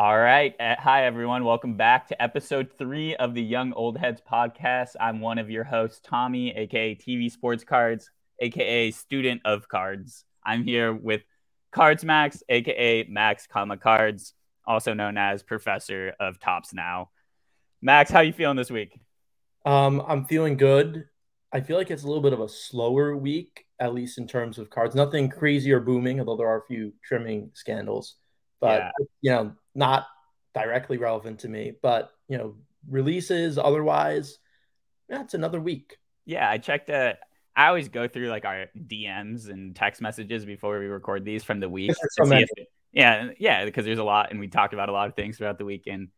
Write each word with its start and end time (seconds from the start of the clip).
All 0.00 0.18
right. 0.18 0.58
Uh, 0.58 0.76
hi, 0.78 1.04
everyone. 1.04 1.44
Welcome 1.44 1.74
back 1.74 2.08
to 2.08 2.22
episode 2.22 2.70
three 2.78 3.14
of 3.16 3.34
the 3.34 3.42
Young 3.42 3.74
Old 3.74 3.98
Heads 3.98 4.22
podcast. 4.26 4.96
I'm 4.98 5.20
one 5.20 5.36
of 5.36 5.50
your 5.50 5.62
hosts, 5.62 6.00
Tommy, 6.02 6.56
aka 6.56 6.94
TV 6.94 7.30
Sports 7.30 7.64
Cards, 7.64 8.10
aka 8.38 8.92
Student 8.92 9.42
of 9.44 9.68
Cards. 9.68 10.24
I'm 10.42 10.64
here 10.64 10.94
with 10.94 11.20
Cards 11.70 12.02
Max, 12.02 12.42
aka 12.48 13.04
Max 13.10 13.46
Comma 13.46 13.76
Cards, 13.76 14.32
also 14.66 14.94
known 14.94 15.18
as 15.18 15.42
Professor 15.42 16.14
of 16.18 16.40
Topps 16.40 16.72
Now. 16.72 17.10
Max, 17.82 18.10
how 18.10 18.20
you 18.20 18.32
feeling 18.32 18.56
this 18.56 18.70
week? 18.70 18.98
Um, 19.66 20.02
I'm 20.08 20.24
feeling 20.24 20.56
good. 20.56 21.08
I 21.52 21.60
feel 21.60 21.76
like 21.76 21.90
it's 21.90 22.04
a 22.04 22.06
little 22.06 22.22
bit 22.22 22.32
of 22.32 22.40
a 22.40 22.48
slower 22.48 23.14
week, 23.14 23.66
at 23.78 23.92
least 23.92 24.16
in 24.16 24.26
terms 24.26 24.56
of 24.56 24.70
cards. 24.70 24.94
Nothing 24.94 25.28
crazy 25.28 25.70
or 25.72 25.80
booming, 25.80 26.20
although 26.20 26.38
there 26.38 26.48
are 26.48 26.62
a 26.62 26.66
few 26.66 26.94
trimming 27.04 27.50
scandals. 27.52 28.14
But 28.62 28.80
yeah. 28.80 28.90
you 29.20 29.30
know, 29.32 29.52
not 29.74 30.06
directly 30.54 30.98
relevant 30.98 31.40
to 31.40 31.48
me. 31.48 31.72
But 31.82 32.10
you 32.28 32.38
know, 32.38 32.56
releases 32.88 33.58
otherwise, 33.58 34.38
that's 35.08 35.34
another 35.34 35.60
week. 35.60 35.96
Yeah, 36.26 36.48
I 36.48 36.58
checked. 36.58 36.90
Uh, 36.90 37.14
I 37.56 37.66
always 37.66 37.88
go 37.88 38.08
through 38.08 38.28
like 38.28 38.44
our 38.44 38.66
DMs 38.76 39.48
and 39.48 39.74
text 39.74 40.00
messages 40.00 40.44
before 40.44 40.78
we 40.78 40.86
record 40.86 41.24
these 41.24 41.44
from 41.44 41.60
the 41.60 41.68
week. 41.68 41.92
So 42.12 42.24
yeah, 42.92 43.30
yeah, 43.38 43.64
because 43.64 43.84
there's 43.84 43.98
a 43.98 44.04
lot, 44.04 44.30
and 44.30 44.40
we 44.40 44.48
talked 44.48 44.74
about 44.74 44.88
a 44.88 44.92
lot 44.92 45.08
of 45.08 45.14
things 45.14 45.38
throughout 45.38 45.58
the 45.58 45.64
weekend. 45.64 46.08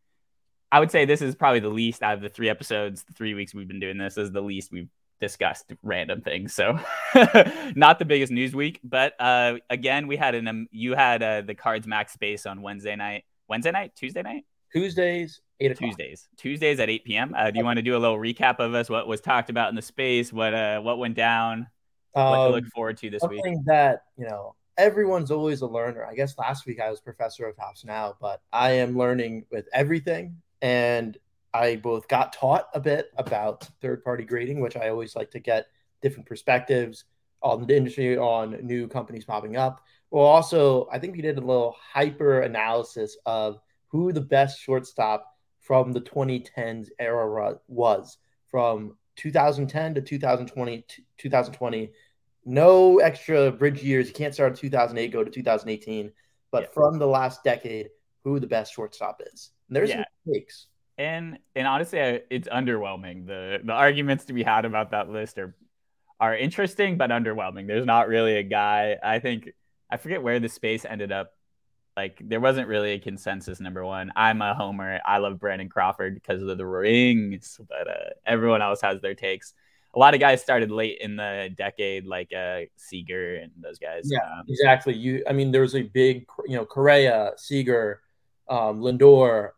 I 0.71 0.79
would 0.79 0.89
say 0.89 1.05
this 1.05 1.21
is 1.21 1.35
probably 1.35 1.59
the 1.59 1.69
least 1.69 2.01
out 2.01 2.15
of 2.15 2.21
the 2.21 2.29
three 2.29 2.49
episodes, 2.49 3.03
the 3.03 3.13
three 3.13 3.35
weeks 3.35 3.53
we've 3.53 3.67
been 3.67 3.79
doing 3.79 3.97
this, 3.97 4.17
is 4.17 4.31
the 4.31 4.41
least 4.41 4.71
we've 4.71 4.89
discussed 5.19 5.71
random 5.83 6.21
things. 6.21 6.53
So 6.55 6.79
not 7.75 7.99
the 7.99 8.05
biggest 8.05 8.31
news 8.31 8.55
week, 8.55 8.79
but 8.83 9.13
uh, 9.19 9.55
again, 9.69 10.07
we 10.07 10.17
had 10.17 10.33
an 10.33 10.47
um, 10.47 10.67
you 10.71 10.95
had 10.95 11.21
uh, 11.21 11.41
the 11.41 11.53
Cards 11.53 11.85
Max 11.85 12.13
space 12.13 12.45
on 12.45 12.61
Wednesday 12.61 12.95
night, 12.95 13.23
Wednesday 13.53 13.71
night, 13.71 13.91
Tuesday 13.95 14.23
night, 14.23 14.45
Tuesdays, 14.71 15.41
eight 15.59 15.71
o'clock. 15.71 15.91
Tuesdays, 15.91 16.27
Tuesdays 16.37 16.79
at 16.79 16.89
eight 16.89 17.05
p.m. 17.05 17.35
Uh, 17.37 17.51
do 17.51 17.59
you 17.59 17.63
want 17.63 17.77
to 17.77 17.83
do 17.83 17.95
a 17.95 17.99
little 17.99 18.17
recap 18.17 18.57
of 18.57 18.73
us? 18.73 18.89
What 18.89 19.07
was 19.07 19.21
talked 19.21 19.51
about 19.51 19.69
in 19.69 19.75
the 19.75 19.81
space? 19.83 20.33
What 20.33 20.55
uh, 20.55 20.81
what 20.81 20.97
went 20.97 21.15
down? 21.15 21.67
Um, 22.15 22.29
what 22.29 22.47
to 22.47 22.49
look 22.49 22.63
um, 22.63 22.69
forward 22.73 22.97
to 22.97 23.11
this 23.11 23.21
week? 23.29 23.43
that 23.65 24.05
you 24.17 24.25
know 24.25 24.55
everyone's 24.77 25.29
always 25.29 25.61
a 25.61 25.67
learner. 25.67 26.03
I 26.03 26.15
guess 26.15 26.35
last 26.39 26.65
week 26.65 26.79
I 26.79 26.89
was 26.89 26.99
professor 26.99 27.47
of 27.47 27.55
Topps 27.55 27.85
now, 27.85 28.15
but 28.19 28.41
I 28.51 28.71
am 28.71 28.97
learning 28.97 29.45
with 29.51 29.67
everything 29.71 30.37
and 30.63 31.15
I 31.53 31.75
both 31.75 32.07
got 32.07 32.33
taught 32.33 32.69
a 32.73 32.79
bit 32.79 33.11
about 33.17 33.69
third 33.81 34.03
party 34.03 34.23
grading, 34.23 34.61
which 34.61 34.75
I 34.75 34.89
always 34.89 35.15
like 35.15 35.29
to 35.31 35.39
get 35.39 35.67
different 36.01 36.27
perspectives 36.27 37.05
on 37.43 37.67
the 37.67 37.77
industry, 37.77 38.17
on 38.17 38.57
new 38.65 38.87
companies 38.87 39.25
popping 39.25 39.57
up. 39.57 39.85
Well, 40.13 40.25
also, 40.25 40.87
I 40.91 40.99
think 40.99 41.15
we 41.15 41.23
did 41.23 41.39
a 41.39 41.41
little 41.41 41.75
hyper 41.91 42.41
analysis 42.41 43.17
of 43.25 43.59
who 43.87 44.13
the 44.13 44.21
best 44.21 44.61
shortstop 44.61 45.25
from 45.59 45.91
the 45.91 46.01
2010s 46.01 46.89
era 46.99 47.55
was 47.67 48.19
from 48.45 48.95
2010 49.15 49.95
to 49.95 50.01
2020, 50.01 50.85
2020. 51.17 51.91
No 52.45 52.99
extra 52.99 53.51
bridge 53.51 53.81
years. 53.81 54.07
You 54.07 54.13
can't 54.13 54.35
start 54.35 54.51
in 54.51 54.57
2008, 54.57 55.11
go 55.11 55.23
to 55.23 55.31
2018. 55.31 56.11
But 56.51 56.61
yeah. 56.61 56.69
from 56.75 56.99
the 56.99 57.07
last 57.07 57.43
decade, 57.43 57.89
who 58.23 58.39
the 58.39 58.45
best 58.45 58.71
shortstop 58.71 59.19
is. 59.33 59.49
And 59.67 59.75
there's 59.75 59.89
yeah. 59.89 60.03
some 60.25 60.33
takes. 60.35 60.67
And 60.99 61.39
and 61.55 61.65
honestly, 61.65 62.21
it's 62.29 62.47
underwhelming. 62.47 63.25
The 63.25 63.61
the 63.63 63.73
arguments 63.73 64.25
to 64.25 64.33
be 64.33 64.43
had 64.43 64.65
about 64.65 64.91
that 64.91 65.09
list 65.09 65.39
are 65.39 65.55
are 66.19 66.37
interesting 66.37 66.97
but 66.97 67.09
underwhelming. 67.09 67.65
There's 67.65 67.87
not 67.87 68.07
really 68.07 68.35
a 68.37 68.43
guy. 68.43 68.97
I 69.01 69.17
think 69.17 69.49
I 69.89 69.97
forget 69.97 70.23
where 70.23 70.39
the 70.39 70.49
space 70.49 70.85
ended 70.85 71.11
up. 71.11 71.33
Like 71.95 72.19
there 72.23 72.39
wasn't 72.39 72.67
really 72.67 72.93
a 72.93 72.99
consensus. 72.99 73.59
Number 73.59 73.85
one, 73.85 74.11
I'm 74.15 74.41
a 74.41 74.55
homer. 74.55 74.99
I 75.05 75.19
love 75.19 75.39
Brandon 75.39 75.69
Crawford 75.69 76.15
because 76.15 76.41
of 76.41 76.57
the 76.57 76.65
rings, 76.65 77.59
but 77.69 77.87
uh, 77.87 78.09
everyone 78.25 78.61
else 78.61 78.81
has 78.81 78.99
their 79.01 79.13
takes. 79.13 79.53
A 79.95 79.99
lot 79.99 80.15
of 80.15 80.19
guys 80.19 80.41
started 80.41 80.71
late 80.71 80.97
in 81.01 81.17
the 81.17 81.53
decade, 81.55 82.07
like 82.07 82.33
uh, 82.33 82.61
Seager 82.77 83.35
and 83.35 83.51
those 83.61 83.77
guys. 83.77 84.09
Yeah, 84.11 84.25
um, 84.25 84.43
exactly. 84.47 84.95
You, 84.95 85.23
I 85.29 85.33
mean, 85.33 85.51
there 85.51 85.61
was 85.61 85.75
a 85.75 85.83
big, 85.83 86.25
you 86.47 86.55
know, 86.55 86.65
Correa, 86.65 87.33
Seager, 87.37 88.01
um, 88.49 88.81
Lindor, 88.81 89.51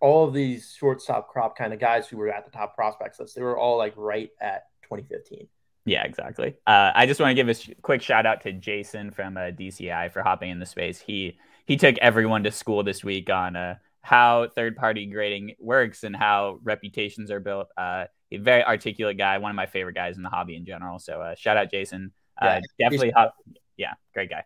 all 0.00 0.28
of 0.28 0.34
these 0.34 0.74
shortstop 0.78 1.28
crop 1.28 1.56
kind 1.56 1.72
of 1.72 1.78
guys 1.78 2.06
who 2.06 2.18
were 2.18 2.28
at 2.28 2.44
the 2.44 2.50
top 2.50 2.74
prospects 2.74 3.18
list, 3.18 3.34
they 3.34 3.42
were 3.42 3.56
all 3.56 3.78
like 3.78 3.94
right 3.96 4.30
at 4.40 4.64
2015. 4.82 5.48
Yeah, 5.86 6.04
exactly. 6.04 6.54
Uh, 6.66 6.92
I 6.94 7.06
just 7.06 7.20
want 7.20 7.30
to 7.30 7.34
give 7.34 7.48
a 7.48 7.54
sh- 7.54 7.70
quick 7.82 8.00
shout 8.00 8.24
out 8.24 8.40
to 8.42 8.52
Jason 8.52 9.10
from 9.10 9.36
uh, 9.36 9.50
DCI 9.50 10.12
for 10.12 10.22
hopping 10.22 10.50
in 10.50 10.58
the 10.58 10.66
space. 10.66 10.98
He 11.00 11.38
he 11.66 11.76
took 11.76 11.96
everyone 11.98 12.44
to 12.44 12.50
school 12.50 12.82
this 12.82 13.04
week 13.04 13.28
on 13.30 13.54
uh, 13.56 13.76
how 14.00 14.48
third 14.48 14.76
party 14.76 15.06
grading 15.06 15.56
works 15.58 16.04
and 16.04 16.16
how 16.16 16.58
reputations 16.62 17.30
are 17.30 17.40
built. 17.40 17.68
Uh, 17.76 18.06
a 18.32 18.36
very 18.38 18.64
articulate 18.64 19.18
guy, 19.18 19.38
one 19.38 19.50
of 19.50 19.56
my 19.56 19.66
favorite 19.66 19.94
guys 19.94 20.16
in 20.16 20.22
the 20.22 20.28
hobby 20.28 20.56
in 20.56 20.64
general. 20.64 20.98
So 20.98 21.20
uh, 21.20 21.34
shout 21.34 21.56
out 21.56 21.70
Jason. 21.70 22.12
Uh, 22.40 22.46
yeah, 22.46 22.60
definitely, 22.78 23.10
hop- 23.10 23.36
yeah, 23.76 23.92
great 24.12 24.30
guy. 24.30 24.44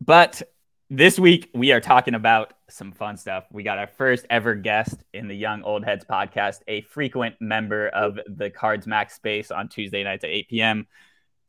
But 0.00 0.42
this 0.88 1.18
week 1.18 1.50
we 1.54 1.72
are 1.72 1.80
talking 1.80 2.14
about 2.14 2.52
some 2.72 2.92
fun 2.92 3.16
stuff. 3.16 3.44
We 3.50 3.62
got 3.62 3.78
our 3.78 3.86
first 3.86 4.26
ever 4.30 4.54
guest 4.54 5.02
in 5.12 5.28
the 5.28 5.34
Young 5.34 5.62
Old 5.62 5.84
Heads 5.84 6.04
podcast, 6.04 6.60
a 6.68 6.82
frequent 6.82 7.36
member 7.40 7.88
of 7.88 8.18
the 8.26 8.50
Cards 8.50 8.86
Max 8.86 9.14
space 9.14 9.50
on 9.50 9.68
Tuesday 9.68 10.04
nights 10.04 10.24
at 10.24 10.30
8 10.30 10.48
p.m. 10.48 10.86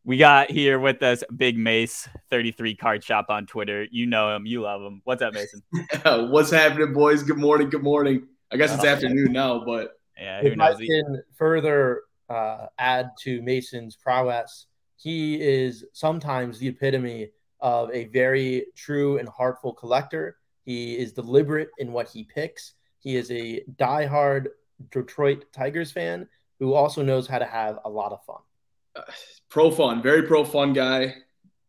We 0.04 0.18
got 0.18 0.50
here 0.50 0.80
with 0.80 1.04
us 1.04 1.24
Big 1.36 1.58
Mace, 1.58 2.10
33 2.30 2.76
Card 2.76 3.04
Shop 3.04 3.28
on 3.30 3.46
Twitter. 3.46 3.86
You 3.92 4.08
know 4.08 4.36
him, 4.36 4.46
you 4.46 4.62
love 4.62 4.82
him. 4.82 5.02
What's 5.04 5.22
up, 5.22 5.34
Mason? 5.34 5.62
What's 6.04 6.50
happening, 6.50 6.94
boys? 6.94 7.22
Good 7.24 7.38
morning. 7.38 7.70
Good 7.70 7.84
morning. 7.84 8.28
I 8.52 8.58
guess 8.58 8.74
it's 8.74 8.84
oh, 8.84 8.88
afternoon 8.88 9.32
now, 9.32 9.64
but 9.64 10.00
yeah, 10.20 10.42
if 10.44 10.60
I 10.60 10.74
can 10.74 11.22
further 11.36 12.02
uh, 12.30 12.68
add 12.78 13.12
to 13.22 13.42
Mason's 13.42 13.96
prowess, 13.96 14.66
he 14.98 15.40
is 15.42 15.86
sometimes 15.94 16.60
the 16.60 16.68
epitome 16.68 17.30
of 17.60 17.92
a 17.92 18.06
very 18.06 18.66
true 18.76 19.20
and 19.20 19.30
heartful 19.30 19.74
collector. 19.74 20.38
He 20.64 20.98
is 20.98 21.14
deliberate 21.14 21.70
in 21.78 21.92
what 21.92 22.10
he 22.10 22.24
picks. 22.24 22.74
He 23.00 23.16
is 23.16 23.32
a 23.32 23.64
diehard 23.78 24.48
Detroit 24.92 25.46
Tigers 25.54 25.92
fan 25.92 26.28
who 26.60 26.74
also 26.74 27.02
knows 27.02 27.28
how 27.28 27.40
to 27.40 27.46
have 27.46 27.80
a 27.86 27.90
lot 27.90 28.12
of 28.12 28.24
fun. 28.26 28.38
Uh, 28.94 29.04
pro 29.48 29.72
fun, 29.72 30.02
very 30.02 30.24
pro 30.24 30.44
fun 30.44 30.74
guy. 30.74 31.16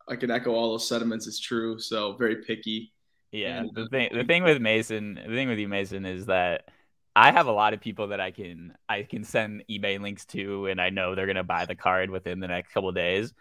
I 0.08 0.16
can 0.16 0.28
echo 0.32 0.50
all 0.50 0.72
those 0.72 0.88
sentiments. 0.88 1.28
It's 1.28 1.38
true. 1.38 1.78
So 1.78 2.14
very 2.14 2.42
picky. 2.42 2.92
Yeah. 3.30 3.58
And, 3.58 3.70
the 3.72 3.86
thing, 3.86 4.10
the 4.12 4.24
thing 4.24 4.42
with 4.42 4.60
Mason, 4.60 5.14
the 5.14 5.32
thing 5.32 5.48
with 5.48 5.60
you, 5.60 5.68
Mason, 5.68 6.04
is 6.04 6.26
that 6.26 6.68
I 7.14 7.30
have 7.30 7.46
a 7.46 7.52
lot 7.52 7.74
of 7.74 7.80
people 7.80 8.08
that 8.08 8.18
I 8.18 8.32
can 8.32 8.74
I 8.88 9.04
can 9.04 9.22
send 9.22 9.62
eBay 9.70 10.00
links 10.00 10.24
to, 10.26 10.66
and 10.66 10.80
I 10.80 10.90
know 10.90 11.14
they're 11.14 11.28
gonna 11.28 11.44
buy 11.44 11.64
the 11.64 11.76
card 11.76 12.10
within 12.10 12.40
the 12.40 12.48
next 12.48 12.72
couple 12.72 12.90
days 12.90 13.32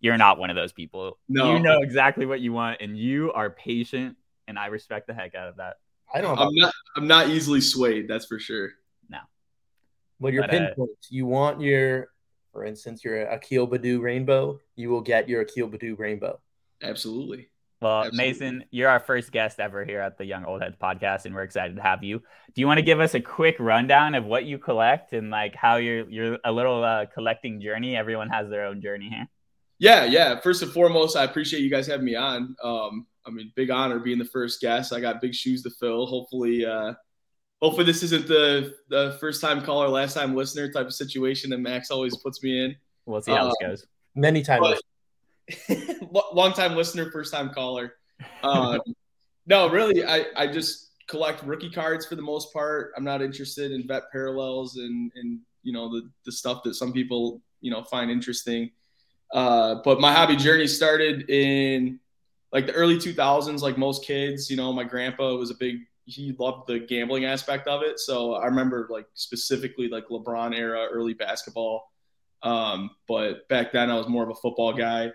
you're 0.00 0.18
not 0.18 0.38
one 0.38 0.50
of 0.50 0.56
those 0.56 0.72
people. 0.72 1.18
No. 1.28 1.54
You 1.54 1.60
know 1.60 1.80
exactly 1.80 2.26
what 2.26 2.40
you 2.40 2.52
want 2.52 2.78
and 2.80 2.96
you 2.96 3.32
are 3.32 3.50
patient 3.50 4.16
and 4.48 4.58
I 4.58 4.66
respect 4.66 5.06
the 5.06 5.14
heck 5.14 5.34
out 5.34 5.48
of 5.48 5.56
that. 5.56 5.76
I 6.12 6.20
don't 6.20 6.38
I'm 6.38 6.54
not 6.54 6.74
I'm 6.96 7.06
not 7.06 7.28
easily 7.28 7.60
swayed, 7.60 8.08
that's 8.08 8.26
for 8.26 8.38
sure. 8.38 8.70
No. 9.08 9.18
Well, 10.18 10.32
your 10.32 10.48
pinpoints. 10.48 10.80
Uh, 10.80 11.10
you 11.10 11.26
want 11.26 11.60
your 11.60 12.08
for 12.52 12.64
instance, 12.64 13.04
your 13.04 13.26
Akil 13.26 13.68
Baddoo 13.68 14.00
rainbow, 14.00 14.58
you 14.74 14.88
will 14.90 15.02
get 15.02 15.28
your 15.28 15.42
Akil 15.42 15.68
Baddoo 15.68 15.98
rainbow. 15.98 16.40
Absolutely. 16.82 17.50
Well, 17.80 18.04
Absolutely. 18.04 18.26
Mason, 18.26 18.64
you're 18.72 18.88
our 18.88 18.98
first 18.98 19.30
guest 19.30 19.60
ever 19.60 19.84
here 19.84 20.00
at 20.00 20.18
the 20.18 20.24
Young 20.24 20.44
Old 20.44 20.62
Heads 20.62 20.76
podcast, 20.82 21.26
and 21.26 21.34
we're 21.34 21.44
excited 21.44 21.76
to 21.76 21.82
have 21.82 22.02
you. 22.02 22.18
Do 22.54 22.60
you 22.60 22.66
want 22.66 22.78
to 22.78 22.82
give 22.82 22.98
us 22.98 23.14
a 23.14 23.20
quick 23.20 23.54
rundown 23.60 24.16
of 24.16 24.24
what 24.24 24.44
you 24.44 24.58
collect 24.58 25.12
and 25.12 25.30
like 25.30 25.54
how 25.54 25.76
you're 25.76 26.08
you're 26.10 26.38
a 26.44 26.50
little 26.50 26.82
uh, 26.82 27.06
collecting 27.06 27.60
journey? 27.60 27.96
Everyone 27.96 28.28
has 28.30 28.50
their 28.50 28.64
own 28.64 28.82
journey 28.82 29.10
here. 29.10 29.28
Yeah, 29.78 30.04
yeah. 30.06 30.40
First 30.40 30.62
and 30.62 30.72
foremost, 30.72 31.16
I 31.16 31.22
appreciate 31.22 31.62
you 31.62 31.70
guys 31.70 31.86
having 31.86 32.06
me 32.06 32.16
on. 32.16 32.56
Um, 32.62 33.06
I 33.28 33.30
mean, 33.30 33.52
big 33.54 33.70
honor 33.70 33.98
being 33.98 34.18
the 34.18 34.24
first 34.24 34.60
guest. 34.60 34.92
I 34.92 35.00
got 35.00 35.20
big 35.20 35.34
shoes 35.34 35.62
to 35.62 35.70
fill. 35.70 36.06
Hopefully, 36.06 36.64
uh, 36.64 36.94
hopefully 37.60 37.84
this 37.84 38.02
isn't 38.02 38.26
the 38.26 38.74
the 38.88 39.16
first 39.20 39.40
time 39.40 39.62
caller, 39.62 39.88
last 39.88 40.14
time 40.14 40.34
listener 40.34 40.72
type 40.72 40.86
of 40.86 40.94
situation 40.94 41.50
that 41.50 41.58
Max 41.58 41.90
always 41.90 42.16
puts 42.16 42.42
me 42.42 42.64
in. 42.64 42.76
We'll 43.06 43.20
see 43.20 43.32
how 43.32 43.44
this 43.46 43.56
goes. 43.60 43.86
Many 44.14 44.42
times. 44.42 44.80
long 46.10 46.52
time 46.52 46.74
listener, 46.74 47.10
first 47.10 47.32
time 47.32 47.50
caller. 47.50 47.94
Um, 48.42 48.80
no, 49.46 49.68
really, 49.68 50.04
I 50.04 50.26
I 50.36 50.46
just 50.46 50.90
collect 51.06 51.42
rookie 51.44 51.70
cards 51.70 52.06
for 52.06 52.16
the 52.16 52.22
most 52.22 52.52
part. 52.52 52.92
I'm 52.96 53.04
not 53.04 53.22
interested 53.22 53.72
in 53.72 53.86
vet 53.86 54.10
parallels 54.10 54.76
and 54.76 55.12
and 55.14 55.40
you 55.62 55.72
know 55.72 55.90
the 55.90 56.10
the 56.24 56.32
stuff 56.32 56.62
that 56.64 56.74
some 56.74 56.92
people 56.92 57.42
you 57.60 57.70
know 57.70 57.82
find 57.84 58.10
interesting. 58.10 58.70
Uh, 59.32 59.76
but 59.84 60.00
my 60.00 60.12
hobby 60.12 60.36
journey 60.36 60.66
started 60.66 61.28
in 61.28 62.00
like 62.52 62.66
the 62.66 62.72
early 62.72 62.96
2000s, 62.96 63.60
like 63.60 63.78
most 63.78 64.04
kids. 64.04 64.50
You 64.50 64.56
know, 64.56 64.72
my 64.72 64.84
grandpa 64.84 65.34
was 65.34 65.50
a 65.50 65.54
big, 65.54 65.80
he 66.04 66.34
loved 66.38 66.66
the 66.66 66.78
gambling 66.78 67.24
aspect 67.24 67.66
of 67.66 67.82
it. 67.82 67.98
So 67.98 68.34
I 68.34 68.46
remember 68.46 68.88
like 68.90 69.06
specifically 69.14 69.88
like 69.88 70.08
LeBron 70.08 70.56
era, 70.56 70.86
early 70.90 71.14
basketball. 71.14 71.92
Um, 72.42 72.90
but 73.06 73.48
back 73.48 73.72
then 73.72 73.90
I 73.90 73.94
was 73.94 74.08
more 74.08 74.22
of 74.22 74.30
a 74.30 74.34
football 74.34 74.72
guy. 74.72 75.10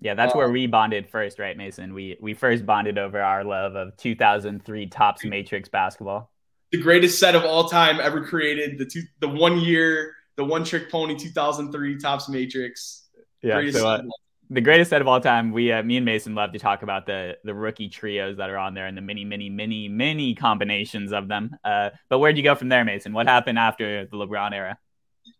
Yeah, 0.00 0.14
that's 0.14 0.34
where 0.34 0.48
we 0.48 0.66
bonded 0.66 1.10
first, 1.10 1.38
right, 1.38 1.56
Mason? 1.56 1.92
We 1.92 2.16
we 2.20 2.32
first 2.32 2.64
bonded 2.64 2.98
over 2.98 3.20
our 3.20 3.42
love 3.42 3.74
of 3.74 3.96
2003 3.96 4.86
Topps 4.86 5.24
Matrix 5.24 5.68
basketball. 5.68 6.30
The 6.70 6.80
greatest 6.80 7.18
set 7.18 7.34
of 7.34 7.44
all 7.44 7.68
time 7.68 7.98
ever 8.00 8.24
created. 8.24 8.78
The 8.78 8.84
two, 8.84 9.02
the 9.20 9.28
one 9.28 9.58
year, 9.58 10.14
the 10.36 10.44
one 10.44 10.62
trick 10.62 10.90
pony 10.90 11.16
2003 11.16 11.98
Topps 11.98 12.28
Matrix. 12.28 13.08
Yeah, 13.42 13.68
so, 13.70 13.88
uh, 13.88 14.02
the 14.50 14.60
greatest 14.60 14.90
set 14.90 15.00
of 15.00 15.08
all 15.08 15.20
time. 15.20 15.52
We, 15.52 15.72
uh, 15.72 15.82
me 15.82 15.96
and 15.96 16.06
Mason, 16.06 16.34
love 16.34 16.52
to 16.52 16.58
talk 16.58 16.82
about 16.82 17.06
the 17.06 17.36
the 17.44 17.54
rookie 17.54 17.88
trios 17.88 18.36
that 18.38 18.50
are 18.50 18.58
on 18.58 18.74
there 18.74 18.86
and 18.86 18.96
the 18.96 19.02
many, 19.02 19.24
many, 19.24 19.50
many, 19.50 19.88
many 19.88 20.34
combinations 20.34 21.12
of 21.12 21.28
them. 21.28 21.56
Uh, 21.64 21.90
but 22.08 22.18
where'd 22.18 22.36
you 22.36 22.42
go 22.42 22.54
from 22.54 22.68
there, 22.68 22.84
Mason? 22.84 23.12
What 23.12 23.26
happened 23.26 23.58
after 23.58 24.06
the 24.06 24.16
LeBron 24.16 24.52
era? 24.52 24.78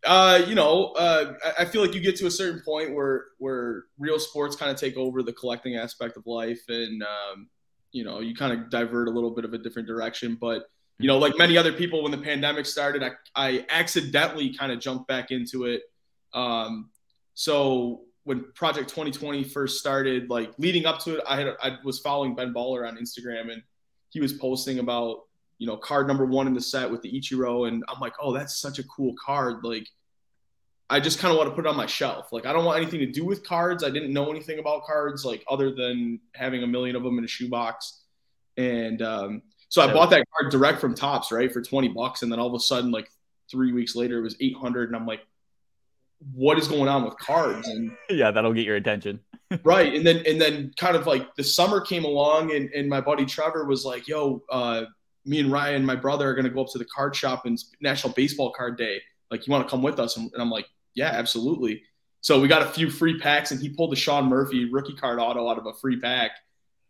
Uh, 0.05 0.43
you 0.46 0.55
know, 0.55 0.93
uh, 0.93 1.34
I 1.58 1.64
feel 1.64 1.82
like 1.82 1.94
you 1.94 2.00
get 2.00 2.16
to 2.16 2.26
a 2.26 2.31
certain 2.31 2.62
point 2.64 2.94
where 2.94 3.26
where 3.38 3.84
real 3.99 4.19
sports 4.19 4.56
kind 4.56 4.70
of 4.70 4.76
take 4.76 4.96
over 4.96 5.22
the 5.22 5.32
collecting 5.32 5.76
aspect 5.76 6.16
of 6.16 6.26
life, 6.26 6.61
and 6.69 7.02
um, 7.02 7.49
you 7.93 8.04
know, 8.04 8.20
you 8.20 8.34
kind 8.34 8.52
of 8.52 8.70
divert 8.70 9.08
a 9.08 9.11
little 9.11 9.34
bit 9.34 9.44
of 9.44 9.54
a 9.54 9.58
different 9.58 9.88
direction. 9.88 10.37
But 10.40 10.64
you 10.99 11.06
know, 11.06 11.19
like 11.19 11.38
many 11.38 11.56
other 11.56 11.72
people, 11.72 12.02
when 12.02 12.12
the 12.12 12.19
pandemic 12.19 12.66
started, 12.66 13.02
I, 13.02 13.12
I 13.34 13.66
accidentally 13.70 14.52
kind 14.54 14.72
of 14.72 14.81
jumped 14.81 15.06
back 15.08 15.31
into 15.31 15.64
it. 15.64 15.82
Um, 16.34 16.90
so 17.34 18.02
when 18.28 18.44
Project 18.52 18.90
2020 18.90 19.42
first 19.42 19.78
started, 19.78 20.28
like 20.28 20.52
leading 20.58 20.84
up 20.84 20.98
to 21.00 21.16
it, 21.16 21.25
I 21.26 21.36
had 21.36 21.56
I 21.62 21.78
was 21.82 21.98
following 21.98 22.34
Ben 22.34 22.52
Baller 22.52 22.86
on 22.86 22.98
Instagram, 22.98 23.50
and 23.50 23.62
he 24.10 24.20
was 24.20 24.34
posting 24.34 24.80
about 24.80 25.22
you 25.56 25.66
know 25.66 25.78
card 25.78 26.06
number 26.06 26.26
one 26.26 26.46
in 26.46 26.52
the 26.52 26.60
set 26.60 26.90
with 26.90 27.00
the 27.00 27.10
Ichiro, 27.10 27.66
and 27.66 27.82
I'm 27.88 27.98
like, 28.00 28.12
oh, 28.20 28.34
that's 28.34 28.60
such 28.60 28.78
a 28.78 28.84
cool 28.84 29.14
card. 29.25 29.64
Like, 29.64 29.88
I 30.90 31.00
just 31.00 31.20
kind 31.20 31.32
of 31.32 31.38
want 31.38 31.48
to 31.48 31.56
put 31.56 31.64
it 31.64 31.70
on 31.70 31.76
my 31.76 31.86
shelf. 31.86 32.30
Like, 32.30 32.44
I 32.44 32.52
don't 32.52 32.66
want 32.66 32.76
anything 32.76 33.00
to 33.00 33.06
do 33.06 33.25
with 33.25 33.46
cards. 33.46 33.82
I 33.82 33.88
didn't 33.88 34.12
know 34.12 34.30
anything 34.30 34.58
about 34.58 34.84
cards, 34.84 35.25
like 35.25 35.42
other 35.48 35.75
than 35.75 36.20
having 36.34 36.62
a 36.62 36.66
million 36.66 36.96
of 36.96 37.04
them 37.04 37.16
in 37.16 37.25
a 37.25 37.28
shoebox, 37.28 38.02
and 38.58 39.00
um, 39.00 39.42
so 39.70 39.80
I 39.80 39.90
bought 39.90 40.10
that 40.10 40.26
card 40.36 40.52
direct 40.52 40.82
from 40.82 40.94
Topps, 40.94 41.32
right, 41.32 41.50
for 41.50 41.62
20 41.62 41.88
bucks, 41.88 42.22
and 42.22 42.30
then 42.30 42.38
all 42.38 42.48
of 42.48 42.54
a 42.54 42.60
sudden, 42.60 42.90
like 42.90 43.10
three 43.50 43.72
weeks 43.72 43.96
later, 43.96 44.19
it 44.19 44.22
was 44.22 44.36
800, 44.38 44.90
and 44.90 44.96
I'm 44.96 45.06
like, 45.06 45.22
what 46.32 46.58
is 46.58 46.68
going 46.68 46.88
on 46.88 47.04
with 47.04 47.16
cards 47.18 47.68
and 47.68 47.96
yeah 48.10 48.30
that'll 48.30 48.52
get 48.52 48.66
your 48.66 48.76
attention. 48.76 49.20
Right 49.64 49.94
and 49.94 50.06
then 50.06 50.22
and 50.26 50.38
then 50.38 50.72
kind 50.76 50.94
of 50.94 51.06
like 51.06 51.34
the 51.36 51.42
summer 51.42 51.80
came 51.80 52.04
along 52.04 52.54
and, 52.54 52.68
and 52.74 52.86
my 52.86 53.00
buddy 53.00 53.24
trevor 53.24 53.64
was 53.64 53.82
like 53.82 54.06
yo 54.06 54.42
uh, 54.50 54.84
me 55.24 55.40
and 55.40 55.50
ryan 55.50 55.86
my 55.86 55.96
brother 55.96 56.28
are 56.28 56.34
going 56.34 56.44
to 56.44 56.50
go 56.50 56.60
up 56.60 56.68
to 56.72 56.78
the 56.78 56.84
card 56.84 57.16
shop 57.16 57.46
and 57.46 57.58
national 57.80 58.12
baseball 58.12 58.52
card 58.52 58.76
day. 58.76 59.00
Like 59.30 59.46
you 59.46 59.50
want 59.50 59.66
to 59.66 59.70
come 59.70 59.82
with 59.82 59.98
us? 59.98 60.18
And, 60.18 60.30
and 60.34 60.42
i'm 60.42 60.50
like 60.50 60.66
yeah 60.94 61.12
absolutely. 61.12 61.82
So 62.20 62.38
we 62.40 62.46
got 62.46 62.60
a 62.60 62.66
few 62.66 62.90
free 62.90 63.18
packs 63.18 63.50
and 63.50 63.58
he 63.60 63.70
pulled 63.70 63.92
the 63.92 63.96
sean 63.96 64.26
murphy 64.26 64.70
rookie 64.70 64.96
card 64.96 65.18
auto 65.18 65.48
out 65.48 65.56
of 65.56 65.64
a 65.64 65.72
free 65.72 65.98
pack. 65.98 66.32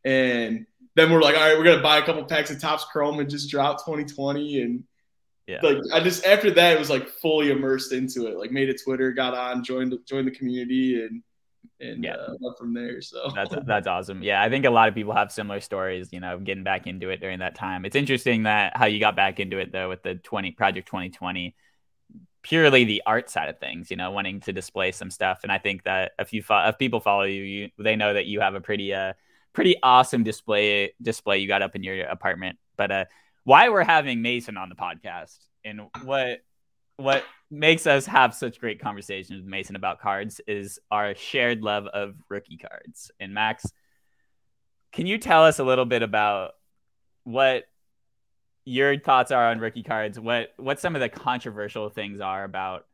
And 0.04 0.66
then 0.96 1.12
we're 1.12 1.22
like 1.22 1.36
all 1.36 1.42
right 1.42 1.56
we're 1.56 1.64
going 1.64 1.76
to 1.76 1.82
buy 1.82 1.98
a 1.98 2.02
couple 2.02 2.25
packs 2.25 2.50
of 2.50 2.60
Topps 2.60 2.86
chrome 2.86 3.20
and 3.20 3.30
just 3.30 3.50
drop 3.50 3.84
2020 3.84 4.62
and 4.62 4.84
yeah. 5.49 5.61
Like 5.62 5.79
I 5.93 6.00
just 6.00 6.27
after 6.27 6.50
that 6.50 6.77
it 6.77 6.79
was 6.79 6.91
like 6.91 7.09
fully 7.09 7.50
immersed 7.50 7.93
into 7.93 8.27
it. 8.27 8.37
Like 8.37 8.50
made 8.50 8.69
a 8.69 8.75
Twitter, 8.75 9.12
got 9.12 9.35
on, 9.35 9.65
joined 9.65 9.99
joined 10.06 10.27
the 10.27 10.33
community 10.33 11.03
and 11.03 11.23
and 11.81 12.05
yeah. 12.05 12.17
uh, 12.17 12.53
from 12.59 12.75
there. 12.75 13.00
So 13.00 13.31
that's 13.35 13.55
that's 13.67 13.87
awesome. 13.87 14.23
Yeah, 14.23 14.43
I 14.43 14.50
think 14.50 14.67
a 14.67 14.71
lot 14.71 14.89
of 14.89 14.95
people 14.95 15.15
have 15.15 15.33
similar 15.33 15.61
stories. 15.61 16.12
You 16.12 16.21
know, 16.21 16.39
getting 16.39 16.65
back 16.65 16.87
into 16.87 17.09
it 17.09 17.21
during 17.21 17.39
that 17.39 17.55
time. 17.55 17.87
It's 17.87 17.97
interesting 17.97 18.43
that 18.43 18.77
how 18.77 18.85
you 18.85 19.00
got 19.00 19.17
back 19.17 19.41
into 19.41 19.59
it 19.59 19.73
though 19.73 19.89
with 19.89 20.03
the 20.03 20.17
twenty 20.17 20.50
Project 20.50 20.87
Twenty 20.87 21.09
Twenty, 21.09 21.56
purely 22.43 22.85
the 22.85 23.03
art 23.06 23.31
side 23.31 23.49
of 23.49 23.59
things. 23.59 23.91
You 23.91 23.97
know, 23.97 24.11
wanting 24.11 24.41
to 24.41 24.53
display 24.53 24.93
some 24.93 25.11
stuff, 25.11 25.41
and 25.45 25.50
I 25.50 25.56
think 25.56 25.85
that 25.85 26.12
if 26.19 26.35
you 26.35 26.43
fo- 26.43 26.69
if 26.69 26.77
people 26.77 27.00
follow 27.00 27.25
you, 27.25 27.43
you 27.43 27.71
they 27.79 27.97
know 27.97 28.12
that 28.12 28.27
you 28.27 28.41
have 28.41 28.55
a 28.55 28.61
pretty 28.61 28.93
uh 28.93 29.15
pretty 29.55 29.77
awesome 29.83 30.25
display 30.25 30.93
display 31.00 31.39
you 31.39 31.49
got 31.49 31.62
up 31.62 31.75
in 31.75 31.83
your 31.83 32.05
apartment. 32.05 32.59
But 32.77 32.93
uh, 32.93 33.05
why 33.49 33.71
we're 33.71 33.83
having 33.83 34.21
Mason 34.21 34.59
on 34.59 34.69
the 34.69 34.75
podcast 34.75 35.39
and 35.65 35.81
what 36.05 36.41
what 36.99 37.25
makes 37.50 37.87
us 37.87 38.05
have 38.05 38.35
such 38.35 38.61
great 38.61 38.79
conversations 38.79 39.41
with 39.41 39.49
Mason 39.49 39.75
about 39.75 40.03
cards 40.03 40.39
is 40.47 40.79
our 40.91 41.15
shared 41.15 41.62
love 41.62 41.87
of 41.87 42.15
rookie 42.29 42.59
cards. 42.59 43.11
And 43.19 43.33
Max, 43.33 43.73
can 44.93 45.06
you 45.06 45.17
tell 45.17 45.45
us 45.45 45.59
a 45.59 45.65
little 45.65 45.87
bit 45.87 46.03
about 46.03 46.56
what 47.25 47.65
your 48.67 48.99
thoughts 48.99 49.33
are 49.33 49.49
on 49.49 49.61
rookie 49.61 49.83
cards? 49.83 50.21
What 50.21 50.50
what 50.59 50.79
some 50.79 50.95
of 50.95 51.00
the 51.00 51.09
controversial 51.09 51.89
things 51.89 52.21
are 52.21 52.45
about 52.45 52.85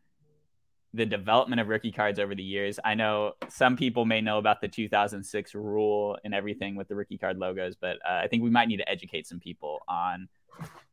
the 0.92 1.04
development 1.04 1.60
of 1.60 1.66
rookie 1.66 1.90
cards 1.90 2.20
over 2.20 2.36
the 2.36 2.44
years. 2.44 2.78
I 2.84 2.94
know 2.94 3.32
some 3.48 3.76
people 3.76 4.04
may 4.04 4.20
know 4.20 4.38
about 4.38 4.60
the 4.60 4.68
2006 4.68 5.54
rule 5.56 6.16
and 6.24 6.32
everything 6.32 6.76
with 6.76 6.86
the 6.86 6.94
rookie 6.94 7.18
card 7.18 7.36
logos, 7.36 7.74
but 7.74 7.96
uh, 8.08 8.20
I 8.22 8.28
think 8.28 8.44
we 8.44 8.50
might 8.50 8.68
need 8.68 8.76
to 8.76 8.88
educate 8.88 9.26
some 9.26 9.40
people 9.40 9.80
on 9.88 10.28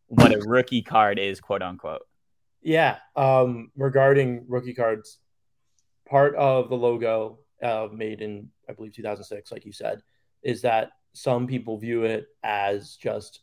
what 0.08 0.34
a 0.34 0.40
rookie 0.40 0.81
card 0.81 1.19
is, 1.19 1.40
quote 1.40 1.62
unquote. 1.62 2.02
Yeah. 2.62 2.98
Um, 3.16 3.72
regarding 3.75 4.46
rookie 4.48 4.74
cards, 4.74 5.19
part 6.08 6.36
of 6.36 6.69
the 6.69 6.75
logo 6.75 7.40
uh, 7.62 7.88
made 7.92 8.22
in, 8.22 8.50
I 8.69 8.74
believe, 8.74 8.94
2006, 8.94 9.52
like 9.52 9.66
you 9.66 9.72
said, 9.72 10.02
is 10.44 10.62
that 10.62 10.92
some 11.13 11.48
people 11.48 11.78
view 11.78 12.04
it 12.04 12.28
as 12.44 12.96
just 12.96 13.42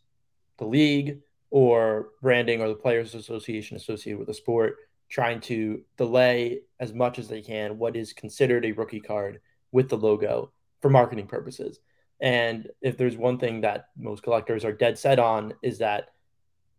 the 0.58 0.66
league 0.66 1.20
or 1.50 2.10
branding 2.22 2.60
or 2.60 2.68
the 2.68 2.74
Players 2.74 3.14
Association 3.14 3.76
associated 3.76 4.18
with 4.18 4.28
the 4.28 4.34
sport 4.34 4.76
trying 5.08 5.40
to 5.40 5.82
delay 5.96 6.60
as 6.80 6.92
much 6.92 7.18
as 7.18 7.28
they 7.28 7.40
can 7.40 7.78
what 7.78 7.96
is 7.96 8.12
considered 8.12 8.64
a 8.64 8.72
rookie 8.72 9.00
card 9.00 9.40
with 9.72 9.88
the 9.88 9.96
logo 9.96 10.52
for 10.80 10.90
marketing 10.90 11.26
purposes. 11.26 11.80
And 12.20 12.68
if 12.82 12.96
there's 12.96 13.16
one 13.16 13.38
thing 13.38 13.60
that 13.60 13.88
most 13.96 14.22
collectors 14.22 14.64
are 14.64 14.72
dead 14.72 14.98
set 14.98 15.18
on 15.18 15.54
is 15.62 15.78
that 15.78 16.10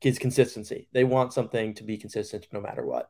is 0.01 0.19
consistency. 0.19 0.87
They 0.91 1.03
want 1.03 1.33
something 1.33 1.73
to 1.75 1.83
be 1.83 1.97
consistent 1.97 2.47
no 2.51 2.61
matter 2.61 2.85
what. 2.85 3.09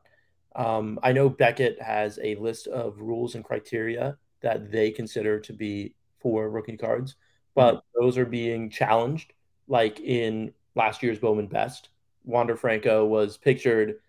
Um, 0.56 0.98
I 1.02 1.12
know 1.12 1.28
Beckett 1.28 1.80
has 1.80 2.18
a 2.22 2.34
list 2.36 2.66
of 2.66 3.00
rules 3.00 3.34
and 3.34 3.44
criteria 3.44 4.16
that 4.42 4.70
they 4.70 4.90
consider 4.90 5.38
to 5.40 5.52
be 5.52 5.94
for 6.18 6.50
rookie 6.50 6.76
cards, 6.76 7.16
but 7.54 7.76
mm-hmm. 7.76 8.04
those 8.04 8.18
are 8.18 8.26
being 8.26 8.70
challenged. 8.70 9.32
Like 9.68 10.00
in 10.00 10.52
last 10.74 11.02
year's 11.02 11.18
Bowman 11.18 11.46
Best, 11.46 11.90
Wander 12.24 12.56
Franco 12.56 13.04
was 13.06 13.36
pictured 13.36 14.00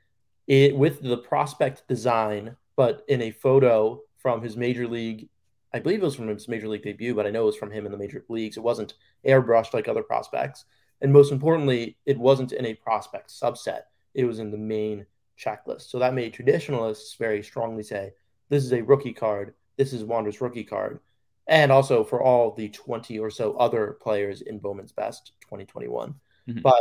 it, 0.48 0.76
with 0.76 1.02
the 1.02 1.18
prospect 1.18 1.88
design, 1.88 2.56
but 2.76 3.04
in 3.08 3.22
a 3.22 3.32
photo 3.32 4.02
from 4.18 4.42
his 4.42 4.58
major 4.58 4.88
league. 4.88 5.30
I 5.74 5.80
believe 5.80 6.02
it 6.02 6.06
was 6.06 6.16
from 6.16 6.28
his 6.28 6.48
major 6.48 6.68
league 6.68 6.84
debut, 6.84 7.16
but 7.16 7.26
I 7.26 7.32
know 7.32 7.44
it 7.44 7.48
was 7.48 7.56
from 7.56 7.72
him 7.72 7.86
in 7.86 7.92
the 7.92 7.98
major 7.98 8.24
leagues. 8.30 8.58
It 8.58 8.64
wasn't 8.64 8.96
airbrushed 9.26 9.74
like 9.74 9.88
other 9.88 10.04
prospects. 10.04 10.66
And 11.02 11.12
most 11.14 11.32
importantly, 11.32 11.98
it 12.06 12.18
wasn't 12.18 12.51
in 12.51 12.66
a 12.66 12.74
prospect 12.75 13.30
subset, 13.30 13.84
it 14.13 14.25
was 14.25 14.40
in 14.40 14.51
the 14.51 14.58
main 14.58 15.06
checklist. 15.40 15.90
So 15.90 16.00
that 16.00 16.13
made 16.13 16.34
traditionalists 16.34 17.16
very 17.16 17.42
strongly 17.42 17.84
say 17.84 18.13
this 18.50 18.63
is 18.63 18.74
a 18.74 18.82
rookie 18.82 19.13
card, 19.13 19.54
this 19.78 19.94
is 19.94 20.04
Wander's 20.04 20.42
rookie 20.42 20.63
card. 20.63 21.00
And 21.48 21.72
also 21.72 22.04
for 22.04 22.22
all 22.22 22.51
the 22.51 22.70
20 22.70 23.18
or 23.20 23.30
so 23.30 23.54
other 23.54 23.98
players 24.01 24.42
in 24.42 24.60
Bowman's 24.60 24.92
Best 24.92 25.32
2021. 25.42 26.13
Mm-hmm. 26.48 26.60
But 26.62 26.80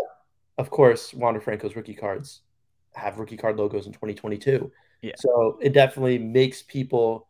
of 0.59 0.71
course, 0.71 1.15
Wander 1.15 1.41
Franco's 1.41 1.77
rookie 1.77 1.95
cards 1.95 2.43
have 2.95 3.19
rookie 3.19 3.37
card 3.37 3.57
logos 3.57 3.87
in 3.87 3.93
2022. 3.93 4.71
Yeah. 5.03 5.13
So 5.17 5.59
it 5.63 5.73
definitely 5.73 6.19
makes 6.19 6.63
people 6.63 7.29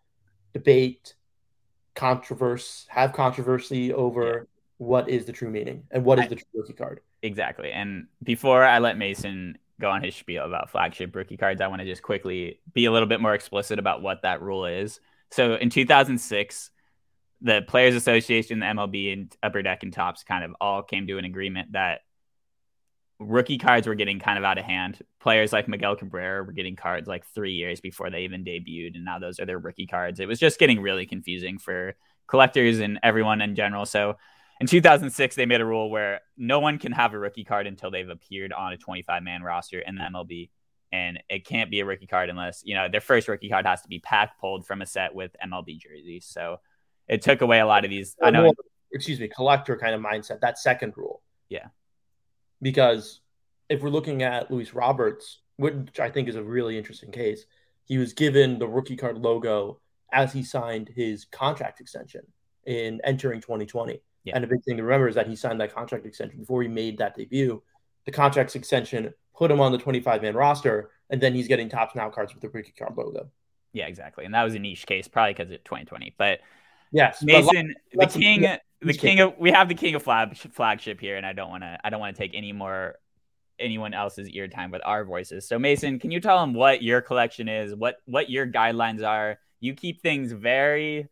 debate, 0.52 1.14
controversy, 2.00 2.86
have 2.88 3.12
controversy 3.12 3.92
over 3.92 4.48
what 4.78 5.10
is 5.10 5.26
the 5.26 5.32
true 5.32 5.50
meaning 5.50 5.84
and 5.90 6.02
what 6.02 6.18
is 6.18 6.24
I, 6.24 6.28
the 6.28 6.36
true 6.36 6.46
rookie 6.54 6.72
card. 6.72 7.00
Exactly. 7.22 7.70
And 7.70 8.06
before 8.22 8.64
I 8.64 8.78
let 8.78 8.96
Mason 8.96 9.58
go 9.78 9.90
on 9.90 10.02
his 10.02 10.14
spiel 10.14 10.46
about 10.46 10.70
flagship 10.70 11.14
rookie 11.14 11.36
cards, 11.36 11.60
I 11.60 11.66
want 11.66 11.80
to 11.80 11.86
just 11.86 12.02
quickly 12.02 12.58
be 12.72 12.86
a 12.86 12.90
little 12.90 13.06
bit 13.06 13.20
more 13.20 13.34
explicit 13.34 13.78
about 13.78 14.00
what 14.00 14.22
that 14.22 14.40
rule 14.40 14.64
is. 14.64 14.98
So 15.30 15.56
in 15.56 15.68
2006, 15.68 16.70
the 17.42 17.60
Players 17.68 17.94
Association, 17.94 18.60
the 18.60 18.66
MLB, 18.66 19.12
and 19.12 19.36
Upper 19.42 19.60
Deck 19.60 19.82
and 19.82 19.92
Topps 19.92 20.24
kind 20.24 20.42
of 20.42 20.54
all 20.58 20.82
came 20.82 21.06
to 21.06 21.18
an 21.18 21.26
agreement 21.26 21.72
that 21.72 22.00
rookie 23.20 23.58
cards 23.58 23.86
were 23.86 23.94
getting 23.94 24.18
kind 24.18 24.38
of 24.38 24.44
out 24.44 24.58
of 24.58 24.64
hand. 24.64 24.98
Players 25.20 25.52
like 25.52 25.68
Miguel 25.68 25.94
Cabrera 25.94 26.42
were 26.42 26.52
getting 26.52 26.74
cards 26.74 27.06
like 27.06 27.24
three 27.26 27.52
years 27.52 27.80
before 27.80 28.10
they 28.10 28.22
even 28.22 28.44
debuted, 28.44 28.96
and 28.96 29.04
now 29.04 29.18
those 29.18 29.38
are 29.38 29.46
their 29.46 29.58
rookie 29.58 29.86
cards. 29.86 30.18
It 30.18 30.26
was 30.26 30.40
just 30.40 30.58
getting 30.58 30.80
really 30.80 31.06
confusing 31.06 31.58
for 31.58 31.94
collectors 32.26 32.80
and 32.80 32.98
everyone 33.02 33.42
in 33.42 33.54
general. 33.54 33.84
So 33.84 34.16
in 34.60 34.66
2006, 34.66 35.36
they 35.36 35.46
made 35.46 35.60
a 35.60 35.64
rule 35.64 35.90
where 35.90 36.20
no 36.36 36.60
one 36.60 36.78
can 36.78 36.92
have 36.92 37.12
a 37.12 37.18
rookie 37.18 37.44
card 37.44 37.66
until 37.66 37.90
they've 37.90 38.08
appeared 38.08 38.52
on 38.52 38.72
a 38.72 38.76
25 38.76 39.22
man 39.22 39.42
roster 39.42 39.78
in 39.78 39.96
the 39.96 40.02
MLB. 40.02 40.50
And 40.92 41.22
it 41.28 41.46
can't 41.46 41.70
be 41.70 41.80
a 41.80 41.84
rookie 41.84 42.06
card 42.06 42.30
unless, 42.30 42.62
you 42.64 42.74
know, 42.74 42.88
their 42.88 43.00
first 43.00 43.28
rookie 43.28 43.48
card 43.48 43.64
has 43.64 43.82
to 43.82 43.88
be 43.88 44.00
pack 44.00 44.40
pulled 44.40 44.66
from 44.66 44.82
a 44.82 44.86
set 44.86 45.14
with 45.14 45.36
MLB 45.44 45.78
jerseys. 45.78 46.26
So 46.26 46.58
it 47.06 47.22
took 47.22 47.42
away 47.42 47.60
a 47.60 47.66
lot 47.66 47.84
of 47.84 47.90
these. 47.90 48.16
I 48.20 48.30
know. 48.30 48.44
More, 48.44 48.54
excuse 48.92 49.20
me, 49.20 49.28
collector 49.28 49.76
kind 49.76 49.94
of 49.94 50.00
mindset, 50.00 50.40
that 50.40 50.58
second 50.58 50.94
rule. 50.96 51.22
Yeah. 51.48 51.68
Because 52.62 53.20
if 53.68 53.82
we're 53.82 53.90
looking 53.90 54.22
at 54.22 54.50
Luis 54.50 54.74
Roberts, 54.74 55.40
which 55.56 56.00
I 56.00 56.10
think 56.10 56.28
is 56.28 56.36
a 56.36 56.42
really 56.42 56.76
interesting 56.76 57.10
case, 57.10 57.44
he 57.84 57.98
was 57.98 58.12
given 58.12 58.58
the 58.58 58.68
rookie 58.68 58.96
card 58.96 59.18
logo 59.18 59.80
as 60.12 60.32
he 60.32 60.42
signed 60.42 60.88
his 60.94 61.24
contract 61.24 61.80
extension 61.80 62.22
in 62.66 63.00
entering 63.04 63.40
2020. 63.40 64.00
Yeah. 64.24 64.36
And 64.36 64.44
a 64.44 64.46
big 64.46 64.62
thing 64.64 64.76
to 64.76 64.82
remember 64.82 65.08
is 65.08 65.14
that 65.14 65.26
he 65.26 65.36
signed 65.36 65.60
that 65.60 65.74
contract 65.74 66.06
extension 66.06 66.40
before 66.40 66.62
he 66.62 66.68
made 66.68 66.98
that 66.98 67.16
debut. 67.16 67.62
The 68.04 68.12
contract 68.12 68.54
extension 68.56 69.14
put 69.34 69.50
him 69.50 69.60
on 69.60 69.72
the 69.72 69.78
25 69.78 70.22
man 70.22 70.34
roster, 70.34 70.90
and 71.08 71.20
then 71.20 71.34
he's 71.34 71.48
getting 71.48 71.68
Topps 71.68 71.94
Now 71.94 72.10
cards 72.10 72.34
with 72.34 72.42
the 72.42 72.48
rookie 72.48 72.72
card 72.72 72.96
logo. 72.96 73.30
Yeah, 73.72 73.86
exactly. 73.86 74.24
And 74.24 74.34
that 74.34 74.44
was 74.44 74.54
a 74.54 74.58
niche 74.58 74.86
case, 74.86 75.08
probably 75.08 75.32
because 75.32 75.50
of 75.50 75.64
2020. 75.64 76.14
But 76.18 76.40
yes, 76.90 77.22
Mason, 77.22 77.74
but 77.94 78.10
the 78.10 78.18
king, 78.18 78.46
the 78.82 78.94
king 78.94 79.20
of 79.20 79.34
we 79.38 79.50
have 79.50 79.68
the 79.68 79.74
king 79.74 79.94
of 79.94 80.02
flag, 80.02 80.36
flagship 80.36 81.00
here, 81.00 81.16
and 81.16 81.26
I 81.26 81.32
don't 81.32 81.50
want 81.50 81.62
to, 81.62 81.78
I 81.84 81.90
don't 81.90 82.00
want 82.00 82.16
to 82.16 82.20
take 82.20 82.32
any 82.34 82.52
more 82.52 82.96
anyone 83.58 83.92
else's 83.92 84.28
ear 84.30 84.48
time 84.48 84.70
with 84.70 84.80
our 84.84 85.04
voices. 85.04 85.46
So 85.46 85.58
Mason, 85.58 85.98
can 85.98 86.10
you 86.10 86.20
tell 86.20 86.40
them 86.40 86.54
what 86.54 86.82
your 86.82 87.00
collection 87.00 87.48
is, 87.48 87.74
what 87.74 87.96
what 88.06 88.30
your 88.30 88.46
guidelines 88.46 89.06
are? 89.06 89.38
You 89.60 89.74
keep 89.74 90.00
things 90.00 90.32
very 90.32 91.08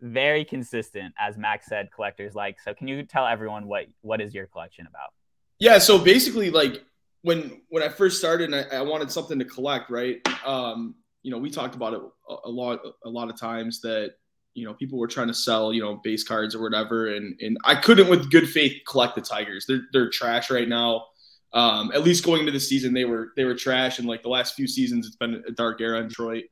very 0.00 0.44
consistent 0.44 1.14
as 1.18 1.36
Max 1.36 1.66
said 1.66 1.90
collectors 1.92 2.34
like. 2.34 2.60
So 2.60 2.74
can 2.74 2.86
you 2.86 3.02
tell 3.02 3.26
everyone 3.26 3.66
what 3.66 3.86
what 4.02 4.20
is 4.20 4.34
your 4.34 4.46
collection 4.46 4.86
about? 4.86 5.12
Yeah, 5.58 5.78
so 5.78 5.98
basically 5.98 6.50
like 6.50 6.84
when 7.22 7.62
when 7.68 7.82
I 7.82 7.88
first 7.88 8.18
started 8.18 8.52
I, 8.54 8.76
I, 8.76 8.82
wanted 8.82 9.10
something 9.10 9.38
to 9.38 9.44
collect, 9.44 9.90
right? 9.90 10.20
Um, 10.46 10.94
you 11.22 11.32
know, 11.32 11.38
we 11.38 11.50
talked 11.50 11.74
about 11.74 11.94
it 11.94 12.00
a, 12.28 12.36
a 12.44 12.50
lot 12.50 12.80
a 13.04 13.08
lot 13.08 13.28
of 13.28 13.38
times 13.40 13.80
that 13.80 14.12
you 14.58 14.66
know 14.66 14.74
people 14.74 14.98
were 14.98 15.06
trying 15.06 15.28
to 15.28 15.34
sell 15.34 15.72
you 15.72 15.80
know 15.80 15.96
base 16.02 16.24
cards 16.24 16.54
or 16.54 16.62
whatever 16.62 17.14
and 17.14 17.38
and 17.40 17.56
I 17.64 17.74
couldn't 17.74 18.08
with 18.08 18.30
good 18.30 18.48
faith 18.48 18.82
collect 18.86 19.14
the 19.14 19.20
Tigers. 19.20 19.64
They're 19.66 19.82
they're 19.92 20.10
trash 20.10 20.50
right 20.50 20.68
now. 20.68 21.06
Um, 21.54 21.92
at 21.94 22.02
least 22.02 22.24
going 22.24 22.40
into 22.40 22.52
the 22.52 22.60
season, 22.60 22.92
they 22.92 23.04
were 23.04 23.32
they 23.36 23.44
were 23.44 23.54
trash, 23.54 23.98
and 23.98 24.06
like 24.06 24.22
the 24.22 24.28
last 24.28 24.54
few 24.54 24.66
seasons, 24.66 25.06
it's 25.06 25.16
been 25.16 25.42
a 25.46 25.52
dark 25.52 25.80
era 25.80 26.00
in 26.00 26.08
Detroit. 26.08 26.44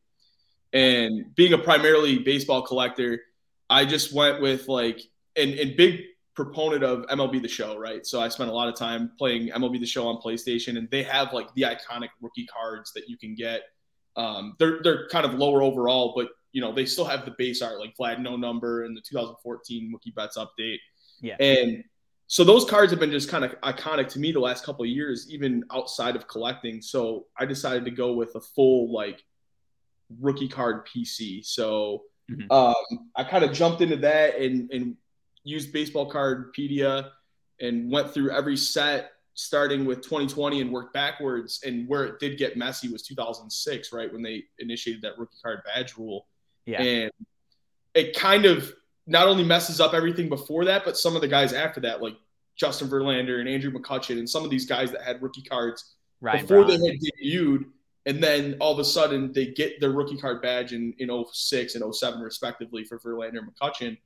And 0.73 1.35
being 1.35 1.53
a 1.53 1.59
primarily 1.59 2.19
baseball 2.19 2.63
collector, 2.63 3.21
I 3.69 3.85
just 3.85 4.13
went 4.13 4.41
with 4.41 4.69
like 4.69 5.03
and, 5.37 5.53
and 5.55 5.77
big 5.77 6.01
proponent 6.35 6.85
of 6.85 7.07
MLB 7.07 7.43
The 7.43 7.49
Show, 7.49 7.79
right? 7.79 8.07
So 8.07 8.21
I 8.21 8.29
spent 8.29 8.51
a 8.51 8.53
lot 8.53 8.69
of 8.69 8.77
time 8.77 9.11
playing 9.19 9.49
MLB 9.49 9.81
The 9.81 9.87
Show 9.87 10.07
on 10.07 10.21
PlayStation, 10.21 10.79
and 10.79 10.89
they 10.91 11.03
have 11.03 11.33
like 11.33 11.53
the 11.55 11.63
iconic 11.63 12.09
rookie 12.21 12.47
cards 12.47 12.93
that 12.95 13.09
you 13.09 13.17
can 13.19 13.35
get. 13.35 13.63
Um, 14.17 14.55
they're 14.59 14.81
they're 14.83 15.09
kind 15.09 15.27
of 15.27 15.35
lower 15.35 15.63
overall, 15.63 16.15
but 16.17 16.29
you 16.57 16.63
know 16.63 16.73
they 16.73 16.87
still 16.87 17.05
have 17.05 17.27
the 17.27 17.35
base 17.37 17.61
art 17.61 17.79
like 17.79 17.95
Vlad 18.01 18.21
No 18.21 18.35
Number 18.35 18.85
and 18.85 18.97
the 18.97 19.03
2014 19.03 19.93
Mookie 19.95 20.15
Betts 20.15 20.39
update. 20.39 20.79
Yeah, 21.21 21.37
and 21.39 21.85
so 22.29 22.45
those 22.45 22.65
cards 22.65 22.91
have 22.93 22.99
been 22.99 23.11
just 23.11 23.29
kind 23.29 23.45
of 23.45 23.61
iconic 23.61 24.09
to 24.09 24.19
me 24.19 24.33
the 24.33 24.41
last 24.41 24.65
couple 24.65 24.83
of 24.83 24.89
years, 24.89 25.31
even 25.31 25.65
outside 25.71 26.17
of 26.17 26.27
collecting. 26.29 26.81
So 26.81 27.27
I 27.39 27.45
decided 27.45 27.85
to 27.85 27.91
go 27.91 28.15
with 28.15 28.35
a 28.37 28.41
full 28.41 28.91
like 28.91 29.23
rookie 30.19 30.49
card 30.49 30.87
PC. 30.87 31.45
So 31.45 32.05
mm-hmm. 32.31 32.51
um, 32.51 33.11
I 33.15 33.23
kind 33.23 33.45
of 33.45 33.53
jumped 33.53 33.83
into 33.83 33.97
that 33.97 34.37
and, 34.37 34.71
and 34.73 34.97
used 35.45 35.75
Baseball 35.75 36.11
Cardpedia 36.11 37.11
and 37.61 37.93
went 37.93 38.15
through 38.15 38.31
every 38.31 38.57
set 38.57 39.11
starting 39.35 39.85
with 39.85 40.01
2020 40.01 40.63
and 40.63 40.73
worked 40.73 40.95
backwards. 40.95 41.61
And 41.67 41.87
where 41.87 42.07
it 42.07 42.19
did 42.19 42.39
get 42.39 42.57
messy 42.57 42.89
was 42.89 43.03
2006, 43.03 43.93
right 43.93 44.11
when 44.11 44.23
they 44.23 44.45
initiated 44.59 45.03
that 45.03 45.19
rookie 45.19 45.37
card 45.43 45.61
badge 45.67 45.99
rule. 45.99 46.27
Yeah, 46.67 46.83
and 46.83 47.11
it 47.95 48.17
kind 48.17 48.45
of 48.45 48.73
not 49.07 49.29
only 49.29 49.45
messes 49.45 49.81
up 49.81 49.95
everything 49.95 50.29
before 50.29 50.65
that, 50.67 50.85
but 50.85 50.97
some 50.97 51.15
of 51.15 51.23
the 51.23 51.29
guys 51.29 51.53
after 51.53 51.81
that, 51.81 52.03
like 52.03 52.17
Justin 52.57 52.89
Verlander 52.89 53.41
and 53.41 53.49
Andrew 53.49 53.71
McCutchen, 53.71 54.19
and 54.19 54.29
some 54.29 54.45
of 54.45 54.51
these 54.51 54.67
guys 54.67 54.91
that 54.93 55.03
had 55.03 55.23
rookie 55.23 55.43
cards 55.43 55.95
Ryan 56.21 56.43
before 56.43 56.65
Braun. 56.65 56.81
they 56.81 56.87
had 56.87 56.99
debuted, 57.01 57.65
and 58.07 58.23
then 58.23 58.57
all 58.61 58.73
of 58.73 58.79
a 58.79 58.85
sudden 58.85 59.33
they 59.33 59.47
get 59.47 59.81
their 59.81 59.93
rookie 59.93 60.17
card 60.17 60.43
badge 60.43 60.73
in 60.73 60.93
in 60.99 61.11
06 61.33 61.75
and 61.75 61.95
07 61.95 62.21
respectively 62.21 62.85
for 62.85 62.99
Verlander 62.99 63.39
and 63.39 63.49
McCutchen, 63.55 63.97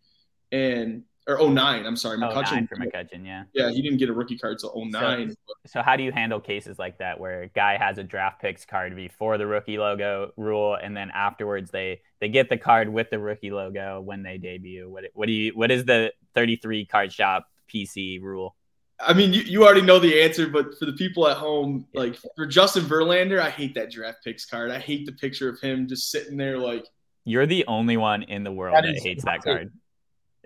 and 0.52 1.02
or 1.26 1.50
09, 1.50 1.86
I'm 1.86 1.96
sorry, 1.96 2.16
oh, 2.16 2.20
McCutchen. 2.20 2.68
for 2.68 2.76
McCutchen, 2.76 3.24
yeah. 3.24 3.44
Yeah, 3.52 3.70
he 3.70 3.82
didn't 3.82 3.98
get 3.98 4.08
a 4.08 4.12
rookie 4.12 4.38
card 4.38 4.54
until 4.54 4.72
09. 4.76 5.30
So, 5.30 5.36
so, 5.66 5.82
how 5.82 5.96
do 5.96 6.02
you 6.02 6.12
handle 6.12 6.40
cases 6.40 6.78
like 6.78 6.98
that 6.98 7.20
where 7.20 7.42
a 7.42 7.48
guy 7.48 7.76
has 7.76 7.98
a 7.98 8.02
draft 8.02 8.40
picks 8.40 8.64
card 8.64 8.96
before 8.96 9.38
the 9.38 9.46
rookie 9.46 9.78
logo 9.78 10.32
rule 10.36 10.74
and 10.74 10.96
then 10.96 11.10
afterwards 11.10 11.70
they 11.70 12.00
they 12.20 12.28
get 12.28 12.48
the 12.48 12.56
card 12.56 12.88
with 12.88 13.10
the 13.10 13.18
rookie 13.18 13.50
logo 13.50 14.00
when 14.00 14.22
they 14.22 14.38
debut? 14.38 14.88
What 14.88 15.04
what 15.14 15.26
do 15.26 15.32
you 15.32 15.52
what 15.54 15.70
is 15.70 15.84
the 15.84 16.12
33 16.34 16.86
card 16.86 17.12
shop 17.12 17.46
PC 17.72 18.20
rule? 18.22 18.56
I 19.02 19.14
mean, 19.14 19.32
you, 19.32 19.42
you 19.42 19.64
already 19.64 19.82
know 19.82 19.98
the 19.98 20.20
answer, 20.20 20.48
but 20.48 20.78
for 20.78 20.84
the 20.84 20.92
people 20.92 21.26
at 21.26 21.36
home, 21.36 21.86
yeah. 21.92 22.00
like 22.00 22.18
for 22.36 22.46
Justin 22.46 22.84
Verlander, 22.84 23.40
I 23.40 23.48
hate 23.48 23.74
that 23.74 23.90
draft 23.90 24.18
picks 24.22 24.44
card. 24.44 24.70
I 24.70 24.78
hate 24.78 25.06
the 25.06 25.12
picture 25.12 25.48
of 25.48 25.58
him 25.60 25.88
just 25.88 26.10
sitting 26.10 26.36
there 26.36 26.58
like. 26.58 26.86
You're 27.24 27.46
the 27.46 27.64
only 27.66 27.96
one 27.96 28.22
in 28.24 28.44
the 28.44 28.52
world 28.52 28.76
that, 28.76 28.82
that 28.82 29.00
hates 29.02 29.24
that 29.24 29.42
card. 29.42 29.72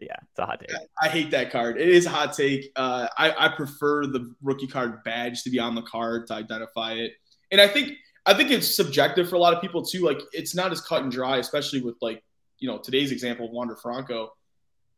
Yeah, 0.00 0.16
it's 0.30 0.38
a 0.38 0.46
hot 0.46 0.60
take. 0.60 0.76
I 1.00 1.08
hate 1.08 1.30
that 1.30 1.50
card. 1.52 1.80
It 1.80 1.88
is 1.88 2.06
a 2.06 2.10
hot 2.10 2.32
take. 2.32 2.72
Uh, 2.74 3.06
I, 3.16 3.46
I 3.46 3.48
prefer 3.48 4.06
the 4.06 4.34
rookie 4.42 4.66
card 4.66 5.04
badge 5.04 5.42
to 5.44 5.50
be 5.50 5.58
on 5.58 5.74
the 5.74 5.82
card 5.82 6.26
to 6.28 6.34
identify 6.34 6.94
it, 6.94 7.12
and 7.52 7.60
I 7.60 7.68
think 7.68 7.92
I 8.26 8.34
think 8.34 8.50
it's 8.50 8.74
subjective 8.74 9.28
for 9.28 9.36
a 9.36 9.38
lot 9.38 9.54
of 9.54 9.60
people 9.60 9.84
too. 9.84 10.04
Like 10.04 10.20
it's 10.32 10.54
not 10.54 10.72
as 10.72 10.80
cut 10.80 11.02
and 11.02 11.12
dry, 11.12 11.36
especially 11.38 11.80
with 11.80 11.96
like 12.00 12.22
you 12.58 12.68
know 12.68 12.78
today's 12.78 13.12
example 13.12 13.46
of 13.46 13.52
Wander 13.52 13.76
Franco, 13.76 14.32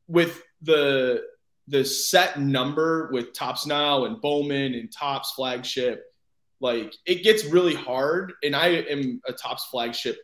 with 0.09 0.43
the 0.63 1.23
the 1.69 1.85
set 1.85 2.39
number 2.39 3.11
with 3.13 3.33
Topps 3.35 3.67
Now 3.67 4.05
and 4.05 4.21
Bowman 4.21 4.75
and 4.75 4.91
Topps 4.93 5.33
flagship. 5.33 6.05
Like 6.61 6.95
it 7.05 7.23
gets 7.23 7.45
really 7.45 7.75
hard, 7.75 8.33
and 8.43 8.57
I 8.57 8.69
am 8.69 9.21
a 9.27 9.33
Topps 9.33 9.67
flagship, 9.67 10.17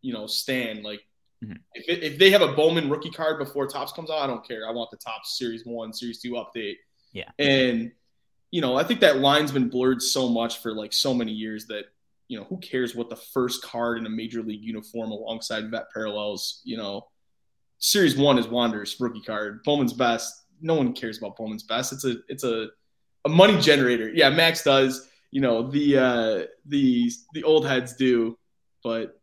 you 0.00 0.14
know, 0.14 0.26
stand 0.26 0.82
like 0.82 1.00
Mm-hmm. 1.44 1.56
If, 1.74 1.88
it, 1.88 2.02
if 2.02 2.18
they 2.18 2.30
have 2.30 2.42
a 2.42 2.52
Bowman 2.52 2.88
rookie 2.88 3.10
card 3.10 3.38
before 3.38 3.66
Topps 3.66 3.92
comes 3.92 4.10
out, 4.10 4.18
I 4.18 4.26
don't 4.26 4.46
care. 4.46 4.66
I 4.68 4.72
want 4.72 4.90
the 4.90 4.96
Topps 4.96 5.38
Series 5.38 5.64
One, 5.64 5.92
Series 5.92 6.20
Two 6.20 6.32
update. 6.32 6.76
Yeah, 7.12 7.30
and 7.38 7.92
you 8.50 8.60
know, 8.60 8.76
I 8.76 8.84
think 8.84 9.00
that 9.00 9.18
line's 9.18 9.52
been 9.52 9.68
blurred 9.68 10.00
so 10.00 10.28
much 10.28 10.58
for 10.58 10.72
like 10.72 10.92
so 10.92 11.12
many 11.12 11.32
years 11.32 11.66
that 11.66 11.86
you 12.28 12.38
know 12.38 12.44
who 12.44 12.58
cares 12.58 12.94
what 12.94 13.10
the 13.10 13.16
first 13.16 13.62
card 13.62 13.98
in 13.98 14.06
a 14.06 14.10
major 14.10 14.42
league 14.42 14.64
uniform 14.64 15.10
alongside 15.10 15.70
vet 15.70 15.90
parallels. 15.92 16.60
You 16.64 16.76
know, 16.76 17.08
Series 17.78 18.16
One 18.16 18.38
is 18.38 18.48
Wander's 18.48 18.98
rookie 18.98 19.22
card. 19.22 19.62
Bowman's 19.64 19.92
best. 19.92 20.46
No 20.60 20.74
one 20.74 20.92
cares 20.92 21.18
about 21.18 21.36
Bowman's 21.36 21.64
best. 21.64 21.92
It's 21.92 22.04
a 22.04 22.16
it's 22.28 22.44
a 22.44 22.68
a 23.24 23.28
money 23.28 23.58
generator. 23.60 24.10
Yeah, 24.12 24.30
Max 24.30 24.62
does. 24.62 25.08
You 25.30 25.40
know 25.40 25.68
the 25.68 25.98
uh, 25.98 26.46
the 26.66 27.10
the 27.34 27.42
old 27.42 27.66
heads 27.66 27.96
do, 27.96 28.38
but 28.82 29.20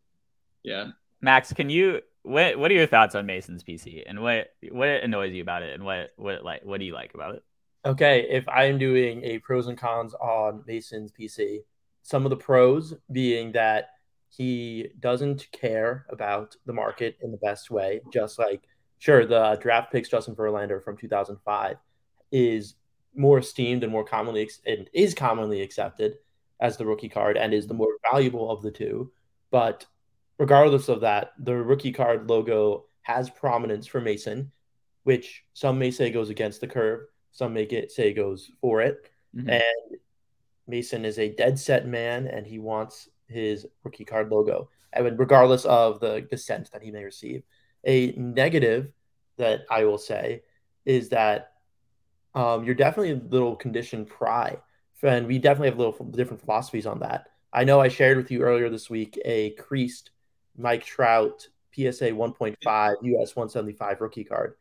yeah. 0.63 0.87
Max, 1.21 1.53
can 1.53 1.69
you 1.69 2.01
what 2.23 2.57
what 2.57 2.71
are 2.71 2.75
your 2.75 2.87
thoughts 2.87 3.15
on 3.15 3.25
Mason's 3.25 3.63
PC 3.63 4.03
and 4.05 4.21
what 4.21 4.47
what 4.69 4.87
annoys 4.87 5.33
you 5.33 5.41
about 5.41 5.63
it? 5.63 5.73
And 5.73 5.83
what 5.83 6.11
what 6.15 6.43
like 6.43 6.63
what 6.63 6.79
do 6.79 6.85
you 6.85 6.93
like 6.93 7.13
about 7.13 7.35
it? 7.35 7.43
Okay, 7.83 8.27
if 8.29 8.47
I 8.47 8.65
am 8.65 8.77
doing 8.77 9.23
a 9.23 9.39
pros 9.39 9.67
and 9.67 9.77
cons 9.77 10.13
on 10.13 10.63
Mason's 10.67 11.11
PC, 11.11 11.59
some 12.03 12.25
of 12.25 12.29
the 12.29 12.37
pros 12.37 12.93
being 13.11 13.53
that 13.53 13.89
he 14.29 14.89
doesn't 14.99 15.47
care 15.51 16.05
about 16.09 16.55
the 16.65 16.73
market 16.73 17.17
in 17.21 17.31
the 17.31 17.37
best 17.37 17.71
way, 17.71 18.01
just 18.13 18.37
like 18.37 18.61
sure 18.99 19.25
the 19.25 19.57
draft 19.61 19.91
picks 19.91 20.09
Justin 20.09 20.35
Verlander 20.35 20.83
from 20.83 20.95
2005 20.95 21.77
is 22.31 22.75
more 23.15 23.39
esteemed 23.39 23.83
and 23.83 23.91
more 23.91 24.05
commonly 24.05 24.49
and 24.65 24.89
is 24.93 25.13
commonly 25.13 25.61
accepted 25.61 26.17
as 26.59 26.77
the 26.77 26.85
rookie 26.85 27.09
card 27.09 27.35
and 27.35 27.53
is 27.53 27.67
the 27.67 27.73
more 27.73 27.97
valuable 28.11 28.51
of 28.51 28.61
the 28.61 28.71
two, 28.71 29.11
but 29.49 29.85
regardless 30.41 30.89
of 30.89 31.01
that, 31.01 31.33
the 31.37 31.55
rookie 31.55 31.91
card 31.91 32.27
logo 32.27 32.85
has 33.03 33.29
prominence 33.29 33.85
for 33.85 34.01
Mason, 34.01 34.51
which 35.03 35.45
some 35.53 35.77
may 35.77 35.91
say 35.91 36.09
goes 36.09 36.31
against 36.31 36.59
the 36.61 36.67
curve, 36.67 37.01
some 37.31 37.53
may 37.53 37.67
get, 37.67 37.91
say 37.91 38.11
goes 38.11 38.49
for 38.59 38.81
it. 38.81 39.07
Mm-hmm. 39.35 39.51
And 39.51 39.99
Mason 40.67 41.05
is 41.05 41.19
a 41.19 41.35
dead 41.35 41.59
set 41.59 41.85
man 41.85 42.25
and 42.25 42.47
he 42.47 42.57
wants 42.57 43.07
his 43.27 43.67
rookie 43.83 44.03
card 44.03 44.31
logo. 44.31 44.67
I 44.95 45.01
And 45.01 45.19
regardless 45.19 45.63
of 45.65 45.99
the 45.99 46.21
dissent 46.21 46.71
that 46.71 46.81
he 46.81 46.89
may 46.89 47.03
receive. 47.03 47.43
A 47.83 48.11
negative 48.13 48.91
that 49.37 49.61
I 49.69 49.85
will 49.85 49.99
say 49.99 50.41
is 50.85 51.09
that 51.09 51.51
um, 52.33 52.63
you're 52.63 52.73
definitely 52.73 53.11
a 53.11 53.29
little 53.29 53.55
conditioned 53.55 54.07
pry. 54.07 54.57
And 55.03 55.27
we 55.27 55.37
definitely 55.37 55.69
have 55.69 55.77
little 55.77 56.03
different 56.05 56.41
philosophies 56.41 56.87
on 56.87 56.99
that. 57.01 57.27
I 57.53 57.63
know 57.63 57.79
I 57.79 57.89
shared 57.89 58.17
with 58.17 58.31
you 58.31 58.41
earlier 58.41 58.69
this 58.71 58.89
week 58.89 59.19
a 59.23 59.51
creased 59.51 60.09
Mike 60.57 60.83
Trout 60.83 61.47
PSA 61.75 62.11
1.5 62.11 62.55
US 63.01 63.35
175 63.35 64.01
rookie 64.01 64.23
card. 64.23 64.55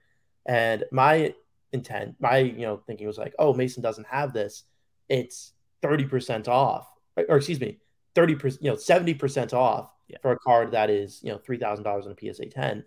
And 0.47 0.85
my 0.93 1.35
intent, 1.73 2.17
my 2.21 2.39
you 2.39 2.63
know 2.63 2.79
thinking 2.87 3.07
was 3.07 3.19
like, 3.19 3.35
oh, 3.39 3.53
Mason 3.53 3.83
doesn't 3.83 4.07
have 4.07 4.33
this. 4.33 4.65
It's 5.09 5.53
30% 5.83 6.49
off. 6.49 6.89
Or 7.29 7.37
excuse 7.37 7.61
me, 7.61 7.79
30%, 8.15 8.59
you 8.61 8.71
know, 8.71 8.77
70% 8.77 9.53
off 9.53 9.91
yeah. 10.09 10.19
for 10.23 10.33
a 10.33 10.39
card 10.39 10.73
that 10.73 10.91
is, 10.91 11.21
you 11.23 11.31
know, 11.31 11.39
$3,000 11.39 12.07
in 12.07 12.29
a 12.29 12.35
PSA 12.35 12.47
10. 12.47 12.85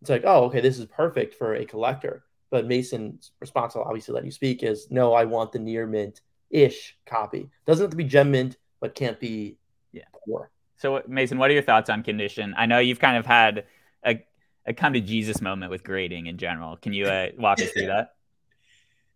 It's 0.00 0.10
like, 0.10 0.22
oh, 0.24 0.44
okay, 0.44 0.60
this 0.60 0.78
is 0.78 0.86
perfect 0.86 1.34
for 1.34 1.54
a 1.54 1.64
collector. 1.64 2.24
But 2.50 2.66
Mason's 2.66 3.32
response, 3.40 3.76
I'll 3.76 3.82
obviously 3.82 4.14
let 4.14 4.24
you 4.24 4.30
speak, 4.30 4.62
is 4.62 4.90
no, 4.90 5.12
I 5.12 5.24
want 5.24 5.52
the 5.52 5.58
near 5.58 5.86
mint 5.86 6.22
ish 6.50 6.96
copy. 7.04 7.50
Doesn't 7.66 7.84
have 7.84 7.90
to 7.90 7.96
be 7.96 8.04
gem 8.04 8.30
mint, 8.30 8.56
but 8.80 8.94
can't 8.94 9.20
be 9.20 9.58
yeah. 9.92 10.04
poor. 10.24 10.50
So, 10.78 11.02
Mason, 11.08 11.38
what 11.38 11.50
are 11.50 11.54
your 11.54 11.62
thoughts 11.62 11.90
on 11.90 12.02
condition? 12.02 12.54
I 12.56 12.66
know 12.66 12.78
you've 12.78 13.00
kind 13.00 13.16
of 13.16 13.26
had 13.26 13.64
a, 14.04 14.24
a 14.64 14.72
come 14.72 14.92
to 14.92 15.00
Jesus 15.00 15.40
moment 15.40 15.70
with 15.70 15.82
grading 15.82 16.26
in 16.26 16.38
general. 16.38 16.76
Can 16.76 16.92
you 16.92 17.06
uh, 17.06 17.28
walk 17.36 17.60
us 17.60 17.70
through 17.70 17.86
that? 17.86 18.14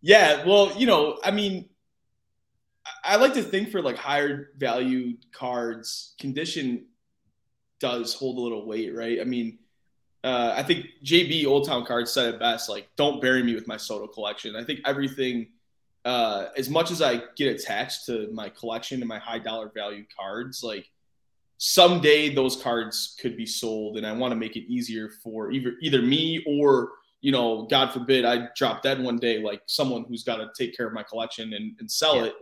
Yeah, 0.04 0.44
well, 0.44 0.76
you 0.76 0.84
know, 0.84 1.20
I 1.22 1.30
mean, 1.30 1.68
I 3.04 3.14
like 3.14 3.34
to 3.34 3.42
think 3.44 3.70
for 3.70 3.80
like 3.80 3.96
higher 3.96 4.48
value 4.58 5.16
cards, 5.32 6.16
condition 6.18 6.86
does 7.78 8.12
hold 8.12 8.36
a 8.36 8.40
little 8.40 8.66
weight, 8.66 8.96
right? 8.96 9.20
I 9.20 9.24
mean, 9.24 9.60
uh, 10.24 10.54
I 10.56 10.64
think 10.64 10.86
JB 11.04 11.46
Old 11.46 11.66
Town 11.68 11.84
Cards 11.84 12.12
said 12.12 12.34
it 12.34 12.40
best. 12.40 12.68
Like, 12.68 12.88
don't 12.96 13.20
bury 13.20 13.44
me 13.44 13.54
with 13.54 13.68
my 13.68 13.76
Soto 13.76 14.08
collection. 14.08 14.56
I 14.56 14.64
think 14.64 14.80
everything, 14.84 15.48
uh, 16.04 16.46
as 16.56 16.68
much 16.68 16.90
as 16.90 17.00
I 17.00 17.22
get 17.36 17.54
attached 17.54 18.06
to 18.06 18.28
my 18.32 18.48
collection 18.48 19.00
and 19.00 19.08
my 19.08 19.18
high 19.18 19.38
dollar 19.38 19.70
value 19.72 20.04
cards, 20.16 20.62
like 20.64 20.88
someday 21.64 22.34
those 22.34 22.60
cards 22.60 23.16
could 23.20 23.36
be 23.36 23.46
sold, 23.46 23.96
and 23.96 24.04
I 24.04 24.10
want 24.10 24.32
to 24.32 24.36
make 24.36 24.56
it 24.56 24.68
easier 24.68 25.10
for 25.22 25.52
either 25.52 25.74
either 25.80 26.02
me 26.02 26.42
or 26.44 26.90
you 27.20 27.30
know, 27.30 27.68
God 27.70 27.92
forbid, 27.92 28.24
I 28.24 28.48
drop 28.56 28.82
dead 28.82 29.00
one 29.00 29.16
day, 29.16 29.40
like 29.40 29.62
someone 29.66 30.04
who's 30.08 30.24
got 30.24 30.38
to 30.38 30.48
take 30.58 30.76
care 30.76 30.88
of 30.88 30.92
my 30.92 31.04
collection 31.04 31.52
and, 31.52 31.76
and 31.78 31.88
sell 31.88 32.16
yeah. 32.16 32.24
it. 32.24 32.34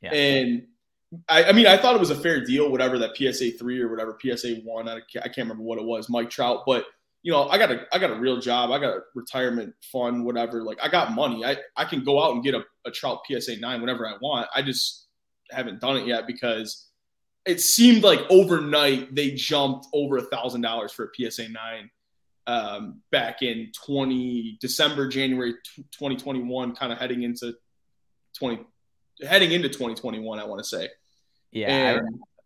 Yeah. 0.00 0.14
And 0.14 0.66
I, 1.28 1.44
I, 1.44 1.52
mean, 1.52 1.66
I 1.66 1.76
thought 1.76 1.94
it 1.94 2.00
was 2.00 2.08
a 2.08 2.16
fair 2.16 2.42
deal, 2.42 2.70
whatever 2.70 2.98
that 3.00 3.14
PSA 3.14 3.58
three 3.58 3.78
or 3.78 3.90
whatever 3.90 4.16
PSA 4.18 4.54
one. 4.64 4.88
I, 4.88 5.00
I 5.16 5.28
can't 5.28 5.36
remember 5.36 5.64
what 5.64 5.78
it 5.78 5.84
was, 5.84 6.08
Mike 6.08 6.30
Trout, 6.30 6.62
but 6.66 6.86
you 7.22 7.30
know, 7.30 7.46
I 7.50 7.58
got 7.58 7.70
a 7.70 7.86
I 7.92 7.98
got 7.98 8.10
a 8.10 8.18
real 8.18 8.40
job. 8.40 8.70
I 8.70 8.78
got 8.78 8.96
a 8.96 9.00
retirement 9.14 9.74
fund, 9.92 10.24
whatever. 10.24 10.62
Like 10.62 10.78
I 10.82 10.88
got 10.88 11.12
money. 11.12 11.44
I, 11.44 11.58
I 11.76 11.84
can 11.84 12.02
go 12.02 12.24
out 12.24 12.32
and 12.34 12.42
get 12.42 12.54
a, 12.54 12.64
a 12.86 12.90
Trout 12.90 13.20
PSA 13.28 13.58
nine 13.58 13.82
whenever 13.82 14.08
I 14.08 14.14
want. 14.22 14.48
I 14.56 14.62
just 14.62 15.08
haven't 15.50 15.80
done 15.80 15.98
it 15.98 16.06
yet 16.06 16.26
because 16.26 16.88
it 17.46 17.60
seemed 17.60 18.02
like 18.02 18.20
overnight 18.30 19.14
they 19.14 19.32
jumped 19.32 19.86
over 19.92 20.18
a 20.18 20.22
thousand 20.22 20.60
dollars 20.60 20.92
for 20.92 21.04
a 21.06 21.30
PSA 21.30 21.48
nine 21.48 21.90
um, 22.46 23.00
back 23.10 23.42
in 23.42 23.70
20 23.84 24.58
December, 24.60 25.08
January 25.08 25.54
2021, 25.76 26.74
kind 26.74 26.92
of 26.92 26.98
heading 26.98 27.22
into 27.22 27.54
20 28.38 28.60
heading 29.26 29.52
into 29.52 29.68
2021, 29.68 30.38
I 30.38 30.44
want 30.44 30.60
to 30.60 30.64
say. 30.64 30.88
Yeah. 31.50 31.68
And, 31.68 32.00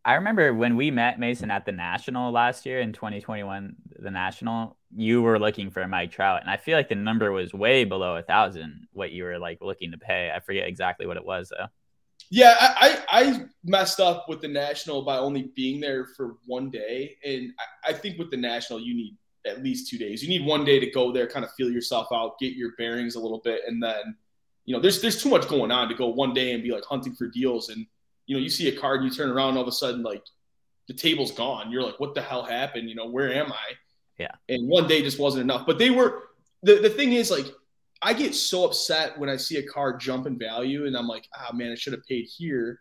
I, 0.04 0.12
I 0.12 0.14
remember 0.14 0.54
when 0.54 0.76
we 0.76 0.90
met 0.90 1.18
Mason 1.18 1.50
at 1.50 1.64
the 1.64 1.72
National 1.72 2.30
last 2.30 2.66
year 2.66 2.80
in 2.80 2.92
2021, 2.92 3.74
the 3.98 4.10
National, 4.10 4.76
you 4.94 5.22
were 5.22 5.38
looking 5.38 5.70
for 5.70 5.86
Mike 5.88 6.10
Trout. 6.12 6.42
And 6.42 6.50
I 6.50 6.58
feel 6.58 6.76
like 6.76 6.88
the 6.88 6.94
number 6.94 7.32
was 7.32 7.52
way 7.52 7.84
below 7.84 8.16
a 8.16 8.22
thousand, 8.22 8.88
what 8.92 9.10
you 9.10 9.24
were 9.24 9.38
like 9.38 9.58
looking 9.60 9.92
to 9.92 9.98
pay. 9.98 10.30
I 10.34 10.40
forget 10.40 10.68
exactly 10.68 11.06
what 11.06 11.16
it 11.16 11.24
was 11.24 11.50
though. 11.50 11.66
Yeah, 12.30 12.56
I, 12.58 13.04
I, 13.08 13.44
messed 13.64 14.00
up 14.00 14.28
with 14.28 14.40
the 14.40 14.48
National 14.48 15.02
by 15.02 15.16
only 15.18 15.50
being 15.54 15.80
there 15.80 16.06
for 16.16 16.36
one 16.46 16.70
day. 16.70 17.16
And 17.24 17.52
I, 17.58 17.90
I 17.90 17.92
think 17.92 18.18
with 18.18 18.30
the 18.30 18.36
National, 18.36 18.80
you 18.80 18.94
need 18.94 19.16
at 19.46 19.62
least 19.62 19.88
two 19.88 19.98
days. 19.98 20.22
You 20.22 20.28
need 20.28 20.44
one 20.44 20.64
day 20.64 20.80
to 20.80 20.90
go 20.90 21.12
there, 21.12 21.26
kind 21.26 21.44
of 21.44 21.52
feel 21.52 21.70
yourself 21.70 22.08
out, 22.12 22.38
get 22.38 22.54
your 22.54 22.72
bearings 22.76 23.14
a 23.14 23.20
little 23.20 23.40
bit, 23.44 23.62
and 23.66 23.82
then 23.82 24.16
you 24.64 24.74
know 24.74 24.80
there's 24.80 25.00
there's 25.00 25.22
too 25.22 25.28
much 25.28 25.48
going 25.48 25.70
on 25.70 25.88
to 25.88 25.94
go 25.94 26.08
one 26.08 26.34
day 26.34 26.52
and 26.52 26.62
be 26.62 26.72
like 26.72 26.84
hunting 26.84 27.14
for 27.14 27.28
deals. 27.28 27.68
And 27.68 27.86
you 28.26 28.36
know 28.36 28.42
you 28.42 28.50
see 28.50 28.68
a 28.68 28.76
card, 28.76 29.04
you 29.04 29.10
turn 29.10 29.30
around, 29.30 29.56
all 29.56 29.62
of 29.62 29.68
a 29.68 29.72
sudden 29.72 30.02
like 30.02 30.24
the 30.88 30.94
table's 30.94 31.32
gone. 31.32 31.70
You're 31.70 31.82
like, 31.82 31.98
what 32.00 32.14
the 32.14 32.22
hell 32.22 32.44
happened? 32.44 32.88
You 32.88 32.94
know, 32.94 33.08
where 33.08 33.32
am 33.32 33.52
I? 33.52 33.74
Yeah. 34.18 34.32
And 34.48 34.68
one 34.68 34.86
day 34.88 35.02
just 35.02 35.18
wasn't 35.18 35.42
enough. 35.42 35.66
But 35.66 35.78
they 35.78 35.90
were 35.90 36.24
the 36.62 36.76
the 36.76 36.90
thing 36.90 37.12
is 37.12 37.30
like 37.30 37.46
I 38.02 38.12
get 38.12 38.34
so 38.34 38.64
upset 38.64 39.18
when 39.18 39.28
I 39.28 39.36
see 39.36 39.56
a 39.56 39.66
card 39.66 40.00
jump 40.00 40.26
in 40.26 40.38
value, 40.38 40.86
and 40.86 40.96
I'm 40.96 41.08
like, 41.08 41.26
ah 41.34 41.48
oh, 41.50 41.56
man, 41.56 41.72
I 41.72 41.74
should 41.74 41.92
have 41.92 42.04
paid 42.06 42.24
here. 42.24 42.80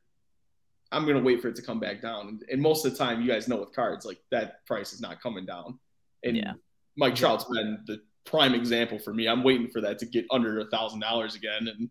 I'm 0.91 1.05
gonna 1.05 1.21
wait 1.21 1.41
for 1.41 1.47
it 1.49 1.55
to 1.55 1.61
come 1.61 1.79
back 1.79 2.01
down. 2.01 2.39
And 2.49 2.61
most 2.61 2.85
of 2.85 2.91
the 2.91 2.97
time, 2.97 3.21
you 3.21 3.27
guys 3.27 3.47
know 3.47 3.57
with 3.57 3.73
cards, 3.73 4.05
like 4.05 4.19
that 4.31 4.65
price 4.65 4.93
is 4.93 5.01
not 5.01 5.21
coming 5.21 5.45
down. 5.45 5.79
And 6.23 6.37
yeah. 6.37 6.53
Mike 6.97 7.15
Trout's 7.15 7.45
been 7.45 7.79
the 7.85 8.01
prime 8.25 8.53
example 8.53 8.99
for 8.99 9.13
me. 9.13 9.27
I'm 9.27 9.43
waiting 9.43 9.67
for 9.69 9.81
that 9.81 9.99
to 9.99 10.05
get 10.05 10.25
under 10.31 10.59
a 10.59 10.65
thousand 10.65 10.99
dollars 10.99 11.35
again. 11.35 11.67
And 11.67 11.89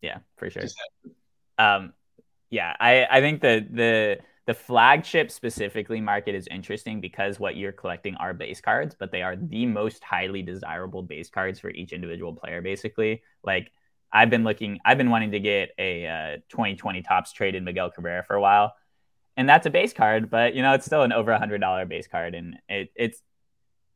yeah, 0.00 0.18
for 0.36 0.50
sure. 0.50 0.64
Um, 1.58 1.92
yeah, 2.50 2.74
I, 2.78 3.06
I 3.10 3.20
think 3.20 3.40
the 3.40 3.66
the 3.70 4.18
the 4.46 4.54
flagship 4.54 5.30
specifically 5.30 6.00
market 6.00 6.34
is 6.34 6.48
interesting 6.48 7.00
because 7.00 7.38
what 7.38 7.56
you're 7.56 7.72
collecting 7.72 8.16
are 8.16 8.34
base 8.34 8.60
cards, 8.60 8.96
but 8.98 9.12
they 9.12 9.22
are 9.22 9.36
the 9.36 9.66
most 9.66 10.02
highly 10.02 10.42
desirable 10.42 11.02
base 11.02 11.30
cards 11.30 11.60
for 11.60 11.70
each 11.70 11.92
individual 11.92 12.34
player. 12.34 12.60
Basically, 12.60 13.22
like 13.44 13.70
I've 14.12 14.30
been 14.30 14.42
looking, 14.42 14.80
I've 14.84 14.98
been 14.98 15.10
wanting 15.10 15.30
to 15.32 15.40
get 15.40 15.70
a 15.78 16.06
uh, 16.06 16.36
2020 16.48 17.02
Topps 17.02 17.32
traded 17.32 17.62
Miguel 17.62 17.90
Cabrera 17.90 18.24
for 18.24 18.34
a 18.34 18.40
while, 18.40 18.74
and 19.36 19.48
that's 19.48 19.66
a 19.66 19.70
base 19.70 19.92
card, 19.92 20.28
but 20.28 20.54
you 20.54 20.62
know 20.62 20.74
it's 20.74 20.86
still 20.86 21.02
an 21.02 21.12
over 21.12 21.30
a 21.30 21.38
hundred 21.38 21.60
dollar 21.60 21.86
base 21.86 22.08
card, 22.08 22.34
and 22.34 22.58
it, 22.68 22.90
it's 22.96 23.22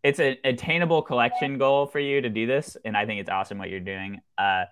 it's 0.05 0.21
an 0.21 0.37
attainable 0.45 1.03
collection 1.03 1.59
goal 1.59 1.87
for 1.87 1.99
you 1.99 2.21
to 2.21 2.29
do 2.29 2.47
this, 2.47 2.77
and 2.85 2.97
I 2.97 3.05
think 3.05 3.21
it's 3.21 3.31
awesome 3.31 3.59
what 3.59 3.69
you're 3.69 3.81
doing. 3.81 4.21
Uh, 4.39 4.67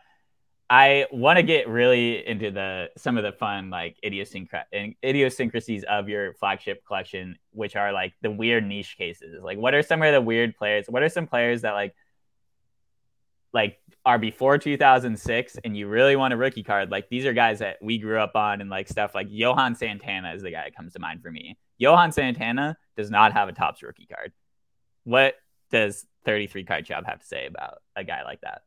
I 0.71 1.07
want 1.13 1.37
to 1.37 1.43
get 1.43 1.69
really 1.69 2.27
into 2.27 2.51
the 2.51 2.91
some 2.97 3.19
of 3.19 3.23
the 3.23 3.33
fun 3.33 3.71
like 3.71 3.97
idiosyncra- 4.03 4.67
idiosyncrasies 5.05 5.85
of 5.85 6.09
your 6.09 6.33
flagship 6.35 6.85
collection, 6.87 7.39
which 7.51 7.77
are 7.77 7.93
like 7.93 8.15
the 8.23 8.31
weird 8.31 8.65
niche 8.67 8.97
cases. 8.97 9.43
Like, 9.43 9.59
what 9.59 9.75
are 9.75 9.83
some 9.83 10.03
of 10.03 10.13
the 10.13 10.23
weird 10.23 10.57
players? 10.57 10.87
What 10.89 11.03
are 11.03 11.09
some 11.09 11.27
players 11.27 11.63
that 11.63 11.73
like 11.73 11.95
like 13.55 13.79
are 14.05 14.19
before 14.19 14.59
2006 14.59 15.59
and 15.65 15.77
you 15.77 15.87
really 15.87 16.17
want 16.17 16.35
a 16.35 16.37
rookie 16.37 16.65
card, 16.65 16.91
like 16.91 17.09
these 17.09 17.25
are 17.25 17.33
guys 17.33 17.61
that 17.61 17.79
we 17.81 17.99
grew 17.99 18.19
up 18.19 18.35
on 18.35 18.61
and 18.61 18.69
like 18.69 18.89
stuff 18.89 19.15
like 19.15 19.29
Johan 19.31 19.77
Santana 19.77 20.35
is 20.35 20.43
the 20.43 20.51
guy 20.51 20.65
that 20.65 20.77
comes 20.77 20.93
to 20.95 20.99
mind 20.99 21.23
for 21.23 21.31
me. 21.31 21.57
Johan 21.79 22.11
Santana 22.11 22.77
does 22.97 23.11
not 23.11 23.33
have 23.33 23.49
a 23.49 23.53
Topps 23.53 23.83
rookie 23.83 24.07
card. 24.07 24.33
What 25.05 25.37
does 25.71 26.05
33 26.25 26.65
card 26.65 26.85
job 26.85 27.07
have 27.07 27.21
to 27.21 27.27
say 27.27 27.47
about 27.47 27.79
a 27.95 28.03
guy 28.03 28.25
like 28.25 28.41
that? 28.41 28.63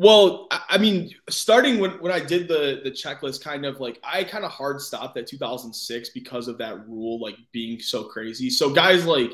Well, 0.00 0.46
I 0.50 0.78
mean, 0.78 1.10
starting 1.28 1.80
when, 1.80 1.90
when 2.00 2.12
I 2.12 2.20
did 2.20 2.46
the 2.46 2.80
the 2.84 2.90
checklist, 2.90 3.42
kind 3.42 3.66
of 3.66 3.80
like 3.80 3.98
I 4.04 4.22
kind 4.22 4.44
of 4.44 4.52
hard 4.52 4.80
stopped 4.80 5.16
at 5.16 5.26
2006 5.26 6.10
because 6.10 6.46
of 6.46 6.56
that 6.58 6.88
rule, 6.88 7.20
like 7.20 7.34
being 7.50 7.80
so 7.80 8.04
crazy. 8.04 8.48
So 8.48 8.72
guys 8.72 9.04
like 9.04 9.32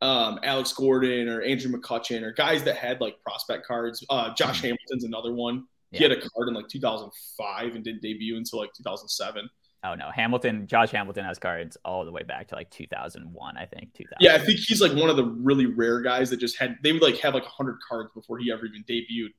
um, 0.00 0.38
Alex 0.44 0.72
Gordon 0.72 1.28
or 1.28 1.42
Andrew 1.42 1.72
McCutchen 1.72 2.22
or 2.22 2.30
guys 2.32 2.62
that 2.62 2.76
had 2.76 3.00
like 3.00 3.20
prospect 3.22 3.66
cards. 3.66 4.06
Uh, 4.08 4.32
Josh 4.34 4.58
mm-hmm. 4.58 4.66
Hamilton's 4.66 5.02
another 5.02 5.34
one. 5.34 5.64
He 5.90 6.02
had 6.02 6.12
a 6.12 6.16
card 6.16 6.48
in 6.48 6.54
like 6.54 6.68
2005 6.68 7.74
and 7.74 7.84
didn't 7.84 8.02
debut 8.02 8.36
until 8.36 8.60
like 8.60 8.72
2007. 8.72 9.48
Oh 9.82 9.94
no, 9.96 10.10
Hamilton, 10.14 10.68
Josh 10.68 10.92
Hamilton 10.92 11.24
has 11.24 11.40
cards 11.40 11.76
all 11.84 12.04
the 12.04 12.12
way 12.12 12.22
back 12.22 12.48
to 12.48 12.54
like 12.54 12.70
2001, 12.70 13.56
I 13.56 13.66
think. 13.66 13.94
2000. 13.94 14.16
Yeah, 14.20 14.34
I 14.34 14.38
think 14.38 14.60
he's 14.60 14.80
like 14.80 14.92
one 14.92 15.10
of 15.10 15.16
the 15.16 15.24
really 15.24 15.66
rare 15.66 16.00
guys 16.00 16.30
that 16.30 16.36
just 16.36 16.56
had 16.56 16.76
they 16.84 16.92
would 16.92 17.02
like 17.02 17.18
have 17.18 17.34
like 17.34 17.42
100 17.42 17.78
cards 17.88 18.10
before 18.14 18.38
he 18.38 18.52
ever 18.52 18.64
even 18.64 18.84
debuted. 18.84 19.30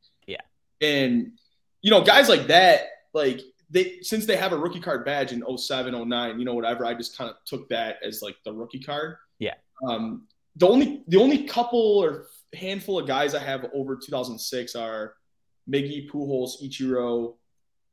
And 0.82 1.32
you 1.82 1.92
know 1.92 2.02
guys 2.02 2.30
like 2.30 2.48
that, 2.48 2.82
like 3.14 3.42
they 3.70 4.00
since 4.02 4.26
they 4.26 4.38
have 4.38 4.54
a 4.54 4.58
rookie 4.58 4.80
card 4.80 5.06
badge 5.06 5.32
in 5.32 5.44
07, 5.58 6.08
09, 6.08 6.40
you 6.40 6.46
know 6.46 6.54
whatever, 6.54 6.86
I 6.86 6.94
just 6.94 7.18
kind 7.18 7.30
of 7.30 7.38
took 7.46 7.70
that 7.70 7.98
as 8.04 8.22
like 8.22 8.36
the 8.44 8.54
rookie 8.54 8.80
card. 8.80 9.18
Yeah. 9.40 9.56
Um, 9.88 10.28
the 10.56 10.68
only 10.68 11.04
the 11.08 11.18
only 11.18 11.44
couple 11.44 12.00
or 12.00 12.28
handful 12.54 13.00
of 13.00 13.08
guys 13.08 13.36
I 13.36 13.40
have 13.40 13.66
over 13.74 13.96
2006 13.96 14.76
are 14.76 15.16
Miggy, 15.70 16.10
Pujols, 16.10 16.62
Ichiro, 16.64 17.36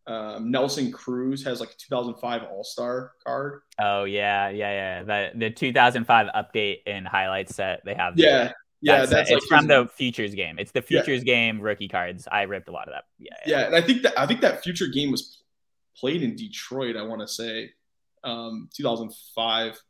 um, 0.07 0.51
Nelson 0.51 0.90
Cruz 0.90 1.45
has 1.45 1.61
like 1.61 1.71
a 1.71 1.77
2005 1.77 2.42
All 2.45 2.64
Star 2.64 3.12
card. 3.25 3.62
Oh 3.79 4.05
yeah, 4.05 4.49
yeah, 4.49 5.03
yeah. 5.05 5.31
The 5.33 5.38
the 5.38 5.51
2005 5.51 6.29
update 6.35 6.79
and 6.87 7.07
highlight 7.07 7.49
set 7.49 7.83
they 7.85 7.95
have. 7.95 8.14
Yeah, 8.16 8.53
yeah. 8.83 8.99
That's, 8.99 9.11
that's 9.11 9.31
it's 9.31 9.51
like 9.51 9.61
from 9.61 9.66
the 9.68 9.88
futures 9.95 10.35
game. 10.35 10.59
It's 10.59 10.73
the 10.73 10.83
futures 10.83 11.23
yeah. 11.25 11.35
game 11.35 11.61
rookie 11.61 11.88
cards. 11.88 12.29
I 12.31 12.42
ripped 12.42 12.68
a 12.68 12.73
lot 12.73 12.88
of 12.88 12.95
that. 12.95 13.05
Yeah, 13.18 13.31
yeah, 13.47 13.59
yeah. 13.61 13.66
And 13.66 13.77
I 13.77 13.81
think 13.81 14.03
that 14.03 14.18
I 14.18 14.27
think 14.27 14.40
that 14.40 14.62
future 14.62 14.87
game 14.88 15.11
was 15.11 15.42
played 15.97 16.23
in 16.23 16.37
Detroit. 16.37 16.97
I 16.97 17.03
want 17.03 17.21
to 17.21 17.29
say 17.29 17.71
um, 18.25 18.68
2005. 18.75 19.81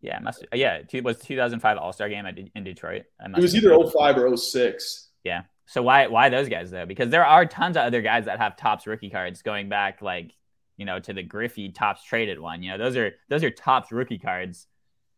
Yeah, 0.00 0.18
must 0.18 0.44
yeah. 0.52 0.82
It 0.90 1.04
was 1.04 1.18
2005 1.18 1.78
All 1.78 1.92
Star 1.92 2.08
game 2.08 2.26
in 2.54 2.64
Detroit. 2.64 3.04
It 3.20 3.40
was 3.40 3.56
either 3.56 3.76
05 3.76 4.18
or 4.18 4.36
06. 4.36 5.08
Yeah. 5.24 5.42
So 5.66 5.82
why 5.82 6.06
why 6.08 6.28
those 6.28 6.48
guys 6.48 6.70
though? 6.70 6.86
Because 6.86 7.08
there 7.08 7.24
are 7.24 7.46
tons 7.46 7.76
of 7.76 7.84
other 7.84 8.02
guys 8.02 8.26
that 8.26 8.38
have 8.38 8.56
Topps 8.56 8.86
rookie 8.86 9.10
cards 9.10 9.42
going 9.42 9.68
back 9.68 10.02
like 10.02 10.32
you 10.76 10.84
know 10.84 11.00
to 11.00 11.12
the 11.12 11.22
Griffey 11.22 11.70
Topps 11.70 12.04
traded 12.04 12.38
one. 12.38 12.62
You 12.62 12.72
know 12.72 12.78
those 12.78 12.96
are 12.96 13.12
those 13.30 13.42
are 13.42 13.50
Topps 13.50 13.90
rookie 13.90 14.18
cards 14.18 14.66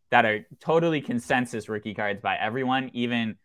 that 0.09 0.25
are 0.25 0.45
totally 0.59 1.01
consensus 1.01 1.69
rookie 1.69 1.93
cards 1.93 2.21
by 2.21 2.37
everyone. 2.37 2.91
Even 2.93 3.37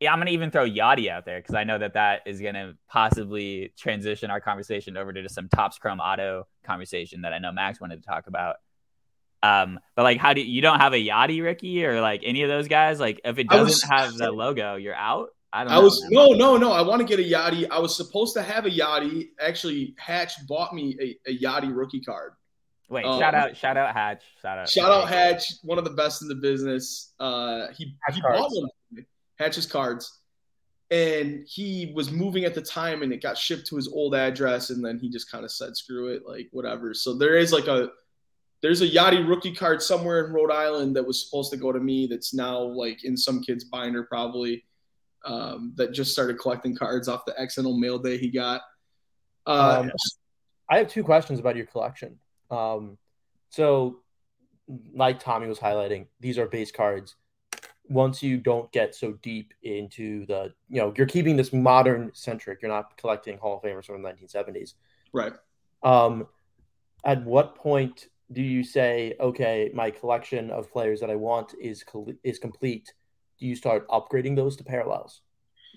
yeah, 0.00 0.12
I'm 0.12 0.20
gonna 0.20 0.30
even 0.30 0.50
throw 0.50 0.68
Yadi 0.68 1.08
out 1.10 1.24
there 1.24 1.40
because 1.40 1.54
I 1.54 1.64
know 1.64 1.78
that 1.78 1.94
that 1.94 2.22
is 2.26 2.40
gonna 2.40 2.74
possibly 2.88 3.72
transition 3.76 4.30
our 4.30 4.40
conversation 4.40 4.96
over 4.96 5.12
to 5.12 5.28
some 5.28 5.48
Topps 5.48 5.78
Chrome 5.78 6.00
Auto 6.00 6.46
conversation 6.64 7.22
that 7.22 7.32
I 7.32 7.38
know 7.38 7.50
Max 7.50 7.80
wanted 7.80 8.02
to 8.02 8.08
talk 8.08 8.28
about. 8.28 8.56
Um, 9.42 9.78
but 9.94 10.02
like, 10.02 10.18
how 10.18 10.32
do 10.32 10.40
you, 10.40 10.60
don't 10.62 10.80
have 10.80 10.92
a 10.92 10.96
Yadi 10.96 11.42
rookie 11.42 11.84
or 11.84 12.00
like 12.00 12.22
any 12.24 12.42
of 12.42 12.48
those 12.48 12.68
guys? 12.68 12.98
Like, 12.98 13.20
if 13.24 13.38
it 13.38 13.48
doesn't 13.48 13.66
was, 13.66 13.82
have 13.82 14.14
the 14.14 14.30
logo, 14.32 14.76
you're 14.76 14.94
out. 14.94 15.28
I 15.52 15.64
don't. 15.64 15.72
I 15.72 15.76
know, 15.76 15.82
was 15.82 16.02
man. 16.02 16.10
no, 16.12 16.26
no, 16.32 16.56
no. 16.56 16.72
I 16.72 16.82
want 16.82 17.00
to 17.00 17.06
get 17.06 17.18
a 17.18 17.28
Yadi. 17.28 17.68
I 17.70 17.78
was 17.78 17.96
supposed 17.96 18.34
to 18.34 18.42
have 18.42 18.66
a 18.66 18.70
Yadi. 18.70 19.28
Actually, 19.40 19.94
Hatch 19.96 20.46
bought 20.46 20.74
me 20.74 20.96
a, 21.00 21.30
a 21.30 21.38
Yadi 21.38 21.74
rookie 21.74 22.00
card. 22.00 22.32
Wait, 22.88 23.04
um, 23.04 23.20
shout 23.20 23.34
out, 23.34 23.56
shout 23.56 23.76
out 23.76 23.94
Hatch, 23.94 24.22
shout 24.40 24.58
out, 24.58 24.68
shout 24.68 24.90
out 24.90 25.08
Hatch, 25.08 25.54
one 25.62 25.76
of 25.76 25.84
the 25.84 25.90
best 25.90 26.22
in 26.22 26.28
the 26.28 26.34
business. 26.34 27.12
Uh, 27.20 27.66
he 27.76 27.94
Hatch 28.02 28.16
he 28.16 28.20
cards. 28.22 28.38
bought 28.38 28.50
one, 28.50 29.04
Hatch's 29.38 29.66
cards, 29.66 30.20
and 30.90 31.46
he 31.46 31.92
was 31.94 32.10
moving 32.10 32.44
at 32.44 32.54
the 32.54 32.62
time, 32.62 33.02
and 33.02 33.12
it 33.12 33.22
got 33.22 33.36
shipped 33.36 33.66
to 33.66 33.76
his 33.76 33.88
old 33.88 34.14
address, 34.14 34.70
and 34.70 34.82
then 34.82 34.98
he 34.98 35.10
just 35.10 35.30
kind 35.30 35.44
of 35.44 35.50
said, 35.50 35.76
"Screw 35.76 36.08
it," 36.08 36.22
like 36.26 36.48
whatever. 36.50 36.94
So 36.94 37.14
there 37.14 37.36
is 37.36 37.52
like 37.52 37.66
a 37.66 37.90
there's 38.62 38.80
a 38.80 38.88
Yadi 38.88 39.28
rookie 39.28 39.54
card 39.54 39.82
somewhere 39.82 40.26
in 40.26 40.32
Rhode 40.32 40.50
Island 40.50 40.96
that 40.96 41.06
was 41.06 41.24
supposed 41.24 41.50
to 41.52 41.56
go 41.56 41.72
to 41.72 41.78
me 41.78 42.06
that's 42.06 42.32
now 42.32 42.58
like 42.58 43.04
in 43.04 43.16
some 43.16 43.42
kid's 43.42 43.64
binder 43.64 44.04
probably 44.04 44.64
um, 45.24 45.72
that 45.76 45.92
just 45.92 46.12
started 46.12 46.38
collecting 46.38 46.74
cards 46.74 47.06
off 47.06 47.24
the 47.26 47.34
XNO 47.40 47.78
mail 47.78 47.98
day 47.98 48.16
he 48.16 48.30
got. 48.30 48.62
Uh, 49.46 49.82
um, 49.82 49.92
I 50.70 50.78
have 50.78 50.88
two 50.88 51.04
questions 51.04 51.38
about 51.38 51.56
your 51.56 51.66
collection. 51.66 52.18
Um, 52.50 52.98
so, 53.50 54.00
like 54.94 55.20
Tommy 55.20 55.46
was 55.46 55.58
highlighting, 55.58 56.06
these 56.20 56.38
are 56.38 56.46
base 56.46 56.70
cards. 56.70 57.16
Once 57.88 58.22
you 58.22 58.36
don't 58.36 58.70
get 58.70 58.94
so 58.94 59.12
deep 59.22 59.54
into 59.62 60.26
the, 60.26 60.52
you 60.68 60.78
know, 60.78 60.92
you're 60.96 61.06
keeping 61.06 61.36
this 61.36 61.54
modern 61.54 62.10
centric. 62.12 62.60
You're 62.60 62.70
not 62.70 62.96
collecting 62.98 63.38
Hall 63.38 63.56
of 63.56 63.62
Famers 63.62 63.86
from 63.86 64.02
the 64.02 64.08
1970s. 64.08 64.74
Right. 65.12 65.32
Um, 65.82 66.26
at 67.04 67.24
what 67.24 67.54
point 67.54 68.08
do 68.32 68.42
you 68.42 68.62
say, 68.62 69.14
okay, 69.20 69.70
my 69.72 69.90
collection 69.90 70.50
of 70.50 70.70
players 70.70 71.00
that 71.00 71.10
I 71.10 71.16
want 71.16 71.54
is 71.60 71.84
is 72.22 72.38
complete? 72.38 72.92
Do 73.38 73.46
you 73.46 73.56
start 73.56 73.88
upgrading 73.88 74.36
those 74.36 74.56
to 74.56 74.64
parallels 74.64 75.22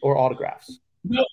or 0.01 0.17
autographs? 0.17 0.79
No, 1.03 1.25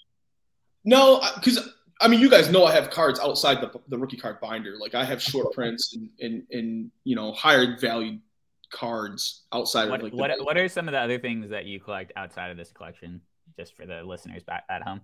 no, 0.85 1.21
because 1.35 1.69
I 2.01 2.09
mean, 2.09 2.21
you 2.21 2.31
guys 2.31 2.51
know 2.51 2.65
I 2.65 2.73
have 2.73 2.91
cards 2.91 3.19
outside 3.19 3.61
the, 3.61 3.73
the 3.89 3.99
rookie 3.99 4.17
card 4.17 4.41
binder. 4.41 4.77
Like 4.79 4.95
I 4.95 5.05
have 5.05 5.21
short 5.21 5.53
prints 5.53 5.97
and, 5.97 6.09
and, 6.21 6.43
and 6.51 6.91
you 7.05 7.17
know 7.17 7.33
higher 7.33 7.77
valued 7.77 8.21
cards 8.71 9.45
outside 9.53 9.91
what, 9.91 10.01
of 10.01 10.05
like. 10.05 10.13
What 10.13 10.31
the, 10.37 10.45
What 10.45 10.57
are 10.57 10.69
some 10.69 10.89
of 10.89 10.93
the 10.93 10.99
other 10.99 11.19
things 11.19 11.51
that 11.51 11.65
you 11.67 11.81
collect 11.81 12.13
outside 12.17 12.51
of 12.51 12.57
this 12.57 12.71
collection, 12.73 13.21
just 13.57 13.77
for 13.77 13.87
the 13.87 14.03
listeners 14.03 14.45
back 14.45 14.65
at 14.71 14.83
home? 14.83 15.01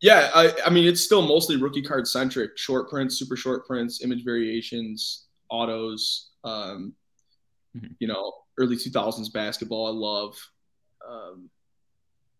Yeah, 0.00 0.30
I, 0.34 0.52
I 0.66 0.70
mean, 0.70 0.86
it's 0.86 1.00
still 1.00 1.22
mostly 1.22 1.56
rookie 1.56 1.82
card 1.82 2.08
centric. 2.08 2.58
Short 2.58 2.90
prints, 2.90 3.16
super 3.16 3.36
short 3.36 3.66
prints, 3.66 4.02
image 4.02 4.24
variations, 4.24 5.26
autos. 5.48 6.30
Um, 6.42 6.94
mm-hmm. 7.76 7.92
You 8.00 8.08
know, 8.08 8.32
early 8.58 8.76
2000s 8.76 9.32
basketball, 9.32 9.86
I 9.86 9.90
love. 9.90 10.36
Um, 11.08 11.50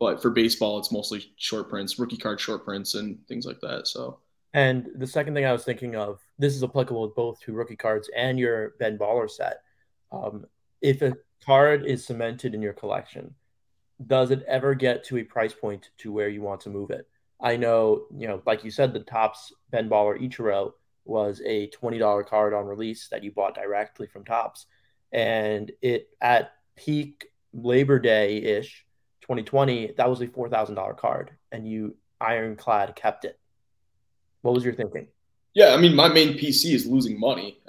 but 0.02 0.20
for 0.20 0.30
baseball, 0.30 0.80
it's 0.80 0.90
mostly 0.90 1.24
short 1.36 1.68
prints, 1.68 1.96
rookie 1.96 2.16
card 2.16 2.40
short 2.40 2.64
prints, 2.64 2.96
and 2.96 3.24
things 3.28 3.46
like 3.46 3.60
that. 3.60 3.86
So. 3.86 4.18
And 4.52 4.88
the 4.96 5.06
second 5.06 5.32
thing 5.32 5.44
I 5.44 5.52
was 5.52 5.62
thinking 5.62 5.94
of, 5.94 6.18
this 6.40 6.56
is 6.56 6.64
applicable 6.64 7.06
both 7.14 7.38
to 7.42 7.52
rookie 7.52 7.76
cards 7.76 8.10
and 8.16 8.36
your 8.36 8.70
Ben 8.80 8.98
Baller 8.98 9.30
set. 9.30 9.62
Um, 10.10 10.44
if 10.80 11.02
a 11.02 11.16
card 11.46 11.86
is 11.86 12.04
cemented 12.04 12.52
in 12.52 12.60
your 12.60 12.72
collection, 12.72 13.32
does 14.04 14.32
it 14.32 14.44
ever 14.48 14.74
get 14.74 15.04
to 15.04 15.18
a 15.18 15.22
price 15.22 15.54
point 15.54 15.90
to 15.98 16.10
where 16.10 16.28
you 16.28 16.42
want 16.42 16.62
to 16.62 16.70
move 16.70 16.90
it? 16.90 17.06
I 17.40 17.54
know, 17.54 18.06
you 18.18 18.26
know, 18.26 18.42
like 18.44 18.64
you 18.64 18.72
said, 18.72 18.92
the 18.92 19.04
Topps 19.04 19.52
Ben 19.70 19.88
Baller 19.88 20.20
Ichiro 20.20 20.72
was 21.04 21.40
a 21.46 21.70
$20 21.80 22.26
card 22.26 22.54
on 22.54 22.66
release 22.66 23.06
that 23.10 23.22
you 23.22 23.30
bought 23.30 23.54
directly 23.54 24.08
from 24.08 24.24
Topps. 24.24 24.66
And 25.12 25.70
it 25.80 26.08
at 26.20 26.54
peak 26.74 27.26
Labor 27.52 28.00
Day 28.00 28.38
ish, 28.38 28.84
2020, 29.32 29.94
that 29.96 30.08
was 30.08 30.20
a 30.20 30.26
$4,000 30.26 30.96
card, 30.96 31.30
and 31.50 31.66
you 31.66 31.96
ironclad 32.20 32.94
kept 32.94 33.24
it. 33.24 33.38
What 34.42 34.54
was 34.54 34.64
your 34.64 34.74
thinking? 34.74 35.08
Yeah, 35.54 35.74
I 35.74 35.76
mean, 35.76 35.94
my 35.94 36.08
main 36.08 36.34
PC 36.34 36.74
is 36.74 36.86
losing 36.86 37.18
money. 37.18 37.60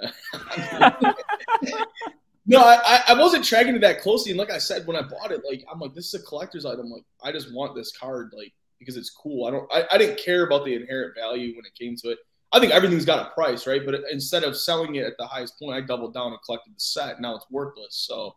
no, 2.46 2.60
I, 2.60 3.02
I 3.08 3.14
wasn't 3.14 3.44
tracking 3.44 3.74
it 3.74 3.80
that 3.80 4.00
closely. 4.00 4.32
And 4.32 4.38
like 4.38 4.50
I 4.50 4.58
said, 4.58 4.86
when 4.86 4.96
I 4.96 5.02
bought 5.02 5.32
it, 5.32 5.42
like 5.48 5.64
I'm 5.70 5.78
like, 5.80 5.94
this 5.94 6.12
is 6.12 6.22
a 6.22 6.24
collector's 6.24 6.64
item. 6.64 6.90
Like, 6.90 7.04
I 7.22 7.30
just 7.30 7.52
want 7.52 7.74
this 7.74 7.96
card, 7.96 8.32
like, 8.36 8.52
because 8.78 8.96
it's 8.96 9.10
cool. 9.10 9.46
I 9.46 9.50
don't 9.50 9.70
I, 9.72 9.84
I 9.92 9.98
didn't 9.98 10.18
care 10.18 10.46
about 10.46 10.64
the 10.64 10.74
inherent 10.74 11.14
value 11.14 11.54
when 11.56 11.64
it 11.66 11.74
came 11.78 11.96
to 11.96 12.10
it. 12.10 12.18
I 12.52 12.60
think 12.60 12.72
everything's 12.72 13.04
got 13.04 13.26
a 13.26 13.30
price, 13.34 13.66
right? 13.66 13.84
But 13.84 13.96
instead 14.10 14.44
of 14.44 14.56
selling 14.56 14.94
it 14.94 15.04
at 15.04 15.16
the 15.18 15.26
highest 15.26 15.58
point, 15.58 15.76
I 15.76 15.80
doubled 15.80 16.14
down 16.14 16.28
and 16.32 16.40
collected 16.44 16.72
the 16.74 16.80
set. 16.80 17.20
Now 17.20 17.34
it's 17.36 17.46
worthless. 17.50 17.96
So, 17.96 18.36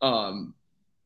um, 0.00 0.54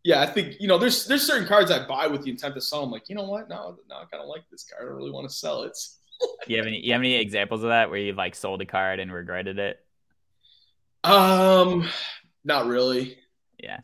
yeah, 0.04 0.20
I 0.20 0.26
think 0.26 0.60
you 0.60 0.68
know 0.68 0.78
there's 0.78 1.06
there's 1.06 1.26
certain 1.26 1.48
cards 1.48 1.70
I 1.70 1.86
buy 1.86 2.06
with 2.06 2.22
the 2.22 2.30
intent 2.30 2.54
to 2.54 2.60
sell. 2.60 2.84
I'm 2.84 2.90
like, 2.90 3.08
you 3.08 3.16
know 3.16 3.24
what? 3.24 3.48
Now, 3.48 3.76
now 3.88 3.96
I 3.96 4.04
kind 4.04 4.22
of 4.22 4.28
like 4.28 4.42
this 4.50 4.64
card. 4.70 4.82
I 4.82 4.88
don't 4.88 4.96
really 4.96 5.10
want 5.10 5.28
to 5.28 5.34
sell 5.34 5.62
it. 5.62 5.76
you 6.46 6.58
have 6.58 6.66
any 6.66 6.84
you 6.84 6.92
have 6.92 7.00
any 7.00 7.14
examples 7.14 7.62
of 7.62 7.70
that 7.70 7.88
where 7.88 7.98
you've 7.98 8.16
like 8.16 8.34
sold 8.34 8.60
a 8.60 8.66
card 8.66 9.00
and 9.00 9.10
regretted 9.10 9.58
it? 9.58 9.80
Um, 11.02 11.88
not 12.44 12.66
really. 12.66 13.16
Yeah, 13.58 13.80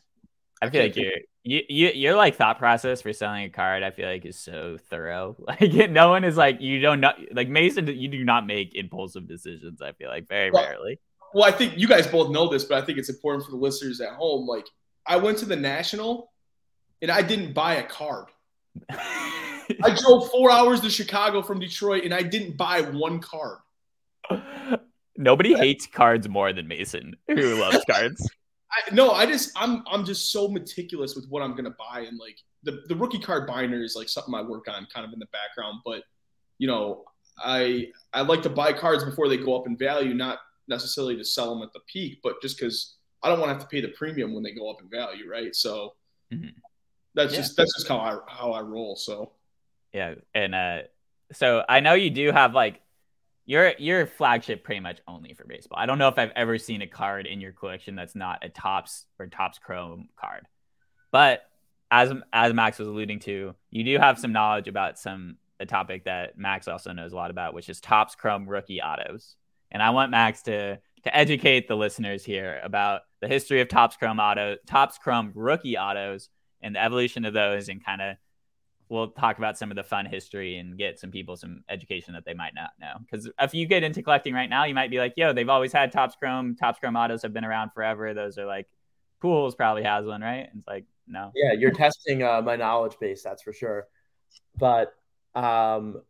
I 0.61 0.69
feel 0.69 0.83
like 0.83 0.97
you're 0.97 1.13
you, 1.43 1.63
you 1.71 1.89
your 1.89 2.17
like 2.17 2.37
thought 2.37 2.59
process 2.59 3.01
for 3.01 3.15
selling 3.15 3.45
a 3.45 3.49
card 3.49 3.83
i 3.83 3.91
feel 3.91 4.07
like 4.07 4.27
is 4.27 4.39
so 4.39 4.77
thorough 4.91 5.35
like 5.49 5.91
no 5.91 6.11
one 6.11 6.23
is 6.23 6.37
like 6.37 6.61
you 6.61 6.81
don't 6.81 7.01
know 7.01 7.13
like 7.33 7.49
mason 7.49 7.87
you 7.87 8.09
do 8.09 8.25
not 8.25 8.47
make 8.47 8.75
impulsive 8.75 9.27
decisions 9.27 9.81
i 9.81 9.91
feel 9.93 10.11
like 10.11 10.29
very 10.29 10.51
well, 10.51 10.63
rarely 10.63 11.01
well 11.33 11.45
i 11.45 11.51
think 11.51 11.79
you 11.79 11.89
guys 11.89 12.07
both 12.07 12.31
know 12.31 12.51
this 12.51 12.65
but 12.65 12.83
i 12.83 12.85
think 12.85 12.99
it's 12.99 13.09
important 13.09 13.43
for 13.43 13.53
the 13.53 13.57
listeners 13.57 14.03
at 14.03 14.13
home 14.13 14.47
like 14.47 14.67
i 15.07 15.17
went 15.17 15.39
to 15.39 15.45
the 15.45 15.57
national 15.57 16.33
and 17.03 17.11
i 17.11 17.23
didn't 17.23 17.53
buy 17.53 17.75
a 17.75 17.83
card 17.83 18.27
i 18.91 19.97
drove 20.03 20.31
four 20.31 20.51
hours 20.51 20.81
to 20.81 20.91
chicago 20.91 21.43
from 21.43 21.59
detroit 21.59 22.05
and 22.05 22.15
i 22.15 22.23
didn't 22.23 22.57
buy 22.57 22.81
one 22.81 23.21
card 23.21 23.59
nobody 25.17 25.55
hates 25.55 25.87
cards 25.87 26.29
more 26.29 26.53
than 26.53 26.67
mason 26.69 27.17
who 27.29 27.55
loves 27.57 27.85
cards 27.91 28.29
I, 28.73 28.95
no, 28.95 29.11
I 29.11 29.27
just 29.27 29.51
I'm 29.57 29.83
I'm 29.91 30.05
just 30.05 30.31
so 30.31 30.49
meticulous 30.49 31.17
with 31.17 31.27
what 31.29 31.43
I'm 31.43 31.55
gonna 31.57 31.75
buy, 31.77 32.01
and 32.01 32.19
like 32.19 32.39
the 32.63 32.83
the 32.89 32.95
rookie 32.95 33.19
card 33.19 33.47
binder 33.47 33.83
is 33.83 33.97
like 33.97 34.09
something 34.09 34.35
I 34.35 34.43
work 34.43 34.69
on 34.69 34.87
kind 34.93 35.07
of 35.07 35.13
in 35.13 35.19
the 35.19 35.27
background. 35.27 35.81
But 35.85 36.05
you 36.59 36.69
know, 36.69 37.05
I 37.43 37.89
I 38.13 38.23
like 38.23 38.43
to 38.43 38.51
buy 38.51 38.73
cards 38.73 39.05
before 39.05 39.29
they 39.29 39.37
go 39.37 39.59
up 39.59 39.67
in 39.67 39.77
value, 39.77 40.15
not 40.15 40.39
necessarily 40.69 41.17
to 41.17 41.25
sell 41.25 41.53
them 41.53 41.65
at 41.65 41.73
the 41.73 41.81
peak, 41.93 42.21
but 42.23 42.41
just 42.41 42.59
because 42.59 42.97
I 43.23 43.29
don't 43.29 43.41
want 43.41 43.51
to 43.51 43.55
have 43.55 43.63
to 43.63 43.69
pay 43.69 43.81
the 43.81 43.89
premium 43.89 44.35
when 44.35 44.43
they 44.43 44.53
go 44.53 44.71
up 44.71 44.81
in 44.81 44.89
value, 44.89 45.31
right? 45.31 45.55
So 45.55 45.95
mm-hmm. 46.33 46.49
that's 47.15 47.33
yeah. 47.33 47.41
just 47.41 47.57
that's 47.57 47.75
just 47.75 47.89
how 47.89 47.99
I 47.99 48.17
how 48.29 48.53
I 48.53 48.61
roll. 48.61 48.97
So 48.97 49.33
yeah, 49.93 50.15
and 50.35 50.55
uh, 50.55 50.79
so 51.33 51.65
I 51.69 51.81
know 51.81 51.95
you 51.95 52.11
do 52.11 52.33
have 52.33 52.55
like 52.55 52.81
your 53.47 53.73
your 53.79 54.07
flagship 54.07 54.65
pretty 54.65 54.81
much 54.81 55.01
only 55.09 55.35
for 55.35 55.45
baseball. 55.45 55.79
I 55.79 55.87
don't 55.87 55.99
know 55.99 56.09
if 56.09 56.19
I've 56.19 56.33
ever 56.37 56.59
seen 56.59 56.83
a 56.83 56.87
card 56.87 57.27
in 57.27 57.41
your 57.41 57.53
collection 57.53 57.97
that's 57.97 58.15
not 58.15 58.45
a 58.45 58.49
Topps 58.49 59.07
or 59.19 59.27
Topps 59.27 59.59
Chrome 59.59 60.09
card. 60.17 60.47
But 61.11 61.43
as 61.91 62.13
as 62.33 62.55
Max 62.55 62.79
was 62.79 62.89
alluding 62.89 63.19
to, 63.21 63.55
you 63.71 63.85
do 63.85 63.99
have 63.99 64.19
some 64.19 64.33
knowledge 64.33 64.69
about 64.69 64.99
some 64.99 65.37
a 65.59 65.67
topic 65.67 66.05
that 66.05 66.39
Max 66.39 66.69
also 66.69 66.93
knows 66.93 67.13
a 67.13 67.17
lot 67.17 67.31
about, 67.31 67.53
which 67.53 67.69
is 67.69 67.81
Topps 67.81 68.15
Chrome 68.15 68.49
rookie 68.49 68.81
autos. 68.81 69.37
And 69.71 69.83
I 69.83 69.91
want 69.91 70.11
Max 70.11 70.43
to 70.43 70.79
to 71.03 71.17
educate 71.17 71.67
the 71.67 71.77
listeners 71.77 72.25
here 72.25 72.61
about 72.63 73.03
the 73.21 73.29
history 73.29 73.61
of 73.61 73.69
Topps 73.69 73.97
Chrome 73.97 74.19
auto, 74.19 74.57
Topps 74.67 74.99
Chrome 74.99 75.33
rookie 75.35 75.77
autos, 75.77 76.29
and 76.63 76.75
the 76.75 76.83
evolution 76.83 77.25
of 77.25 77.35
those, 77.35 77.69
and 77.69 77.85
kind 77.85 78.03
of 78.03 78.17
we'll 78.89 79.09
talk 79.09 79.39
about 79.39 79.57
some 79.57 79.71
of 79.71 79.77
the 79.77 79.85
fun 79.85 80.05
history 80.05 80.59
and 80.59 80.77
get 80.77 80.99
some 80.99 81.11
people 81.11 81.37
some 81.37 81.63
education 81.69 82.13
that 82.13 82.25
they 82.25 82.35
might 82.35 82.55
not 82.55 82.71
know. 82.81 82.95
Because 83.01 83.31
if 83.41 83.55
you 83.55 83.67
get 83.67 83.85
into 83.85 84.03
collecting 84.03 84.35
right 84.35 84.51
now, 84.51 84.65
you 84.65 84.75
might 84.75 84.91
be 84.91 84.99
like, 84.99 85.15
yo, 85.17 85.33
they've 85.33 85.49
always 85.49 85.73
had 85.73 85.93
Topps 85.93 86.17
Chrome. 86.17 86.57
Topps 86.57 86.81
Chrome 86.81 86.97
autos 86.97 87.23
have 87.23 87.33
been 87.33 87.45
around 87.45 87.71
forever. 87.73 88.13
Those 88.13 88.37
are 88.37 88.47
like, 88.47 88.67
Pujols 89.23 89.57
probably 89.57 89.85
has 89.85 90.05
one, 90.05 90.23
right? 90.23 90.49
It's 90.57 90.67
like, 90.67 90.87
no. 91.07 91.31
Yeah, 91.35 91.53
you're 91.53 91.73
testing 91.73 92.23
uh, 92.23 92.43
my 92.43 92.57
knowledge 92.57 92.97
base, 93.01 93.23
that's 93.23 93.43
for 93.43 93.53
sure. 93.53 93.87
But 94.59 94.95
um, 95.35 96.03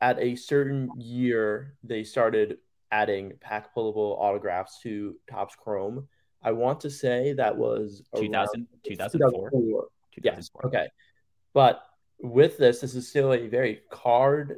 at 0.00 0.18
a 0.18 0.34
certain 0.36 0.90
year, 0.98 1.74
they 1.84 2.02
started 2.02 2.58
adding 2.90 3.32
pack 3.40 3.74
pullable 3.74 4.18
autographs 4.18 4.80
to 4.82 5.16
Topps 5.28 5.54
Chrome. 5.54 6.08
I 6.42 6.52
want 6.52 6.80
to 6.80 6.90
say 6.90 7.32
that 7.34 7.56
was 7.56 8.02
2000, 8.16 8.66
2004. 8.84 9.50
2004. 9.50 9.90
Yes. 10.22 10.50
Okay. 10.64 10.88
But 11.54 11.82
with 12.20 12.58
this, 12.58 12.80
this 12.80 12.94
is 12.94 13.08
still 13.08 13.32
a 13.32 13.46
very 13.46 13.80
card 13.90 14.56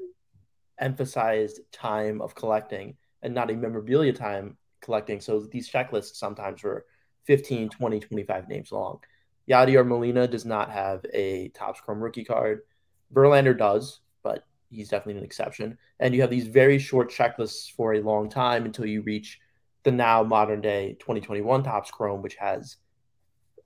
emphasized 0.78 1.60
time 1.72 2.20
of 2.20 2.34
collecting 2.34 2.96
and 3.22 3.34
not 3.34 3.50
a 3.50 3.54
memorabilia 3.54 4.12
time 4.12 4.56
collecting. 4.80 5.20
So 5.20 5.40
these 5.40 5.70
checklists 5.70 6.16
sometimes 6.16 6.62
were 6.62 6.84
15, 7.24 7.70
20, 7.70 8.00
25 8.00 8.48
names 8.48 8.72
long. 8.72 9.00
Yadier 9.48 9.86
Molina 9.86 10.26
does 10.26 10.44
not 10.44 10.70
have 10.70 11.04
a 11.12 11.48
Topps 11.48 11.80
Chrome 11.80 12.00
rookie 12.00 12.24
card. 12.24 12.62
Verlander 13.12 13.56
does, 13.56 14.00
but 14.22 14.46
he's 14.70 14.88
definitely 14.88 15.18
an 15.18 15.24
exception. 15.24 15.78
And 16.00 16.14
you 16.14 16.20
have 16.22 16.30
these 16.30 16.46
very 16.46 16.78
short 16.78 17.10
checklists 17.10 17.70
for 17.70 17.94
a 17.94 18.00
long 18.00 18.28
time 18.28 18.64
until 18.64 18.86
you 18.86 19.02
reach 19.02 19.40
the 19.84 19.92
now 19.92 20.22
modern 20.22 20.60
day 20.60 20.96
2021 20.98 21.62
Topps 21.62 21.90
Chrome, 21.90 22.22
which 22.22 22.34
has 22.36 22.76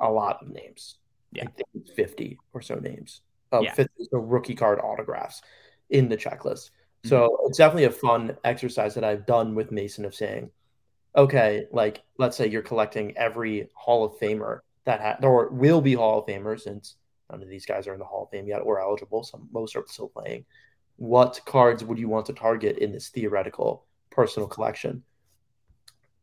a 0.01 0.11
lot 0.11 0.39
of 0.43 0.49
names. 0.49 0.97
Yeah. 1.33 1.45
I 1.45 1.47
think 1.47 1.69
it's 1.75 1.91
50 1.93 2.39
or 2.53 2.63
so 2.63 2.77
names 2.77 3.23
of 3.53 3.65
yeah. 3.65 3.75
the 3.75 4.19
rookie 4.19 4.55
card 4.55 4.81
autographs 4.81 5.43
in 5.91 6.09
the 6.09 6.17
checklist. 6.17 6.71
Mm-hmm. 6.71 7.09
So 7.09 7.39
it's 7.47 7.59
definitely 7.59 7.85
a 7.85 7.91
fun 7.91 8.37
exercise 8.45 8.95
that 8.95 9.05
I've 9.05 9.27
done 9.27 9.55
with 9.55 9.73
Mason 9.73 10.05
of 10.05 10.15
saying, 10.15 10.51
okay, 11.17 11.67
like 11.73 12.03
let's 12.19 12.37
say 12.37 12.49
you're 12.49 12.63
collecting 12.63 13.17
every 13.17 13.69
Hall 13.75 14.05
of 14.05 14.19
Famer 14.19 14.61
that 14.85 15.01
ha- 15.01 15.27
or 15.27 15.49
will 15.51 15.81
be 15.81 15.95
Hall 15.95 16.21
of 16.21 16.27
Famer 16.27 16.59
since 16.59 16.97
none 17.31 17.43
of 17.43 17.49
these 17.49 17.67
guys 17.67 17.87
are 17.87 17.93
in 17.93 17.99
the 17.99 18.05
Hall 18.05 18.25
of 18.25 18.31
Fame 18.31 18.47
yet 18.47 18.61
or 18.61 18.81
eligible. 18.81 19.23
Some 19.23 19.49
most 19.53 19.77
are 19.77 19.85
still 19.87 20.09
playing. 20.09 20.45
What 20.97 21.41
cards 21.47 21.85
would 21.85 21.99
you 21.99 22.09
want 22.09 22.27
to 22.27 22.33
target 22.33 22.79
in 22.79 22.93
this 22.93 23.09
theoretical 23.09 23.85
personal 24.11 24.49
collection? 24.49 25.03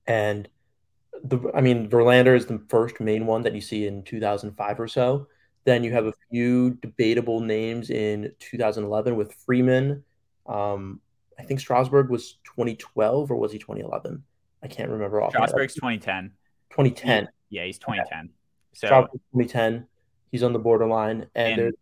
And 0.07 0.47
the 1.23 1.51
I 1.53 1.61
mean, 1.61 1.89
Verlander 1.89 2.35
is 2.35 2.45
the 2.45 2.61
first 2.69 2.99
main 2.99 3.25
one 3.25 3.41
that 3.43 3.53
you 3.53 3.61
see 3.61 3.87
in 3.87 4.03
2005 4.03 4.79
or 4.79 4.87
so. 4.87 5.27
Then 5.63 5.83
you 5.83 5.91
have 5.93 6.05
a 6.05 6.13
few 6.29 6.75
debatable 6.75 7.39
names 7.39 7.89
in 7.89 8.31
2011 8.39 9.15
with 9.15 9.33
Freeman. 9.33 10.03
Um, 10.45 11.01
I 11.39 11.43
think 11.43 11.59
Strasburg 11.59 12.09
was 12.09 12.33
2012 12.43 13.31
or 13.31 13.35
was 13.35 13.51
he 13.51 13.57
2011? 13.57 14.23
I 14.61 14.67
can't 14.67 14.89
remember. 14.89 15.21
Off 15.21 15.31
Strasburg's 15.31 15.73
2010. 15.75 16.31
2010. 16.69 17.27
Yeah, 17.49 17.65
he's 17.65 17.79
2010. 17.79 18.19
Okay. 18.19 18.29
So 18.73 18.87
2010. 19.33 19.87
He's 20.31 20.43
on 20.43 20.51
the 20.51 20.59
borderline, 20.59 21.27
and, 21.33 21.61
and 21.61 21.73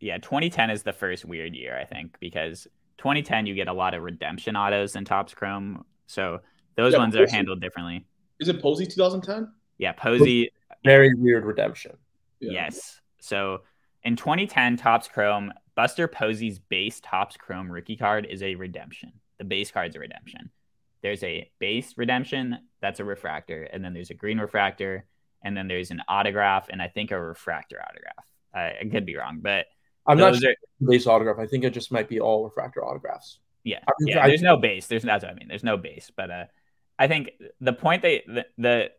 yeah, 0.00 0.18
2010 0.18 0.70
is 0.70 0.82
the 0.82 0.92
first 0.92 1.24
weird 1.24 1.54
year 1.54 1.78
I 1.78 1.84
think 1.84 2.16
because 2.18 2.66
2010 2.98 3.46
you 3.46 3.54
get 3.54 3.68
a 3.68 3.72
lot 3.72 3.94
of 3.94 4.02
redemption 4.02 4.56
autos 4.56 4.96
in 4.96 5.04
Topps 5.04 5.34
Chrome, 5.34 5.84
so 6.06 6.40
those 6.76 6.92
yeah, 6.92 6.98
ones 6.98 7.14
Posey, 7.14 7.24
are 7.24 7.34
handled 7.34 7.60
differently. 7.60 8.06
Is 8.40 8.48
it 8.48 8.60
Posey 8.60 8.86
2010? 8.86 9.52
Yeah, 9.78 9.92
Posey. 9.92 10.50
Very 10.84 11.14
weird 11.14 11.44
redemption. 11.44 11.96
Yeah. 12.40 12.52
Yes. 12.52 13.00
So 13.20 13.60
in 14.02 14.16
2010 14.16 14.76
Topps 14.76 15.08
Chrome, 15.08 15.52
Buster 15.74 16.08
Posey's 16.08 16.58
base 16.58 17.00
Topps 17.00 17.36
Chrome 17.36 17.70
rookie 17.70 17.96
card 17.96 18.26
is 18.28 18.42
a 18.42 18.54
redemption. 18.54 19.12
The 19.38 19.44
base 19.44 19.70
card's 19.70 19.96
a 19.96 20.00
redemption. 20.00 20.50
There's 21.02 21.22
a 21.22 21.50
base 21.58 21.94
redemption 21.96 22.58
that's 22.80 23.00
a 23.00 23.04
refractor, 23.04 23.64
and 23.64 23.84
then 23.84 23.92
there's 23.92 24.10
a 24.10 24.14
green 24.14 24.38
refractor, 24.38 25.04
and 25.44 25.56
then 25.56 25.66
there's 25.66 25.90
an 25.90 26.02
autograph, 26.08 26.68
and 26.68 26.80
I 26.80 26.88
think 26.88 27.10
a 27.10 27.20
refractor 27.20 27.82
autograph. 27.82 28.26
I, 28.54 28.80
I 28.80 28.88
could 28.90 29.06
be 29.06 29.16
wrong, 29.16 29.40
but 29.42 29.66
I'm 30.06 30.18
not 30.18 30.36
sure 30.36 30.50
are, 30.50 30.86
base 30.86 31.06
autograph. 31.06 31.38
I 31.38 31.46
think 31.46 31.64
it 31.64 31.70
just 31.70 31.90
might 31.90 32.08
be 32.08 32.20
all 32.20 32.44
refractor 32.44 32.84
autographs. 32.84 33.38
Yeah, 33.64 33.78
I 33.86 33.92
mean, 34.00 34.16
yeah. 34.16 34.24
I, 34.24 34.28
there's 34.28 34.42
no 34.42 34.56
base. 34.56 34.86
There's 34.86 35.02
that's 35.02 35.24
what 35.24 35.32
I 35.32 35.34
mean. 35.34 35.48
There's 35.48 35.64
no 35.64 35.76
base, 35.76 36.10
but 36.14 36.30
uh, 36.30 36.44
I 36.98 37.08
think 37.08 37.32
the 37.60 37.72
point 37.72 38.02
they 38.02 38.22
the, 38.26 38.46
the 38.58 38.90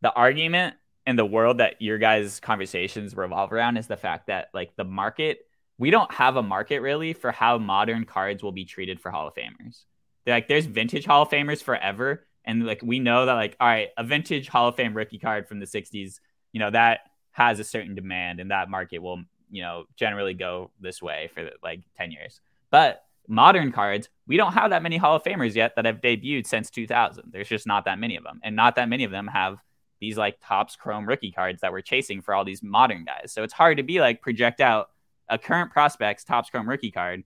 the 0.00 0.12
argument 0.12 0.76
in 1.06 1.16
the 1.16 1.26
world 1.26 1.58
that 1.58 1.80
your 1.80 1.98
guys' 1.98 2.40
conversations 2.40 3.16
revolve 3.16 3.52
around 3.52 3.76
is 3.76 3.86
the 3.86 3.96
fact 3.96 4.28
that 4.28 4.48
like 4.54 4.74
the 4.76 4.84
market, 4.84 5.40
we 5.78 5.90
don't 5.90 6.12
have 6.12 6.36
a 6.36 6.42
market 6.42 6.80
really 6.80 7.12
for 7.12 7.30
how 7.32 7.58
modern 7.58 8.04
cards 8.04 8.42
will 8.42 8.52
be 8.52 8.64
treated 8.64 9.00
for 9.00 9.10
Hall 9.10 9.28
of 9.28 9.34
Famers. 9.34 9.84
They're 10.24 10.34
like 10.34 10.48
there's 10.48 10.66
vintage 10.66 11.04
Hall 11.04 11.22
of 11.22 11.28
Famers 11.28 11.62
forever, 11.62 12.26
and 12.44 12.64
like 12.64 12.82
we 12.82 12.98
know 12.98 13.26
that 13.26 13.34
like 13.34 13.56
all 13.60 13.68
right, 13.68 13.88
a 13.96 14.04
vintage 14.04 14.48
Hall 14.48 14.68
of 14.68 14.76
Fame 14.76 14.94
rookie 14.94 15.18
card 15.18 15.46
from 15.48 15.60
the 15.60 15.66
'60s, 15.66 16.20
you 16.52 16.60
know 16.60 16.70
that 16.70 17.00
has 17.32 17.58
a 17.58 17.64
certain 17.64 17.94
demand, 17.94 18.40
and 18.40 18.50
that 18.50 18.70
market 18.70 19.00
will 19.00 19.22
you 19.50 19.62
know 19.62 19.84
generally 19.96 20.34
go 20.34 20.70
this 20.80 21.02
way 21.02 21.30
for 21.34 21.50
like 21.62 21.80
10 21.96 22.10
years. 22.10 22.40
But 22.70 23.04
modern 23.28 23.72
cards, 23.72 24.08
we 24.26 24.36
don't 24.36 24.52
have 24.52 24.70
that 24.70 24.82
many 24.82 24.96
Hall 24.96 25.16
of 25.16 25.22
Famers 25.22 25.54
yet 25.54 25.74
that 25.76 25.84
have 25.84 26.00
debuted 26.00 26.46
since 26.46 26.70
2000. 26.70 27.30
There's 27.30 27.48
just 27.48 27.66
not 27.66 27.84
that 27.86 27.98
many 27.98 28.16
of 28.16 28.24
them, 28.24 28.40
and 28.42 28.56
not 28.56 28.76
that 28.76 28.88
many 28.88 29.04
of 29.04 29.10
them 29.10 29.26
have 29.26 29.58
these 30.00 30.16
like 30.16 30.38
Topps 30.44 30.76
Chrome 30.76 31.06
rookie 31.06 31.32
cards 31.32 31.60
that 31.62 31.72
we're 31.72 31.80
chasing 31.80 32.20
for 32.20 32.34
all 32.34 32.44
these 32.44 32.62
modern 32.62 33.04
guys. 33.04 33.32
So 33.32 33.42
it's 33.42 33.52
hard 33.52 33.78
to 33.78 33.82
be 33.82 34.00
like 34.00 34.20
project 34.20 34.60
out 34.60 34.90
a 35.28 35.38
current 35.38 35.70
prospect's 35.70 36.24
Topps 36.24 36.50
Chrome 36.50 36.68
rookie 36.68 36.90
card, 36.90 37.24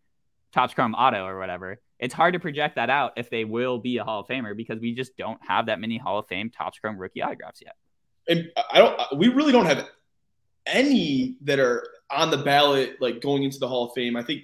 Topps 0.52 0.74
Chrome 0.74 0.94
auto 0.94 1.24
or 1.24 1.38
whatever. 1.38 1.80
It's 1.98 2.14
hard 2.14 2.34
to 2.34 2.38
project 2.38 2.76
that 2.76 2.90
out 2.90 3.14
if 3.16 3.28
they 3.30 3.44
will 3.44 3.78
be 3.78 3.96
a 3.96 4.04
Hall 4.04 4.20
of 4.20 4.28
Famer 4.28 4.56
because 4.56 4.78
we 4.80 4.94
just 4.94 5.16
don't 5.16 5.40
have 5.46 5.66
that 5.66 5.80
many 5.80 5.98
Hall 5.98 6.20
of 6.20 6.28
Fame 6.28 6.50
Topps 6.50 6.78
Chrome 6.78 6.96
rookie 6.96 7.22
autographs 7.22 7.60
yet. 7.64 7.74
And 8.28 8.50
I 8.70 8.78
don't. 8.78 9.18
We 9.18 9.28
really 9.28 9.52
don't 9.52 9.66
have 9.66 9.88
any 10.66 11.36
that 11.42 11.58
are 11.58 11.84
on 12.10 12.30
the 12.30 12.36
ballot, 12.36 12.96
like 13.00 13.20
going 13.20 13.42
into 13.42 13.58
the 13.58 13.66
Hall 13.66 13.86
of 13.86 13.92
Fame. 13.94 14.16
I 14.16 14.22
think 14.22 14.42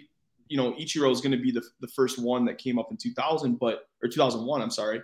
you 0.49 0.57
know 0.57 0.73
Ichiro 0.73 1.11
is 1.11 1.21
going 1.21 1.33
to 1.33 1.43
be 1.43 1.51
the 1.51 1.63
the 1.81 1.89
first 1.89 2.19
one 2.19 2.45
that 2.47 2.59
came 2.59 2.79
up 2.79 2.91
in 2.91 2.97
2000, 2.97 3.59
but 3.59 3.89
or 4.03 4.09
2001. 4.09 4.63
I'm 4.63 4.71
sorry. 4.71 5.03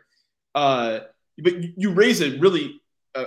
Uh, 0.54 1.00
but 1.38 1.54
you 1.76 1.92
raise 1.92 2.20
a 2.20 2.38
really 2.38 2.80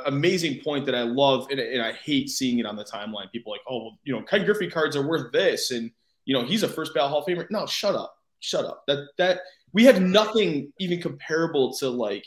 amazing 0.05 0.61
point 0.61 0.85
that 0.85 0.95
I 0.95 1.01
love, 1.01 1.47
and, 1.51 1.59
and, 1.59 1.81
I 1.81 1.91
hate 1.91 2.29
seeing 2.29 2.59
it 2.59 2.65
on 2.65 2.75
the 2.75 2.85
timeline. 2.85 3.31
People 3.31 3.51
like, 3.51 3.61
oh, 3.67 3.77
well, 3.83 3.99
you 4.03 4.13
know, 4.13 4.21
Ken 4.21 4.45
Griffey 4.45 4.69
cards 4.69 4.95
are 4.95 5.05
worth 5.05 5.31
this, 5.31 5.71
and 5.71 5.91
you 6.25 6.33
know, 6.33 6.45
he's 6.45 6.63
a 6.63 6.69
first 6.69 6.93
ballot 6.93 7.11
Hall 7.11 7.19
of 7.19 7.25
Famer. 7.25 7.49
No, 7.49 7.65
shut 7.65 7.95
up, 7.95 8.15
shut 8.39 8.65
up. 8.65 8.83
That 8.87 9.07
that 9.17 9.41
we 9.73 9.83
have 9.85 10.01
nothing 10.01 10.71
even 10.79 11.01
comparable 11.01 11.73
to 11.75 11.89
like 11.89 12.25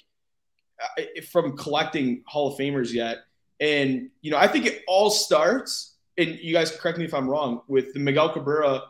uh, 0.82 1.02
from 1.30 1.56
collecting 1.56 2.22
Hall 2.26 2.52
of 2.52 2.58
Famers 2.58 2.92
yet. 2.92 3.18
And 3.60 4.10
you 4.20 4.30
know, 4.30 4.36
I 4.36 4.48
think 4.48 4.66
it 4.66 4.82
all 4.86 5.10
starts, 5.10 5.96
and 6.18 6.38
you 6.38 6.52
guys 6.52 6.70
correct 6.70 6.98
me 6.98 7.04
if 7.04 7.14
I'm 7.14 7.28
wrong, 7.28 7.62
with 7.68 7.94
the 7.94 8.00
Miguel 8.00 8.32
Cabrera 8.32 8.82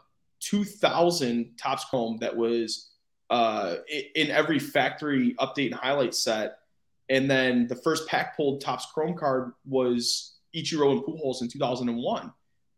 2000 0.51 1.53
Topps 1.59 1.85
Chrome 1.87 2.19
that 2.21 2.37
was 2.37 2.91
uh, 3.31 3.77
in 4.15 4.31
every 4.31 4.59
factory 4.59 5.35
update 5.41 5.67
and 5.67 5.75
highlight 5.75 6.15
set 6.15 6.59
and 7.09 7.31
then 7.31 7.67
the 7.69 7.77
first 7.77 8.09
pack 8.09 8.37
pulled 8.37 8.61
Topps 8.61 8.87
Chrome 8.93 9.17
card 9.17 9.53
was 9.65 10.37
Ichiro 10.55 10.93
and 10.93 11.03
Pujols 11.03 11.43
in 11.43 11.49
2001. 11.49 12.33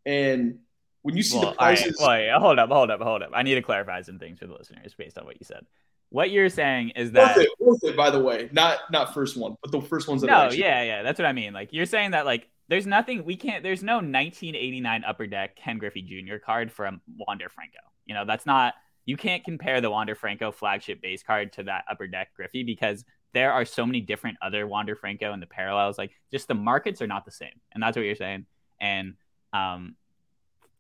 And 0.05 0.59
when 1.03 1.17
you 1.17 1.23
see 1.23 1.39
well, 1.39 1.51
the 1.51 1.57
prices, 1.57 1.97
right, 2.01 2.27
well, 2.27 2.41
hold 2.41 2.59
up, 2.59 2.71
hold 2.71 2.91
up, 2.91 3.01
hold 3.01 3.23
up. 3.23 3.31
I 3.33 3.43
need 3.43 3.55
to 3.55 3.63
clarify 3.63 4.03
some 4.03 4.19
things 4.19 4.39
for 4.39 4.47
the 4.47 4.55
listeners 4.55 4.95
based 4.97 5.19
on 5.19 5.25
what 5.25 5.37
you 5.41 5.45
said. 5.45 5.65
What 6.11 6.31
you're 6.31 6.49
saying 6.49 6.91
is 6.91 7.13
that 7.13 7.37
worth 7.37 7.45
it, 7.45 7.51
worth 7.59 7.85
it 7.85 7.97
by 7.97 8.11
the 8.11 8.19
way, 8.21 8.49
not 8.51 8.79
not 8.91 9.13
first 9.13 9.37
one, 9.37 9.57
but 9.63 9.71
the 9.71 9.83
first 9.83 10.09
ones 10.09 10.23
that. 10.23 10.29
No, 10.29 10.51
yeah, 10.51 10.83
yeah, 10.83 11.03
that's 11.03 11.19
what 11.19 11.27
I 11.27 11.33
mean. 11.33 11.53
Like 11.53 11.73
you're 11.73 11.85
saying 11.85 12.13
that 12.13 12.25
like 12.25 12.49
there's 12.69 12.87
nothing 12.87 13.25
we 13.25 13.37
can't. 13.37 13.63
There's 13.63 13.83
no 13.83 13.97
1989 13.97 15.05
Upper 15.05 15.27
Deck 15.27 15.57
Ken 15.57 15.79
Griffey 15.79 16.03
Jr. 16.03 16.37
card 16.37 16.71
from 16.71 17.01
Wander 17.17 17.49
Franco. 17.49 17.79
You 18.07 18.15
know 18.15 18.25
that's 18.25 18.47
not. 18.47 18.75
You 19.07 19.17
can't 19.17 19.43
compare 19.43 19.81
the 19.81 19.91
Wander 19.91 20.15
Franco 20.15 20.53
flagship 20.53 21.01
base 21.01 21.23
card 21.23 21.53
to 21.55 21.63
that 21.65 21.85
Upper 21.91 22.07
Deck 22.07 22.29
Griffey 22.37 22.63
because 22.63 23.05
there 23.33 23.53
are 23.53 23.65
so 23.65 23.87
many 23.87 24.01
different 24.03 24.37
other 24.43 24.67
Wander 24.67 24.97
Franco 24.97 25.33
and 25.33 25.43
the 25.43 25.47
parallels. 25.47 25.97
Like 25.97 26.13
just 26.31 26.47
the 26.47 26.55
markets 26.55 27.01
are 27.01 27.07
not 27.07 27.25
the 27.25 27.31
same, 27.31 27.61
and 27.73 27.83
that's 27.83 27.97
what 27.97 28.05
you're 28.05 28.15
saying. 28.15 28.47
And 28.81 29.15
um, 29.53 29.97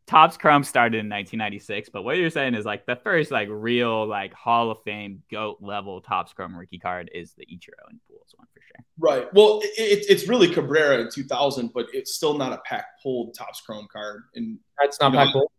Topps 0.09 0.38
Chrome 0.38 0.64
started 0.64 0.97
in 0.97 1.11
1996, 1.11 1.90
but 1.90 2.03
what 2.03 2.16
you're 2.16 2.31
saying 2.31 2.55
is 2.55 2.64
like 2.64 2.87
the 2.87 2.97
first 2.97 3.31
like 3.31 3.47
real 3.51 4.07
like 4.07 4.33
Hall 4.33 4.71
of 4.71 4.83
Fame 4.83 5.23
goat 5.31 5.59
level 5.61 6.01
Topps 6.01 6.33
Chrome 6.33 6.57
rookie 6.57 6.79
card 6.79 7.11
is 7.14 7.35
the 7.35 7.44
Ichiro 7.44 7.85
and 7.90 8.01
Pujols 8.11 8.33
one 8.35 8.47
for 8.55 8.61
sure. 8.62 8.85
Right. 8.99 9.33
Well, 9.35 9.61
it, 9.62 10.07
it's 10.09 10.27
really 10.27 10.49
Cabrera 10.49 11.01
in 11.01 11.11
2000, 11.12 11.75
but 11.75 11.88
it's 11.92 12.14
still 12.14 12.38
not 12.38 12.55
a 12.55 12.61
pack 12.64 12.87
pulled 13.03 13.35
Topps 13.35 13.61
Chrome 13.61 13.87
card. 13.92 14.23
And 14.35 14.59
that's 14.81 14.99
not 14.99 15.12
pack 15.12 15.31
pulled. 15.31 15.51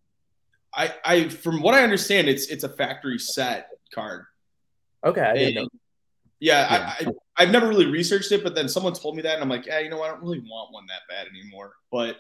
I, 0.74 0.96
I, 1.06 1.30
from 1.30 1.62
what 1.62 1.76
I 1.76 1.84
understand, 1.84 2.28
it's 2.28 2.48
it's 2.48 2.64
a 2.64 2.70
factory 2.70 3.20
set 3.20 3.70
card. 3.94 4.26
Okay, 5.06 5.22
I 5.22 5.34
didn't 5.36 5.56
know. 5.56 5.70
Yeah, 6.40 6.96
yeah. 7.02 7.10
I, 7.38 7.44
have 7.44 7.52
never 7.52 7.68
really 7.68 7.86
researched 7.86 8.32
it, 8.32 8.44
but 8.44 8.56
then 8.56 8.68
someone 8.68 8.94
told 8.94 9.16
me 9.16 9.22
that, 9.24 9.36
and 9.36 9.44
I'm 9.44 9.50
like, 9.50 9.68
yeah, 9.68 9.80
you 9.80 9.90
know, 9.90 10.02
I 10.02 10.08
don't 10.08 10.22
really 10.22 10.40
want 10.40 10.72
one 10.72 10.86
that 10.88 11.02
bad 11.08 11.28
anymore. 11.28 11.74
But 11.92 12.18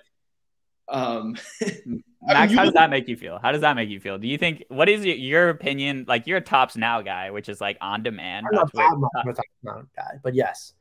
um, 0.90 1.36
Max, 2.22 2.50
mean, 2.50 2.58
how 2.58 2.66
does 2.66 2.74
that 2.74 2.90
make 2.90 3.08
you 3.08 3.16
feel? 3.16 3.40
How 3.42 3.52
does 3.52 3.62
that 3.62 3.76
make 3.76 3.90
you 3.90 4.00
feel? 4.00 4.18
Do 4.18 4.28
you 4.28 4.38
think 4.38 4.66
what 4.68 4.90
is 4.90 5.06
your 5.06 5.50
opinion? 5.50 6.06
Like 6.08 6.28
you're 6.28 6.38
a 6.38 6.42
Topps 6.42 6.76
Now 6.76 7.02
guy, 7.02 7.32
which 7.32 7.48
is 7.48 7.62
like 7.62 7.78
on 7.80 8.04
demand. 8.04 8.46
I'm 8.52 8.56
not, 8.56 8.72
I'm 8.76 9.02
not 9.02 9.12
a 9.26 9.34
Topps 9.34 9.50
Now 9.64 9.84
guy, 9.96 10.20
but 10.22 10.36
yes. 10.36 10.74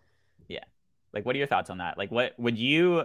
Yeah. 0.49 0.65
Like, 1.13 1.25
what 1.25 1.37
are 1.37 1.39
your 1.39 1.47
thoughts 1.47 1.71
on 1.71 1.79
that? 1.79 1.97
Like, 1.97 2.11
what 2.11 2.35
would 2.39 2.59
you 2.59 3.05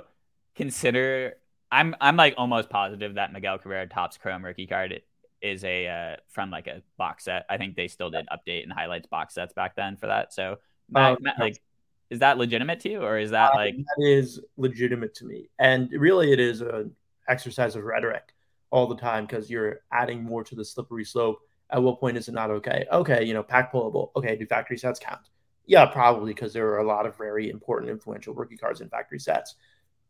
consider? 0.56 1.36
I'm 1.72 1.96
I'm 2.02 2.18
like 2.18 2.34
almost 2.38 2.70
positive 2.70 3.16
that 3.16 3.32
Miguel 3.34 3.60
Cabrera 3.60 3.88
Topps 3.88 4.18
Chrome 4.18 4.44
rookie 4.44 4.68
card 4.68 5.02
is 5.42 5.64
a 5.64 5.88
uh, 5.88 6.16
from 6.30 6.50
like 6.50 6.68
a 6.68 6.82
box 6.98 7.26
set. 7.26 7.46
I 7.50 7.58
think 7.58 7.76
they 7.76 7.88
still 7.88 8.10
did 8.10 8.28
update 8.28 8.64
and 8.64 8.72
highlights 8.72 9.08
box 9.08 9.36
sets 9.36 9.54
back 9.54 9.76
then 9.76 9.98
for 9.98 10.08
that. 10.08 10.34
So, 10.34 10.58
Matt, 10.90 11.14
uh, 11.14 11.16
Matt, 11.22 11.40
like, 11.40 11.62
is 12.10 12.20
that 12.20 12.38
legitimate 12.38 12.80
to 12.82 12.90
you, 12.90 13.02
or 13.02 13.18
is 13.18 13.32
that 13.32 13.54
like 13.56 13.76
that 13.76 14.06
is 14.06 14.40
legitimate 14.58 15.14
to 15.16 15.26
me? 15.26 15.50
And 15.60 15.90
really, 15.92 16.32
it 16.32 16.40
is 16.40 16.62
an 16.62 16.96
exercise 17.28 17.76
of 17.76 17.84
rhetoric 17.84 18.34
all 18.70 18.88
the 18.88 18.96
time 18.96 19.26
because 19.26 19.50
you're 19.50 19.82
adding 19.92 20.24
more 20.24 20.44
to 20.44 20.56
the 20.56 20.66
slippery 20.66 21.06
slope. 21.06 21.40
At 21.70 21.82
what 21.82 22.00
point 22.00 22.18
is 22.18 22.28
it 22.28 22.34
not 22.34 22.52
okay? 22.52 22.86
Okay, 22.92 23.24
you 23.24 23.34
know, 23.34 23.44
pack 23.44 23.72
pullable. 23.72 24.10
Okay, 24.16 24.36
do 24.36 24.46
factory 24.46 24.78
sets 24.78 25.00
count? 25.00 25.30
Yeah, 25.66 25.86
probably 25.86 26.34
because 26.34 26.54
there 26.54 26.68
are 26.68 26.80
a 26.80 26.88
lot 26.88 27.06
of 27.06 27.18
very 27.18 27.50
important, 27.50 27.92
influential 27.92 28.34
rookie 28.34 28.58
cards 28.58 28.82
in 28.82 28.90
factory 28.90 29.20
sets. 29.20 29.56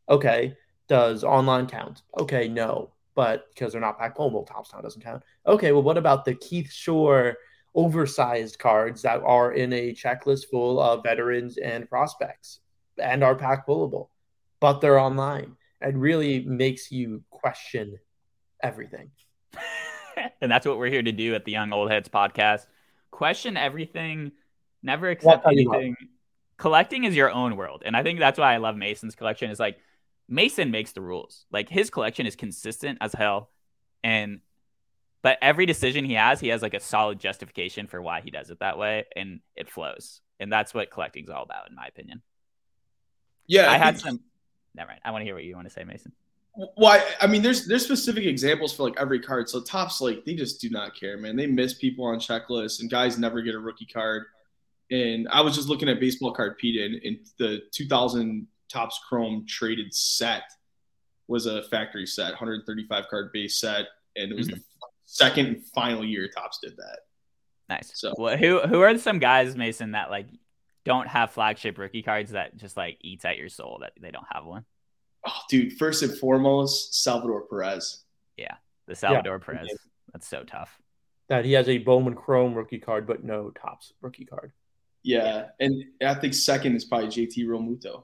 Okay, 0.10 0.58
does 0.88 1.24
online 1.24 1.68
count? 1.68 2.02
Okay, 2.18 2.48
no 2.48 2.92
but 3.16 3.48
because 3.54 3.72
they're 3.72 3.82
not 3.82 4.00
pack 4.00 4.18
pullable, 4.18 4.46
Topps 4.48 4.74
Now 4.74 4.82
doesn't 4.82 5.04
count. 5.04 5.24
Okay, 5.46 5.72
well, 5.72 5.84
what 5.84 5.98
about 5.98 6.26
the 6.26 6.36
Keith 6.36 6.72
Shore 6.72 7.38
oversized 7.76 8.60
cards 8.60 9.02
that 9.02 9.22
are 9.24 9.54
in 9.54 9.74
a 9.74 9.94
checklist 9.94 10.46
full 10.50 10.80
of 10.80 11.04
veterans 11.04 11.58
and 11.58 11.90
prospects 11.90 12.60
and 12.98 13.24
are 13.24 13.36
pack 13.36 13.68
pullable, 13.68 14.10
but 14.60 14.80
they're 14.80 15.00
online? 15.00 15.56
It 15.84 15.96
really 15.96 16.44
makes 16.46 16.92
you 16.92 17.24
question 17.30 17.98
everything. 18.62 19.12
and 20.42 20.52
that's 20.52 20.66
what 20.66 20.78
we're 20.78 20.90
here 20.90 21.04
to 21.04 21.12
do 21.12 21.36
at 21.36 21.46
the 21.46 21.52
Young 21.52 21.74
Old 21.74 21.92
Heads 21.92 22.10
podcast. 22.10 22.66
Question 23.12 23.58
everything, 23.58 24.32
never 24.82 25.10
accept 25.10 25.46
anything. 25.46 25.96
collecting 26.58 27.04
is 27.04 27.16
your 27.16 27.32
own 27.32 27.58
world. 27.58 27.84
And 27.86 27.96
I 27.96 28.04
think 28.04 28.20
that's 28.20 28.40
why 28.40 28.54
I 28.54 28.58
love 28.58 28.76
Mason's 28.76 29.16
collection 29.16 29.52
is 29.52 29.60
like 29.60 29.78
Mason 30.30 30.72
makes 30.72 30.94
the 30.94 31.02
rules. 31.02 31.46
Like 31.52 31.70
his 31.70 31.90
collection 31.90 32.26
is 32.26 32.36
consistent 32.36 32.98
as 33.02 33.14
hell. 33.14 33.50
And 34.04 34.40
but 35.22 35.38
every 35.42 35.66
decision 35.66 36.06
he 36.06 36.14
has, 36.14 36.40
he 36.40 36.50
has 36.50 36.62
like 36.62 36.74
a 36.74 36.80
solid 36.80 37.20
justification 37.20 37.88
for 37.88 38.02
why 38.02 38.22
he 38.22 38.32
does 38.32 38.50
it 38.50 38.60
that 38.60 38.78
way 38.78 39.06
and 39.16 39.40
it 39.56 39.70
flows. 39.70 40.22
And 40.40 40.52
that's 40.52 40.74
what 40.74 40.92
collecting's 40.92 41.30
all 41.30 41.44
about, 41.44 41.70
in 41.70 41.76
my 41.76 41.86
opinion. 41.86 42.22
Yeah. 43.48 43.70
I, 43.70 43.76
I 43.76 43.78
had 43.78 44.00
some 44.00 44.20
never 44.76 44.90
mind. 44.90 45.02
I 45.04 45.12
want 45.12 45.22
to 45.22 45.26
hear 45.26 45.36
what 45.36 45.44
you 45.44 45.56
want 45.56 45.68
to 45.68 45.74
say, 45.74 45.84
Mason. 45.84 46.12
Well, 46.56 46.92
I, 46.92 47.04
I, 47.22 47.28
mean, 47.28 47.42
there's 47.42 47.66
there's 47.66 47.84
specific 47.84 48.26
examples 48.26 48.74
for 48.74 48.84
like 48.84 48.94
every 49.00 49.20
card. 49.20 49.50
So 49.50 49.62
Topps 49.62 50.02
like 50.02 50.24
they 50.24 50.36
just 50.36 50.62
do 50.62 50.70
not 50.70 50.96
care, 50.96 51.18
man. 51.18 51.36
They 51.36 51.48
miss 51.48 51.74
people 51.74 52.06
on 52.06 52.20
checklists, 52.20 52.80
and 52.80 52.90
guys 52.92 53.18
never 53.18 53.42
get 53.42 53.56
a 53.56 53.60
rookie 53.60 53.88
card. 53.88 54.26
And 54.92 55.28
I 55.30 55.42
was 55.42 55.56
just 55.56 55.68
looking 55.68 55.90
at 55.90 56.00
Baseball 56.00 56.36
Cardpedia, 56.36 56.86
and, 56.86 56.96
and 57.04 57.18
the 57.40 57.62
2000 57.72 58.48
Topps 58.70 59.00
Chrome 59.10 59.46
traded 59.48 59.94
set 59.94 60.44
was 61.28 61.48
a 61.48 61.64
factory 61.64 62.06
set, 62.06 62.32
135 62.32 63.08
card 63.10 63.32
base 63.34 63.60
set, 63.60 63.88
and 64.16 64.32
it 64.32 64.36
was 64.36 64.48
mm-hmm. 64.48 64.58
the 64.58 64.64
second 65.06 65.46
and 65.48 65.66
final 65.74 66.06
year 66.06 66.28
Topps 66.28 66.60
did 66.62 66.78
that. 66.78 67.00
Nice. 67.70 67.92
So, 67.96 68.14
well, 68.18 68.38
who 68.38 68.60
who 68.60 68.82
are 68.82 68.98
some 69.00 69.20
guys, 69.20 69.56
Mason, 69.56 69.92
that 69.92 70.12
like 70.12 70.28
don't 70.86 71.08
have 71.08 71.32
flagship 71.32 71.78
rookie 71.78 72.04
cards 72.04 72.32
that 72.32 72.56
just 72.58 72.78
like 72.78 72.98
eats 73.02 73.26
at 73.26 73.38
your 73.38 73.50
soul 73.50 73.80
that 73.82 73.94
they 74.00 74.12
don't 74.12 74.26
have 74.32 74.46
one? 74.46 74.66
Oh, 75.26 75.40
dude, 75.50 75.74
first 75.74 76.04
and 76.04 76.18
foremost, 76.18 77.02
Salvador 77.02 77.48
Perez. 77.48 78.04
Yeah, 78.38 78.56
the 78.88 78.96
Salvador 78.96 79.40
yeah. 79.40 79.46
Perez. 79.46 79.70
That's 80.12 80.28
so 80.28 80.44
tough. 80.44 80.78
That 81.30 81.46
he 81.46 81.54
has 81.54 81.70
a 81.70 81.78
Bowman 81.78 82.16
Chrome 82.16 82.54
rookie 82.54 82.80
card, 82.80 83.08
but 83.08 83.24
no 83.24 83.52
Topps 83.52 83.94
rookie 84.02 84.26
card. 84.26 84.52
Yeah, 85.04 85.48
and 85.60 85.84
I 86.06 86.16
think 86.16 86.34
second 86.34 86.76
is 86.76 86.86
probably 86.86 87.08
JT 87.08 87.46
Realmuto. 87.46 88.04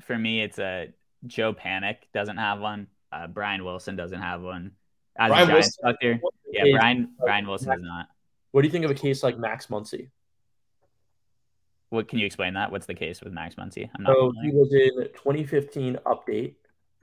For 0.00 0.18
me, 0.18 0.42
it's 0.42 0.58
a 0.58 0.92
Joe 1.26 1.54
Panik 1.54 1.96
doesn't 2.12 2.36
have 2.36 2.60
one. 2.60 2.88
Uh, 3.10 3.26
Brian 3.26 3.64
Wilson 3.64 3.96
doesn't 3.96 4.20
have 4.20 4.42
one. 4.42 4.72
As 5.18 5.30
Brian 5.30 5.48
a 5.48 5.52
Giants 5.52 5.78
Wilson, 5.82 6.20
yeah, 6.52 6.64
Brian 6.78 7.10
Brian 7.18 7.46
Wilson 7.46 7.70
does 7.70 7.80
not. 7.82 8.08
What 8.52 8.62
do 8.62 8.68
you 8.68 8.72
think 8.72 8.84
of 8.84 8.90
a 8.90 8.94
case 8.94 9.22
like 9.22 9.38
Max 9.38 9.66
Muncy? 9.66 10.10
What 11.90 12.08
can 12.08 12.18
you 12.18 12.26
explain 12.26 12.54
that? 12.54 12.70
What's 12.70 12.86
the 12.86 12.94
case 12.94 13.22
with 13.22 13.32
Max 13.32 13.54
Muncy? 13.54 13.88
I'm 13.96 14.04
not 14.04 14.14
so 14.14 14.32
familiar. 14.32 14.50
he 14.50 14.56
was 14.56 14.72
in 14.72 15.12
2015 15.14 15.98
update. 16.04 16.54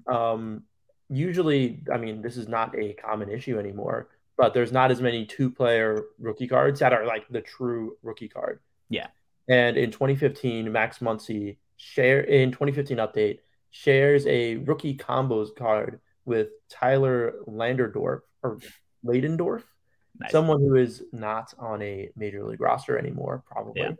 Um, 0.07 0.63
usually, 1.09 1.83
I 1.91 1.97
mean, 1.97 2.21
this 2.21 2.37
is 2.37 2.47
not 2.47 2.77
a 2.77 2.93
common 2.93 3.29
issue 3.29 3.57
anymore, 3.57 4.09
but 4.37 4.53
there's 4.53 4.71
not 4.71 4.91
as 4.91 5.01
many 5.01 5.25
two-player 5.25 6.03
rookie 6.19 6.47
cards 6.47 6.79
that 6.81 6.93
are 6.93 7.05
like 7.05 7.27
the 7.29 7.41
true 7.41 7.97
rookie 8.03 8.27
card. 8.27 8.59
Yeah. 8.89 9.07
And 9.47 9.77
in 9.77 9.91
2015, 9.91 10.71
Max 10.71 10.99
Muncy 10.99 11.57
share 11.77 12.21
in 12.21 12.51
2015 12.51 12.97
update 12.97 13.39
shares 13.71 14.25
a 14.27 14.55
rookie 14.57 14.95
combos 14.95 15.55
card 15.55 15.99
with 16.25 16.49
Tyler 16.69 17.35
Landerdorf 17.47 18.21
or 18.41 18.59
Ladendorf, 19.05 19.63
nice. 20.19 20.31
someone 20.31 20.59
who 20.59 20.75
is 20.75 21.03
not 21.11 21.53
on 21.59 21.81
a 21.81 22.09
major 22.15 22.43
league 22.43 22.61
roster 22.61 22.97
anymore, 22.97 23.43
probably. 23.45 23.81
Yeah. 23.81 23.91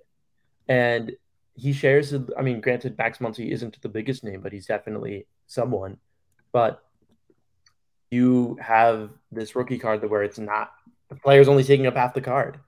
And 0.67 1.13
he 1.55 1.73
shares, 1.73 2.13
I 2.37 2.41
mean, 2.41 2.61
granted, 2.61 2.97
Max 2.97 3.19
Muncy 3.19 3.51
isn't 3.51 3.81
the 3.81 3.89
biggest 3.89 4.23
name, 4.23 4.41
but 4.41 4.51
he's 4.51 4.65
definitely 4.65 5.25
someone. 5.47 5.97
But 6.51 6.83
you 8.11 8.57
have 8.61 9.09
this 9.31 9.55
rookie 9.55 9.79
card 9.79 10.07
where 10.09 10.23
it's 10.23 10.39
not 10.39 10.71
the 11.09 11.15
player's 11.15 11.47
only 11.47 11.63
taking 11.63 11.87
up 11.87 11.95
half 11.95 12.13
the 12.13 12.21
card. 12.21 12.59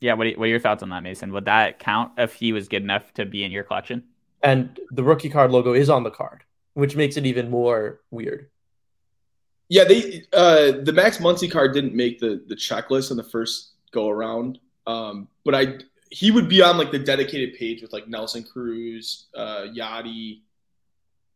Yeah, 0.00 0.14
what 0.14 0.26
are, 0.26 0.30
what 0.32 0.44
are 0.44 0.48
your 0.48 0.60
thoughts 0.60 0.82
on 0.82 0.90
that, 0.90 1.02
Mason? 1.02 1.32
Would 1.32 1.46
that 1.46 1.78
count 1.78 2.12
if 2.18 2.34
he 2.34 2.52
was 2.52 2.68
good 2.68 2.82
enough 2.82 3.12
to 3.14 3.24
be 3.24 3.44
in 3.44 3.52
your 3.52 3.64
collection? 3.64 4.04
And 4.42 4.78
the 4.90 5.02
rookie 5.02 5.30
card 5.30 5.50
logo 5.50 5.72
is 5.72 5.88
on 5.88 6.02
the 6.02 6.10
card, 6.10 6.42
which 6.74 6.96
makes 6.96 7.16
it 7.16 7.26
even 7.26 7.50
more 7.50 8.00
weird. 8.10 8.50
Yeah, 9.68 9.84
they 9.84 10.24
uh, 10.32 10.72
the 10.82 10.92
Max 10.94 11.18
Muncy 11.18 11.50
card 11.50 11.72
didn't 11.72 11.94
make 11.94 12.18
the 12.18 12.44
the 12.46 12.54
checklist 12.54 13.10
in 13.10 13.16
the 13.16 13.24
first 13.24 13.72
go 13.92 14.10
around, 14.10 14.58
um, 14.86 15.28
but 15.44 15.54
I 15.54 15.78
he 16.14 16.30
would 16.30 16.48
be 16.48 16.62
on 16.62 16.78
like 16.78 16.92
the 16.92 16.98
dedicated 16.98 17.54
page 17.58 17.82
with 17.82 17.92
like 17.92 18.06
Nelson 18.06 18.44
Cruz, 18.44 19.26
uh, 19.34 19.66
Yadi, 19.76 20.42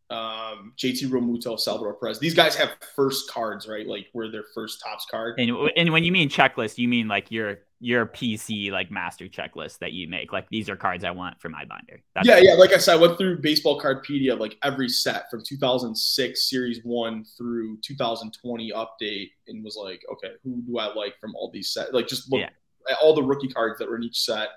um, 0.08 0.72
JT 0.78 1.08
Realmuto, 1.08 1.58
Salvador 1.58 1.94
Perez. 1.94 2.20
These 2.20 2.34
guys 2.34 2.54
have 2.54 2.76
first 2.94 3.28
cards, 3.28 3.66
right? 3.66 3.86
Like 3.86 4.06
where 4.12 4.30
their 4.30 4.44
first 4.54 4.80
Topps 4.80 5.04
card. 5.10 5.40
And 5.40 5.50
and 5.76 5.92
when 5.92 6.04
you 6.04 6.12
mean 6.12 6.28
checklist, 6.28 6.78
you 6.78 6.86
mean 6.86 7.08
like 7.08 7.32
your 7.32 7.58
your 7.80 8.06
PC 8.06 8.70
like 8.70 8.92
master 8.92 9.26
checklist 9.26 9.80
that 9.80 9.92
you 9.92 10.08
make. 10.08 10.32
Like 10.32 10.48
these 10.48 10.70
are 10.70 10.76
cards 10.76 11.02
I 11.02 11.10
want 11.10 11.40
for 11.40 11.48
my 11.48 11.64
binder. 11.64 12.00
That's 12.14 12.28
yeah, 12.28 12.38
yeah. 12.38 12.54
Like 12.54 12.72
I 12.72 12.78
said, 12.78 12.98
I 12.98 13.00
went 13.00 13.18
through 13.18 13.40
Baseball 13.40 13.80
Cardpedia, 13.80 14.38
like 14.38 14.56
every 14.62 14.88
set 14.88 15.28
from 15.28 15.42
2006 15.44 16.48
Series 16.48 16.80
One 16.84 17.24
through 17.36 17.78
2020 17.80 18.72
update, 18.72 19.30
and 19.48 19.64
was 19.64 19.76
like, 19.76 20.04
okay, 20.12 20.34
who 20.44 20.62
do 20.62 20.78
I 20.78 20.94
like 20.94 21.18
from 21.20 21.34
all 21.34 21.50
these 21.50 21.72
sets? 21.72 21.92
Like 21.92 22.06
just 22.06 22.30
look 22.30 22.42
yeah. 22.42 22.92
at 22.92 22.98
all 23.02 23.12
the 23.12 23.24
rookie 23.24 23.48
cards 23.48 23.80
that 23.80 23.88
were 23.90 23.96
in 23.96 24.04
each 24.04 24.20
set, 24.20 24.50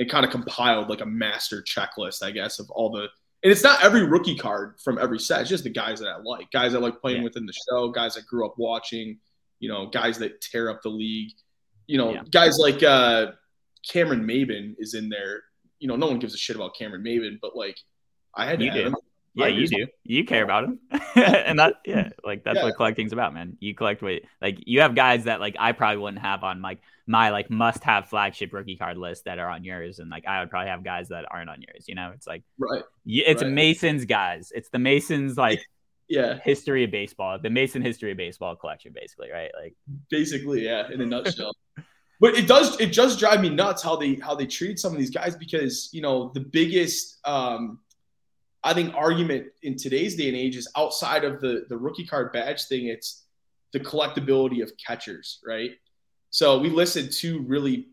and 0.00 0.10
kind 0.10 0.24
of 0.24 0.32
compiled 0.32 0.88
like 0.88 1.00
a 1.00 1.06
master 1.06 1.62
checklist, 1.62 2.24
I 2.24 2.32
guess, 2.32 2.58
of 2.58 2.68
all 2.70 2.90
the. 2.90 3.06
And 3.42 3.50
it's 3.50 3.62
not 3.62 3.84
every 3.84 4.04
rookie 4.04 4.36
card 4.36 4.80
from 4.82 4.98
every 4.98 5.20
set. 5.20 5.42
It's 5.42 5.48
just 5.48 5.64
the 5.64 5.70
guys 5.70 6.00
that 6.00 6.08
I 6.08 6.16
like, 6.18 6.50
guys 6.50 6.74
I 6.74 6.78
like 6.78 7.00
playing 7.00 7.18
yeah. 7.18 7.24
within 7.24 7.46
the 7.46 7.54
show, 7.68 7.90
guys 7.90 8.18
I 8.18 8.20
grew 8.28 8.44
up 8.44 8.54
watching, 8.58 9.18
you 9.60 9.68
know, 9.68 9.86
guys 9.86 10.18
that 10.18 10.40
tear 10.40 10.68
up 10.68 10.82
the 10.82 10.90
league 10.90 11.30
you 11.90 11.98
know, 11.98 12.12
yeah. 12.12 12.22
guys 12.30 12.56
like 12.56 12.84
uh, 12.84 13.32
Cameron 13.88 14.24
Maybin 14.24 14.76
is 14.78 14.94
in 14.94 15.08
there. 15.08 15.42
You 15.80 15.88
know, 15.88 15.96
no 15.96 16.06
one 16.06 16.20
gives 16.20 16.34
a 16.34 16.38
shit 16.38 16.54
about 16.54 16.76
Cameron 16.76 17.02
Maybin, 17.02 17.38
but 17.42 17.56
like 17.56 17.78
I 18.32 18.46
had 18.46 18.62
you 18.62 18.70
do. 18.70 18.94
Yeah, 19.34 19.48
you 19.48 19.66
do. 19.66 19.86
You 20.04 20.24
care 20.24 20.44
about 20.44 20.64
him, 20.64 20.78
and 21.16 21.58
that 21.58 21.74
yeah, 21.84 22.10
like 22.24 22.44
that's 22.44 22.58
yeah. 22.58 22.64
what 22.64 22.76
collecting's 22.76 23.12
about, 23.12 23.34
man. 23.34 23.56
You 23.58 23.74
collect 23.74 24.02
what 24.02 24.22
like 24.40 24.58
you 24.66 24.82
have 24.82 24.94
guys 24.94 25.24
that 25.24 25.40
like 25.40 25.56
I 25.58 25.72
probably 25.72 25.96
wouldn't 25.96 26.22
have 26.22 26.44
on 26.44 26.62
like 26.62 26.78
my 27.10 27.30
like 27.30 27.50
must 27.50 27.82
have 27.82 28.08
flagship 28.08 28.52
rookie 28.52 28.76
card 28.76 28.96
list 28.96 29.24
that 29.24 29.40
are 29.40 29.48
on 29.48 29.64
yours, 29.64 29.98
and 29.98 30.08
like 30.10 30.26
I 30.26 30.38
would 30.40 30.48
probably 30.48 30.70
have 30.70 30.84
guys 30.84 31.08
that 31.08 31.24
aren't 31.28 31.50
on 31.50 31.60
yours. 31.60 31.86
You 31.88 31.96
know, 31.96 32.12
it's 32.14 32.26
like 32.26 32.44
right. 32.56 32.84
It's 33.04 33.42
right. 33.42 33.50
Mason's 33.50 34.04
guys. 34.04 34.52
It's 34.54 34.68
the 34.68 34.78
Masons 34.78 35.36
like 35.36 35.60
yeah 36.08 36.38
history 36.44 36.84
of 36.84 36.92
baseball, 36.92 37.40
the 37.42 37.50
Mason 37.50 37.82
history 37.82 38.12
of 38.12 38.16
baseball 38.16 38.54
collection, 38.54 38.92
basically, 38.94 39.28
right? 39.32 39.50
Like 39.60 39.74
basically, 40.08 40.64
yeah, 40.64 40.88
in 40.92 41.00
a 41.00 41.06
nutshell. 41.06 41.52
but 42.20 42.36
it 42.36 42.46
does 42.46 42.78
it 42.80 42.94
does 42.94 43.16
drive 43.16 43.40
me 43.40 43.48
nuts 43.48 43.82
how 43.82 43.96
they 43.96 44.14
how 44.14 44.36
they 44.36 44.46
treat 44.46 44.78
some 44.78 44.92
of 44.92 44.98
these 44.98 45.10
guys 45.10 45.34
because 45.34 45.88
you 45.92 46.02
know 46.02 46.30
the 46.32 46.40
biggest 46.40 47.18
um, 47.26 47.80
I 48.62 48.72
think 48.72 48.94
argument 48.94 49.48
in 49.64 49.76
today's 49.76 50.14
day 50.14 50.28
and 50.28 50.36
age 50.36 50.56
is 50.56 50.70
outside 50.76 51.24
of 51.24 51.40
the 51.40 51.64
the 51.68 51.76
rookie 51.76 52.06
card 52.06 52.32
badge 52.32 52.66
thing. 52.66 52.86
It's 52.86 53.24
the 53.72 53.80
collectability 53.80 54.62
of 54.62 54.70
catchers, 54.86 55.40
right? 55.44 55.72
So 56.30 56.58
we 56.58 56.70
listed 56.70 57.12
two 57.12 57.42
really 57.42 57.88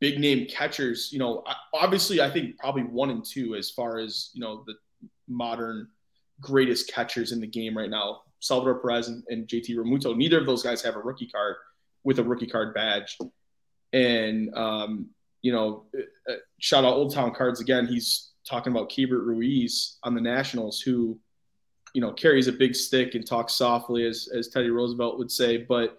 big 0.00 0.18
name 0.18 0.46
catchers. 0.46 1.10
You 1.12 1.18
know, 1.18 1.44
obviously 1.72 2.20
I 2.20 2.30
think 2.30 2.58
probably 2.58 2.82
one 2.82 3.10
and 3.10 3.24
two 3.24 3.54
as 3.54 3.70
far 3.70 3.98
as 3.98 4.30
you 4.34 4.40
know 4.40 4.64
the 4.66 4.74
modern 5.28 5.88
greatest 6.40 6.92
catchers 6.92 7.32
in 7.32 7.40
the 7.40 7.46
game 7.46 7.76
right 7.76 7.90
now. 7.90 8.22
Salvador 8.40 8.76
Perez 8.76 9.08
and, 9.08 9.24
and 9.28 9.46
JT 9.46 9.70
Realmuto. 9.70 10.16
Neither 10.16 10.38
of 10.38 10.46
those 10.46 10.62
guys 10.62 10.82
have 10.82 10.96
a 10.96 11.00
rookie 11.00 11.26
card 11.26 11.56
with 12.04 12.18
a 12.18 12.22
rookie 12.24 12.46
card 12.46 12.74
badge. 12.74 13.18
And, 13.92 14.54
um, 14.54 15.10
you 15.42 15.52
know, 15.52 15.84
uh, 15.96 16.32
uh, 16.32 16.36
shout 16.58 16.84
out 16.84 16.94
Old 16.94 17.12
Town 17.12 17.34
Cards 17.34 17.60
again. 17.60 17.86
He's 17.86 18.30
talking 18.48 18.72
about 18.72 18.90
Keibert 18.90 19.26
Ruiz 19.26 19.98
on 20.02 20.14
the 20.14 20.20
Nationals, 20.20 20.80
who, 20.80 21.18
you 21.94 22.00
know, 22.00 22.12
carries 22.12 22.48
a 22.48 22.52
big 22.52 22.74
stick 22.74 23.14
and 23.14 23.26
talks 23.26 23.54
softly, 23.54 24.06
as, 24.06 24.28
as 24.34 24.48
Teddy 24.48 24.70
Roosevelt 24.70 25.18
would 25.18 25.30
say. 25.30 25.58
But, 25.58 25.98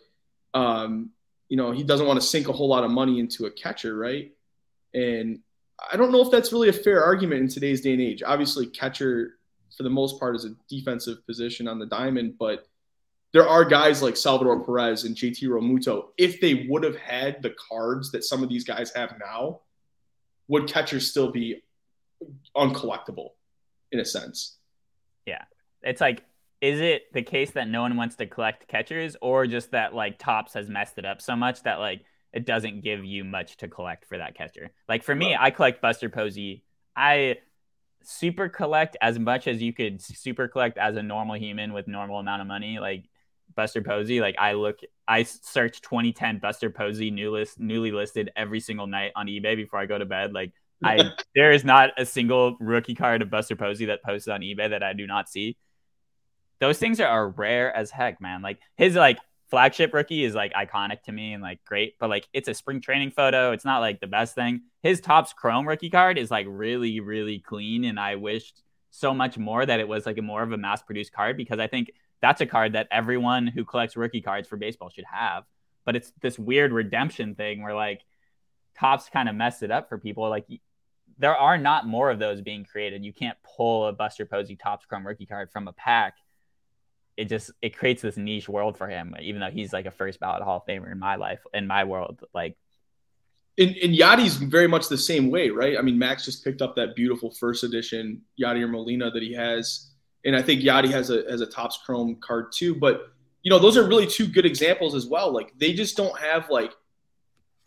um, 0.54 1.12
you 1.50 1.58
know, 1.58 1.72
he 1.72 1.84
doesn't 1.84 2.08
want 2.08 2.20
to 2.22 2.26
sink 2.26 2.48
a 2.48 2.54
whole 2.54 2.70
lot 2.70 2.84
of 2.84 2.92
money 2.92 3.20
into 3.20 3.46
a 3.46 3.52
catcher, 3.52 3.98
right? 3.98 4.32
And 4.94 5.40
I 5.92 5.98
don't 5.98 6.12
know 6.12 6.22
if 6.22 6.32
that's 6.32 6.54
really 6.54 6.70
a 6.70 6.74
fair 6.74 7.04
argument 7.04 7.42
in 7.42 7.48
today's 7.50 7.82
day 7.82 7.94
and 7.94 8.02
age. 8.02 8.24
Obviously, 8.26 8.68
catcher, 8.68 9.40
for 9.76 9.84
the 9.84 9.90
most 9.90 10.20
part, 10.20 10.36
is 10.36 10.46
a 10.46 10.56
defensive 10.70 11.26
position 11.26 11.68
on 11.68 11.80
the 11.80 11.86
diamond, 11.86 12.36
but– 12.40 12.66
there 13.32 13.48
are 13.48 13.64
guys 13.64 14.02
like 14.02 14.18
Salvador 14.18 14.64
Perez 14.64 15.04
and 15.04 15.16
JT 15.16 15.44
Realmuto. 15.44 16.08
If 16.18 16.42
they 16.42 16.66
would 16.68 16.84
have 16.84 16.96
had 16.96 17.44
the 17.44 17.54
cards 17.70 18.12
that 18.12 18.24
some 18.24 18.42
of 18.42 18.50
these 18.50 18.64
guys 18.64 18.92
have 18.96 19.14
now, 19.20 19.62
would 20.48 20.68
catchers 20.68 21.10
still 21.10 21.32
be 21.32 21.62
uncollectible 22.58 23.30
in 23.92 24.00
a 24.00 24.06
sense? 24.06 24.58
Yeah. 25.28 25.44
It's 25.84 26.02
like, 26.02 26.24
is 26.62 26.80
it 26.80 27.04
the 27.14 27.22
case 27.22 27.52
that 27.52 27.68
no 27.68 27.82
one 27.82 27.96
wants 27.96 28.16
to 28.18 28.26
collect 28.26 28.68
catchers 28.68 29.16
or 29.22 29.48
just 29.48 29.72
that 29.72 29.94
like 29.94 30.20
Topps 30.20 30.54
has 30.54 30.70
messed 30.70 30.98
it 30.98 31.06
up 31.06 31.22
so 31.22 31.36
much 31.36 31.64
that 31.64 31.80
like 31.80 32.02
it 32.34 32.46
doesn't 32.46 32.84
give 32.84 33.04
you 33.04 33.24
much 33.24 33.58
to 33.58 33.68
collect 33.68 34.06
for 34.06 34.18
that 34.18 34.36
catcher? 34.36 34.72
Like 34.88 35.04
for 35.04 35.16
me, 35.16 35.36
I 35.40 35.52
collect 35.52 35.82
Buster 35.82 36.10
Posey. 36.10 36.64
I 36.96 37.38
super 38.04 38.50
collect 38.50 38.98
as 39.02 39.18
much 39.18 39.48
as 39.48 39.62
you 39.62 39.74
could 39.74 40.02
super 40.02 40.48
collect 40.48 40.78
as 40.78 40.96
a 40.98 41.04
normal 41.04 41.36
human 41.36 41.74
with 41.74 41.88
normal 41.88 42.20
amount 42.20 42.42
of 42.42 42.48
money. 42.48 42.80
Like 42.80 43.06
Buster 43.56 43.82
Posey. 43.82 44.20
Like 44.20 44.36
I 44.38 44.54
look, 44.54 44.80
I 45.08 45.24
search 45.24 45.82
2010 45.82 46.40
Buster 46.40 46.70
Posey 46.70 47.10
new 47.10 47.32
list, 47.32 47.60
newly 47.60 47.92
listed 47.92 48.32
every 48.36 48.60
single 48.60 48.88
night 48.88 49.12
on 49.16 49.28
eBay 49.28 49.56
before 49.56 49.80
I 49.80 49.86
go 49.86 49.98
to 49.98 50.06
bed. 50.06 50.34
Like 50.34 50.52
I 50.84 51.12
there 51.36 51.52
is 51.52 51.64
not 51.64 51.92
a 51.98 52.06
single 52.06 52.58
rookie 52.60 52.96
card 52.96 53.22
of 53.22 53.30
Buster 53.30 53.56
Posey 53.56 53.86
that 53.86 54.04
posts 54.04 54.28
on 54.28 54.42
eBay 54.42 54.70
that 54.70 54.84
I 54.84 54.94
do 54.94 55.08
not 55.08 55.30
see. 55.30 55.58
Those 56.60 56.78
things 56.78 57.00
are, 57.00 57.08
are 57.08 57.30
rare 57.30 57.76
as 57.76 57.92
heck, 57.92 58.22
man. 58.22 58.42
Like 58.42 58.60
his 58.76 58.96
like 58.96 59.20
flagship 59.50 59.94
rookie 59.94 60.24
is 60.24 60.36
like 60.36 60.54
iconic 60.54 61.02
to 61.04 61.12
me 61.12 61.34
and 61.34 61.42
like 61.42 61.64
great, 61.66 61.98
but 62.00 62.10
like 62.10 62.28
it's 62.34 62.48
a 62.48 62.54
spring 62.54 62.82
training 62.82 63.12
photo. 63.12 63.52
It's 63.52 63.66
not 63.66 63.80
like 63.80 64.00
the 64.00 64.08
best 64.08 64.36
thing. 64.36 64.62
His 64.84 65.02
Topps 65.02 65.34
Chrome 65.34 65.68
rookie 65.68 65.90
card 65.90 66.18
is 66.18 66.32
like 66.32 66.46
really, 66.50 67.00
really 67.00 67.40
clean, 67.40 67.86
and 67.86 68.00
I 68.00 68.16
wished 68.16 68.62
so 68.92 69.14
much 69.14 69.38
more 69.38 69.66
that 69.66 69.80
it 69.80 69.88
was 69.88 70.06
like 70.06 70.18
a 70.18 70.22
more 70.22 70.44
of 70.44 70.52
a 70.52 70.58
mass 70.58 70.82
produced 70.82 71.14
card 71.14 71.38
because 71.38 71.60
I 71.60 71.68
think 71.68 71.92
that's 72.22 72.42
a 72.42 72.46
card 72.46 72.74
that 72.74 72.88
everyone 72.92 73.48
who 73.48 73.64
collects 73.64 73.96
rookie 73.96 74.22
cards 74.22 74.48
for 74.48 74.58
baseball 74.58 74.90
should 74.90 75.06
have. 75.06 75.44
But 75.86 75.96
it's 75.96 76.12
this 76.22 76.38
weird 76.38 76.72
redemption 76.72 77.36
thing 77.36 77.62
where 77.64 77.74
like 77.74 78.02
Topps 78.78 79.10
kind 79.10 79.30
of 79.30 79.36
messed 79.36 79.64
it 79.64 79.72
up 79.72 79.90
for 79.90 79.98
people. 79.98 80.30
Like 80.30 80.46
there 81.18 81.36
are 81.36 81.58
not 81.58 81.88
more 81.88 82.10
of 82.10 82.20
those 82.20 82.42
being 82.42 82.66
created. 82.66 83.04
You 83.04 83.14
can't 83.14 83.38
pull 83.44 83.88
a 83.88 83.94
Buster 83.94 84.26
Posey 84.26 84.56
Topps 84.56 84.86
Chrome 84.86 85.06
rookie 85.06 85.26
card 85.26 85.52
from 85.52 85.68
a 85.68 85.74
pack. 85.74 86.16
It 87.20 87.26
just 87.26 87.52
it 87.62 87.78
creates 87.78 88.02
this 88.02 88.16
niche 88.16 88.48
world 88.48 88.78
for 88.78 88.88
him, 88.88 89.14
even 89.22 89.42
though 89.42 89.52
he's 89.52 89.74
like 89.74 89.86
a 89.86 89.92
first 89.92 90.20
ballot 90.20 90.42
Hall 90.42 90.58
of 90.58 90.66
Famer 90.66 90.90
in 90.90 91.00
my 91.00 91.18
life, 91.18 91.42
in 91.54 91.68
my 91.68 91.84
world. 91.84 92.24
Like 92.34 92.56
and, 93.60 93.76
and 93.84 93.94
Yadi's 93.94 94.38
very 94.38 94.68
much 94.68 94.88
the 94.88 94.98
same 94.98 95.30
way, 95.30 95.50
right? 95.50 95.78
I 95.78 95.82
mean, 95.82 96.00
Max 96.00 96.24
just 96.24 96.46
picked 96.46 96.62
up 96.62 96.78
that 96.78 96.96
beautiful 96.96 97.30
first 97.30 97.66
edition 97.66 98.22
Yadier 98.42 98.70
Molina 98.70 99.12
that 99.12 99.22
he 99.22 99.34
has, 99.34 99.92
and 100.24 100.34
I 100.34 100.42
think 100.42 100.62
Yadi 100.62 100.90
has 100.92 101.10
a 101.10 101.24
has 101.30 101.42
a 101.42 101.46
Topps 101.46 101.78
Chrome 101.86 102.18
card 102.22 102.54
too. 102.54 102.74
But 102.74 103.12
you 103.44 103.50
know, 103.50 103.60
those 103.60 103.76
are 103.76 103.86
really 103.86 104.08
two 104.08 104.28
good 104.28 104.46
examples 104.46 104.96
as 104.96 105.08
well. 105.08 105.34
Like 105.34 105.54
they 105.58 105.74
just 105.74 105.98
don't 105.98 106.18
have 106.18 106.50
like 106.50 106.74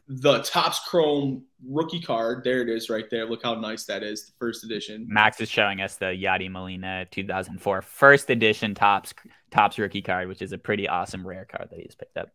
the 0.09 0.42
Topps 0.42 0.80
Chrome 0.88 1.44
rookie 1.66 2.00
card. 2.00 2.44
There 2.44 2.62
it 2.62 2.68
is, 2.68 2.90
right 2.90 3.08
there. 3.10 3.26
Look 3.26 3.42
how 3.42 3.54
nice 3.54 3.84
that 3.84 4.02
is, 4.02 4.26
the 4.26 4.32
first 4.38 4.64
edition. 4.64 5.06
Max 5.08 5.40
is 5.40 5.48
showing 5.48 5.80
us 5.80 5.96
the 5.96 6.06
Yadi 6.06 6.50
Molina 6.50 7.06
2004 7.10 7.82
first 7.82 8.30
edition 8.30 8.74
tops 8.74 9.14
Topps 9.50 9.78
rookie 9.78 10.02
card, 10.02 10.28
which 10.28 10.40
is 10.40 10.52
a 10.52 10.58
pretty 10.58 10.88
awesome 10.88 11.26
rare 11.26 11.44
card 11.44 11.68
that 11.70 11.78
he's 11.78 11.94
picked 11.94 12.16
up 12.16 12.30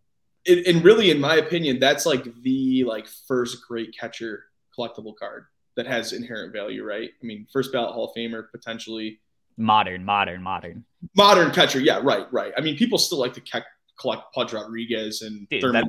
it, 0.48 0.66
and 0.66 0.84
really, 0.84 1.12
in 1.12 1.20
my 1.20 1.36
opinion, 1.36 1.80
that's 1.80 2.06
like 2.06 2.26
the 2.42 2.84
like 2.86 3.08
first 3.28 3.58
great 3.68 3.96
catcher 3.98 4.46
collectible 4.78 5.16
card 5.16 5.46
that 5.76 5.86
has 5.86 6.14
inherent 6.14 6.54
value, 6.54 6.84
right? 6.84 7.10
I 7.22 7.26
mean, 7.26 7.46
first 7.52 7.72
ballot 7.72 7.94
Hall 7.94 8.10
of 8.10 8.16
Famer 8.16 8.50
potentially. 8.50 9.20
Modern, 9.58 10.04
modern, 10.04 10.42
modern. 10.42 10.86
Modern 11.16 11.52
catcher, 11.52 11.80
yeah, 11.80 12.00
right, 12.02 12.28
right. 12.32 12.54
I 12.58 12.62
mean, 12.62 12.78
people 12.78 12.98
still 12.98 13.20
like 13.20 13.34
to 13.34 13.42
ke- 13.42 13.66
collect 14.00 14.34
Pudge 14.34 14.54
Rodriguez 14.54 15.22
and 15.22 15.48
Dude, 15.50 15.62
Thurman. 15.62 15.86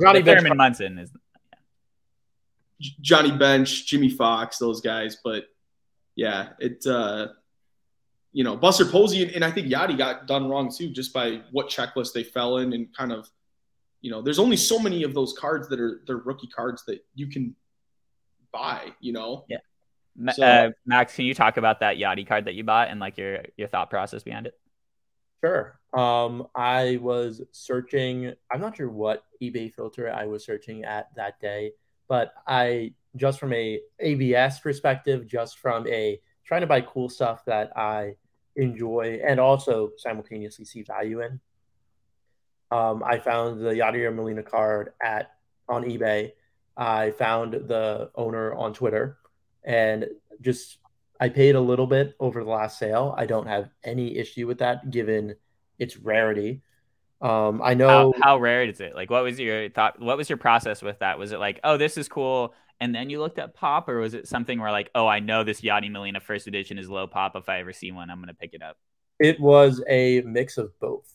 Johnny 0.00 0.22
Thurman 0.22 0.56
Munson 0.56 0.98
is 0.98 1.10
Johnny 3.00 3.32
Bench, 3.32 3.86
Jimmie 3.86 4.10
Foxx, 4.10 4.58
those 4.58 4.80
guys. 4.80 5.18
But 5.22 5.44
yeah, 6.14 6.50
it 6.58 6.86
uh 6.86 7.28
you 8.34 8.44
know, 8.44 8.56
Buster 8.56 8.86
Posey 8.86 9.22
and, 9.22 9.32
and 9.32 9.44
I 9.44 9.50
think 9.50 9.68
Yadi 9.68 9.96
got 9.96 10.26
done 10.26 10.48
wrong 10.48 10.72
too, 10.74 10.88
just 10.88 11.12
by 11.12 11.42
what 11.50 11.68
checklist 11.68 12.14
they 12.14 12.24
fell 12.24 12.58
in 12.58 12.72
and 12.72 12.94
kind 12.96 13.12
of 13.12 13.28
you 14.00 14.10
know, 14.10 14.20
there's 14.20 14.40
only 14.40 14.56
so 14.56 14.78
many 14.78 15.04
of 15.04 15.14
those 15.14 15.32
cards 15.32 15.68
that 15.68 15.80
are 15.80 16.00
they're 16.06 16.16
rookie 16.16 16.48
cards 16.48 16.84
that 16.86 17.04
you 17.14 17.28
can 17.28 17.54
buy. 18.52 18.92
You 19.00 19.12
know. 19.12 19.44
Yeah. 19.48 19.58
So, 20.32 20.44
uh, 20.44 20.70
Max, 20.84 21.14
can 21.14 21.24
you 21.24 21.34
talk 21.34 21.56
about 21.56 21.80
that 21.80 21.96
Yadi 21.96 22.26
card 22.26 22.44
that 22.44 22.54
you 22.54 22.64
bought 22.64 22.88
and 22.88 23.00
like 23.00 23.16
your 23.16 23.44
your 23.56 23.68
thought 23.68 23.88
process 23.88 24.22
behind 24.22 24.46
it? 24.46 24.58
Sure. 25.42 25.78
Um, 25.92 26.46
I 26.54 26.98
was 27.00 27.42
searching. 27.52 28.34
I'm 28.52 28.60
not 28.60 28.76
sure 28.76 28.90
what 28.90 29.24
eBay 29.42 29.72
filter 29.72 30.12
I 30.12 30.26
was 30.26 30.44
searching 30.44 30.84
at 30.84 31.08
that 31.16 31.40
day, 31.40 31.72
but 32.12 32.34
I 32.46 32.92
just 33.16 33.40
from 33.40 33.54
a 33.54 33.80
ABS 33.98 34.60
perspective, 34.60 35.26
just 35.26 35.58
from 35.58 35.86
a 35.86 36.20
trying 36.44 36.60
to 36.60 36.66
buy 36.66 36.82
cool 36.82 37.08
stuff 37.08 37.42
that 37.46 37.74
I 37.74 38.16
enjoy 38.54 39.22
and 39.26 39.40
also 39.40 39.92
simultaneously 39.96 40.66
see 40.66 40.82
value 40.82 41.22
in. 41.22 41.40
Um, 42.70 43.02
I 43.02 43.18
found 43.18 43.62
the 43.62 43.70
Yadier 43.70 44.14
Molina 44.14 44.42
card 44.42 44.92
at 45.02 45.30
on 45.70 45.84
eBay. 45.84 46.32
I 46.76 47.12
found 47.12 47.54
the 47.54 48.10
owner 48.14 48.52
on 48.52 48.74
Twitter, 48.74 49.16
and 49.64 50.04
just 50.42 50.76
I 51.18 51.30
paid 51.30 51.54
a 51.54 51.60
little 51.62 51.86
bit 51.86 52.14
over 52.20 52.44
the 52.44 52.50
last 52.50 52.78
sale. 52.78 53.14
I 53.16 53.24
don't 53.24 53.46
have 53.46 53.70
any 53.84 54.18
issue 54.18 54.46
with 54.46 54.58
that, 54.58 54.90
given 54.90 55.34
its 55.78 55.96
rarity. 55.96 56.60
Um, 57.22 57.62
I 57.62 57.74
know 57.74 58.12
how, 58.16 58.22
how, 58.22 58.38
rare 58.38 58.64
is 58.64 58.80
it? 58.80 58.96
Like, 58.96 59.08
what 59.08 59.22
was 59.22 59.38
your 59.38 59.70
thought? 59.70 60.00
What 60.00 60.16
was 60.16 60.28
your 60.28 60.38
process 60.38 60.82
with 60.82 60.98
that? 60.98 61.20
Was 61.20 61.30
it 61.30 61.38
like, 61.38 61.60
oh, 61.62 61.76
this 61.76 61.96
is 61.96 62.08
cool, 62.08 62.52
and 62.80 62.92
then 62.92 63.10
you 63.10 63.20
looked 63.20 63.38
at 63.38 63.54
pop, 63.54 63.88
or 63.88 64.00
was 64.00 64.14
it 64.14 64.26
something 64.26 64.58
where 64.60 64.72
like, 64.72 64.90
oh, 64.96 65.06
I 65.06 65.20
know 65.20 65.44
this 65.44 65.60
Yadi 65.60 65.88
Molina 65.88 66.18
first 66.18 66.48
edition 66.48 66.78
is 66.78 66.90
low 66.90 67.06
pop. 67.06 67.36
If 67.36 67.48
I 67.48 67.60
ever 67.60 67.72
see 67.72 67.92
one, 67.92 68.10
I'm 68.10 68.18
gonna 68.18 68.34
pick 68.34 68.54
it 68.54 68.62
up. 68.62 68.76
It 69.20 69.38
was 69.38 69.82
a 69.88 70.22
mix 70.22 70.58
of 70.58 70.78
both. 70.80 71.08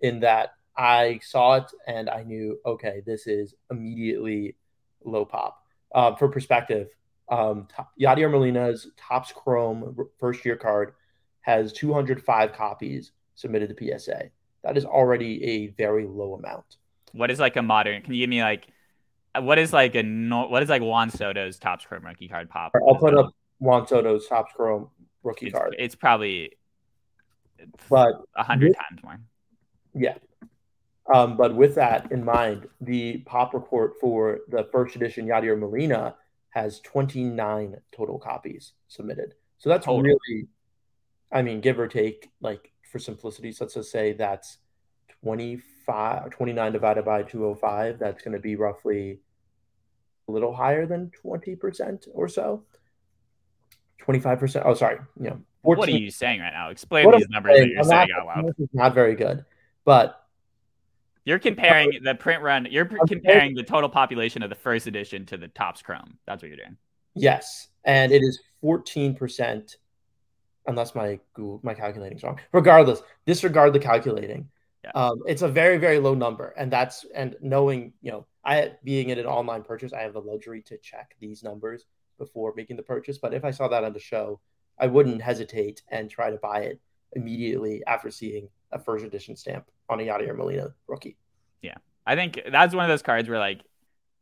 In 0.00 0.18
that 0.20 0.54
I 0.76 1.20
saw 1.22 1.54
it 1.54 1.70
and 1.86 2.10
I 2.10 2.24
knew, 2.24 2.58
okay, 2.66 3.02
this 3.06 3.28
is 3.28 3.54
immediately 3.70 4.56
low 5.04 5.24
pop. 5.24 5.62
Uh, 5.94 6.16
for 6.16 6.28
perspective, 6.28 6.88
um, 7.28 7.68
Yadier 8.00 8.28
Molina's 8.28 8.90
Topps 8.96 9.30
Chrome 9.32 10.08
first 10.18 10.44
year 10.44 10.56
card 10.56 10.94
has 11.42 11.72
205 11.72 12.52
copies 12.52 13.12
submitted 13.36 13.76
to 13.76 13.98
PSA. 13.98 14.30
That 14.64 14.76
is 14.76 14.84
already 14.84 15.44
a 15.44 15.66
very 15.68 16.06
low 16.06 16.34
amount. 16.34 16.76
What 17.12 17.30
is 17.30 17.40
like 17.40 17.56
a 17.56 17.62
modern? 17.62 18.02
Can 18.02 18.14
you 18.14 18.20
give 18.20 18.30
me 18.30 18.42
like 18.42 18.66
what 19.38 19.58
is 19.58 19.72
like 19.72 19.94
a 19.94 20.02
what 20.02 20.62
is 20.62 20.68
like 20.68 20.82
Juan 20.82 21.10
Soto's 21.10 21.58
top 21.58 21.84
Chrome 21.84 22.04
rookie 22.06 22.28
card 22.28 22.48
pop? 22.48 22.72
I'll 22.74 22.96
put 22.96 23.14
up 23.14 23.34
Juan 23.58 23.86
Soto's 23.86 24.26
top 24.28 24.54
Chrome 24.54 24.88
rookie 25.22 25.46
it's, 25.46 25.54
card. 25.54 25.76
It's 25.78 25.94
probably 25.94 26.52
but 27.88 28.22
a 28.36 28.44
hundred 28.44 28.74
times 28.74 29.02
more. 29.02 29.20
Yeah, 29.94 30.14
um, 31.12 31.36
but 31.36 31.54
with 31.54 31.74
that 31.74 32.10
in 32.12 32.24
mind, 32.24 32.68
the 32.80 33.18
pop 33.18 33.54
report 33.54 33.94
for 34.00 34.40
the 34.48 34.68
first 34.72 34.96
edition 34.96 35.26
Yadier 35.26 35.58
Molina 35.58 36.14
has 36.50 36.80
29 36.80 37.76
total 37.96 38.18
copies 38.18 38.72
submitted. 38.88 39.34
So 39.58 39.68
that's 39.68 39.86
total. 39.86 40.02
really, 40.02 40.48
I 41.30 41.42
mean, 41.42 41.60
give 41.60 41.78
or 41.78 41.88
take, 41.88 42.30
like 42.40 42.71
for 42.92 42.98
simplicity's, 42.98 43.60
let's 43.60 43.74
just 43.74 43.90
say 43.90 44.12
that's 44.12 44.58
25, 45.24 46.30
29 46.30 46.72
divided 46.72 47.04
by 47.04 47.22
205. 47.22 47.98
That's 47.98 48.22
going 48.22 48.34
to 48.34 48.38
be 48.38 48.54
roughly 48.54 49.20
a 50.28 50.32
little 50.32 50.54
higher 50.54 50.86
than 50.86 51.10
20% 51.24 52.08
or 52.12 52.28
so. 52.28 52.62
25%. 54.06 54.62
Oh, 54.64 54.74
sorry. 54.74 54.98
You 55.18 55.30
know, 55.30 55.40
14. 55.62 55.78
what 55.78 55.88
are 55.88 55.92
you 55.92 56.10
saying 56.10 56.40
right 56.40 56.52
now? 56.52 56.70
Explain 56.70 57.10
these 57.10 57.28
numbers 57.30 57.56
saying, 57.56 57.62
that 57.62 57.70
you're 57.70 57.78
I'm 57.78 57.84
saying 57.84 58.08
not, 58.10 58.36
out 58.36 58.44
loud. 58.44 58.54
Not 58.72 58.94
very 58.94 59.14
good. 59.14 59.44
But 59.84 60.22
you're 61.24 61.38
comparing 61.38 62.00
the 62.02 62.14
print 62.14 62.42
run. 62.42 62.66
You're 62.70 62.84
comparing 62.84 63.54
the 63.54 63.62
total 63.62 63.88
population 63.88 64.42
of 64.42 64.50
the 64.50 64.56
first 64.56 64.86
edition 64.86 65.24
to 65.26 65.36
the 65.36 65.48
Topps 65.48 65.82
Chrome. 65.82 66.18
That's 66.26 66.42
what 66.42 66.48
you're 66.48 66.58
doing. 66.58 66.76
Yes, 67.14 67.68
and 67.84 68.10
it 68.10 68.22
is 68.22 68.40
14 68.60 69.14
percent, 69.14 69.76
unless 70.66 70.94
my 70.94 71.18
Google 71.34 71.60
my 71.62 71.74
calculating's 71.74 72.22
wrong. 72.22 72.40
Regardless, 72.52 73.02
disregard 73.26 73.72
the 73.72 73.78
calculating. 73.78 74.48
Yeah. 74.84 74.90
Um, 74.94 75.20
it's 75.26 75.42
a 75.42 75.48
very 75.48 75.78
very 75.78 75.98
low 75.98 76.14
number, 76.14 76.54
and 76.56 76.72
that's 76.72 77.04
and 77.14 77.36
knowing 77.40 77.92
you 78.02 78.12
know 78.12 78.26
I 78.44 78.72
being 78.84 79.10
in 79.10 79.18
an 79.18 79.26
online 79.26 79.62
purchase, 79.62 79.92
I 79.92 80.00
have 80.00 80.14
the 80.14 80.20
luxury 80.20 80.62
to 80.62 80.76
check 80.78 81.14
these 81.20 81.42
numbers 81.42 81.86
before 82.18 82.52
making 82.56 82.76
the 82.76 82.82
purchase. 82.82 83.18
But 83.18 83.34
if 83.34 83.44
I 83.44 83.50
saw 83.50 83.68
that 83.68 83.84
on 83.84 83.92
the 83.92 84.00
show, 84.00 84.40
I 84.78 84.86
wouldn't 84.86 85.22
hesitate 85.22 85.82
and 85.88 86.10
try 86.10 86.30
to 86.30 86.36
buy 86.36 86.62
it 86.62 86.80
immediately 87.12 87.82
after 87.86 88.10
seeing 88.10 88.48
a 88.72 88.78
first 88.78 89.04
edition 89.04 89.36
stamp 89.36 89.66
on 89.88 90.00
a 90.00 90.04
Yadier 90.04 90.36
Molina 90.36 90.74
rookie. 90.88 91.16
Yeah. 91.60 91.74
I 92.06 92.16
think 92.16 92.40
that's 92.50 92.74
one 92.74 92.84
of 92.84 92.88
those 92.88 93.02
cards 93.02 93.28
where 93.28 93.38
like 93.38 93.62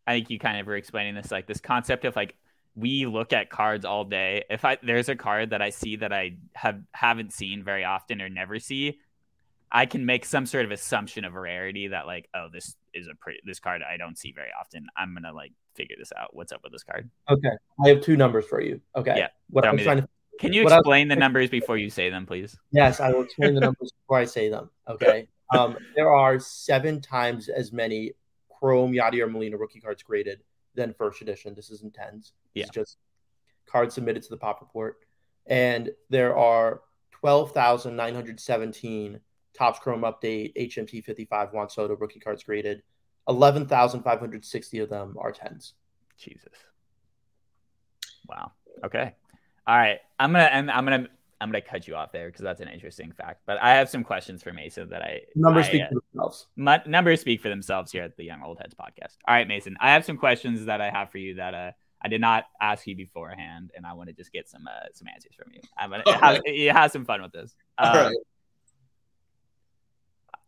I 0.06 0.14
think 0.14 0.30
you 0.30 0.38
kind 0.38 0.58
of 0.58 0.66
were 0.66 0.76
explaining 0.76 1.14
this 1.14 1.30
like 1.30 1.46
this 1.46 1.60
concept 1.60 2.04
of 2.04 2.16
like 2.16 2.34
we 2.74 3.06
look 3.06 3.32
at 3.32 3.50
cards 3.50 3.84
all 3.84 4.04
day. 4.04 4.44
If 4.50 4.64
I 4.64 4.78
there's 4.82 5.08
a 5.08 5.16
card 5.16 5.50
that 5.50 5.62
I 5.62 5.70
see 5.70 5.96
that 5.96 6.12
I 6.12 6.36
have 6.54 6.80
haven't 6.92 7.32
seen 7.32 7.62
very 7.62 7.84
often 7.84 8.20
or 8.22 8.28
never 8.28 8.58
see, 8.58 8.98
I 9.70 9.86
can 9.86 10.06
make 10.06 10.24
some 10.24 10.46
sort 10.46 10.64
of 10.64 10.70
assumption 10.70 11.24
of 11.24 11.34
rarity 11.34 11.88
that 11.88 12.06
like, 12.06 12.28
oh, 12.34 12.48
this 12.52 12.76
is 12.94 13.06
a 13.06 13.14
pretty 13.14 13.40
this 13.44 13.60
card 13.60 13.82
I 13.82 13.96
don't 13.96 14.18
see 14.18 14.32
very 14.32 14.50
often. 14.58 14.86
I'm 14.96 15.14
gonna 15.14 15.32
like 15.32 15.52
figure 15.74 15.96
this 15.98 16.12
out. 16.16 16.34
What's 16.34 16.52
up 16.52 16.60
with 16.62 16.72
this 16.72 16.84
card? 16.84 17.10
Okay, 17.28 17.50
I 17.84 17.88
have 17.88 18.00
two 18.00 18.16
numbers 18.16 18.46
for 18.46 18.60
you. 18.60 18.80
Okay, 18.96 19.14
yeah. 19.16 19.28
What 19.48 19.66
I'm 19.66 19.78
trying 19.78 20.02
to 20.02 20.08
can 20.40 20.54
you 20.54 20.62
explain 20.62 21.08
the 21.08 21.16
numbers 21.16 21.50
before 21.50 21.76
you 21.76 21.90
say 21.90 22.08
them, 22.08 22.24
please? 22.24 22.56
Yes, 22.72 22.98
I 22.98 23.12
will 23.12 23.22
explain 23.22 23.54
the 23.54 23.60
numbers 23.60 23.92
before 23.92 24.18
I 24.18 24.24
say 24.24 24.48
them. 24.48 24.70
Okay. 24.88 25.28
Um, 25.52 25.76
there 25.94 26.12
are 26.12 26.38
seven 26.38 27.00
times 27.00 27.48
as 27.48 27.72
many 27.72 28.12
Chrome 28.60 28.92
Yadier 28.92 29.30
Molina 29.30 29.56
rookie 29.56 29.80
cards 29.80 30.02
graded 30.02 30.40
than 30.74 30.94
first 30.94 31.22
edition. 31.22 31.54
This 31.54 31.70
isn't 31.70 31.94
tens. 31.94 32.32
Yeah. 32.54 32.64
It's 32.64 32.70
just 32.70 32.96
cards 33.66 33.94
submitted 33.94 34.22
to 34.24 34.30
the 34.30 34.36
pop 34.36 34.60
report. 34.60 34.98
And 35.46 35.90
there 36.08 36.36
are 36.36 36.82
12,917 37.12 39.20
Topps 39.52 39.80
Chrome 39.80 40.02
Update 40.02 40.54
HMT 40.56 41.04
55 41.04 41.52
Juan 41.52 41.68
Soto 41.68 41.96
rookie 41.96 42.20
cards 42.20 42.44
graded. 42.44 42.82
11,560 43.28 44.78
of 44.78 44.88
them 44.88 45.16
are 45.18 45.32
tens. 45.32 45.74
Jesus. 46.16 46.52
Wow. 48.28 48.52
Okay. 48.84 49.14
All 49.66 49.76
right. 49.76 49.98
I'm 50.18 50.32
gonna 50.32 50.44
and 50.44 50.70
I'm 50.70 50.84
gonna 50.84 51.08
I'm 51.40 51.48
gonna 51.48 51.62
cut 51.62 51.88
you 51.88 51.96
off 51.96 52.12
there 52.12 52.26
because 52.26 52.42
that's 52.42 52.60
an 52.60 52.68
interesting 52.68 53.12
fact. 53.12 53.42
But 53.46 53.58
I 53.62 53.74
have 53.74 53.88
some 53.88 54.04
questions 54.04 54.42
for 54.42 54.52
Mason 54.52 54.88
that 54.90 55.02
I 55.02 55.22
numbers 55.34 55.66
I, 55.66 55.68
speak 55.68 55.82
for 55.88 56.00
themselves. 56.12 56.46
My, 56.56 56.82
numbers 56.86 57.20
speak 57.20 57.40
for 57.40 57.48
themselves 57.48 57.90
here 57.92 58.02
at 58.02 58.16
the 58.16 58.24
Young 58.24 58.42
Old 58.42 58.58
Heads 58.58 58.74
podcast. 58.74 59.16
All 59.26 59.34
right, 59.34 59.48
Mason. 59.48 59.76
I 59.80 59.92
have 59.92 60.04
some 60.04 60.16
questions 60.16 60.66
that 60.66 60.80
I 60.80 60.90
have 60.90 61.10
for 61.10 61.18
you 61.18 61.34
that 61.34 61.54
uh 61.54 61.70
I 62.02 62.08
did 62.08 62.20
not 62.20 62.44
ask 62.60 62.86
you 62.86 62.96
beforehand, 62.96 63.72
and 63.76 63.84
I 63.84 63.92
want 63.92 64.08
to 64.08 64.14
just 64.14 64.32
get 64.32 64.48
some 64.48 64.66
uh, 64.66 64.86
some 64.94 65.08
answers 65.08 65.34
from 65.34 65.52
you. 65.52 65.60
I'm 65.76 65.90
gonna 65.90 66.18
have, 66.20 66.40
you 66.46 66.70
have 66.70 66.90
some 66.90 67.04
fun 67.04 67.22
with 67.22 67.32
this. 67.32 67.54
Um, 67.78 67.88
all 67.88 68.04
right. 68.04 68.16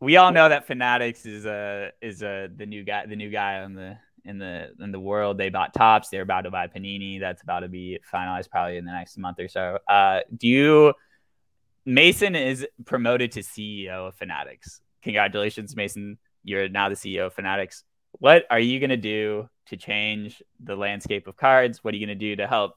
We 0.01 0.17
all 0.17 0.33
know 0.33 0.49
that 0.49 0.67
Fanatics 0.67 1.27
is 1.27 1.45
a 1.45 1.91
uh, 2.03 2.07
is 2.07 2.23
a 2.23 2.45
uh, 2.45 2.49
the 2.57 2.67
new 2.67 2.85
guy 2.85 3.07
the 3.07 3.17
new 3.17 3.31
guy 3.31 3.61
on 3.61 3.75
the 3.75 3.99
in 4.25 4.39
the 4.39 4.71
in 4.81 4.93
the 4.93 5.01
world. 5.01 5.39
They 5.39 5.49
bought 5.49 5.75
Topps. 5.75 6.09
They're 6.09 6.23
about 6.23 6.43
to 6.43 6.51
buy 6.51 6.67
Panini. 6.67 7.21
That's 7.21 7.43
about 7.43 7.61
to 7.61 7.69
be 7.69 7.99
finalized 8.13 8.51
probably 8.51 8.77
in 8.77 8.85
the 8.85 8.93
next 8.93 9.19
month 9.19 9.39
or 9.41 9.49
so. 9.49 9.79
Uh, 9.89 10.21
do 10.37 10.49
you? 10.49 10.95
Mason 11.85 12.37
is 12.37 12.67
promoted 12.85 13.33
to 13.33 13.41
CEO 13.41 14.09
of 14.09 14.15
Fanatics. 14.15 14.81
Congratulations, 15.03 15.75
Mason. 15.75 16.19
You're 16.45 16.69
now 16.69 16.89
the 16.89 16.95
CEO 16.95 17.27
of 17.27 17.35
Fanatics. 17.35 17.85
What 18.13 18.45
are 18.51 18.61
you 18.61 18.79
gonna 18.79 18.97
do 18.97 19.49
to 19.67 19.77
change 19.77 20.43
the 20.63 20.77
landscape 20.77 21.27
of 21.27 21.37
cards? 21.37 21.83
What 21.83 21.95
are 21.95 21.97
you 21.97 22.07
gonna 22.07 22.15
do 22.15 22.37
to 22.37 22.47
help? 22.47 22.75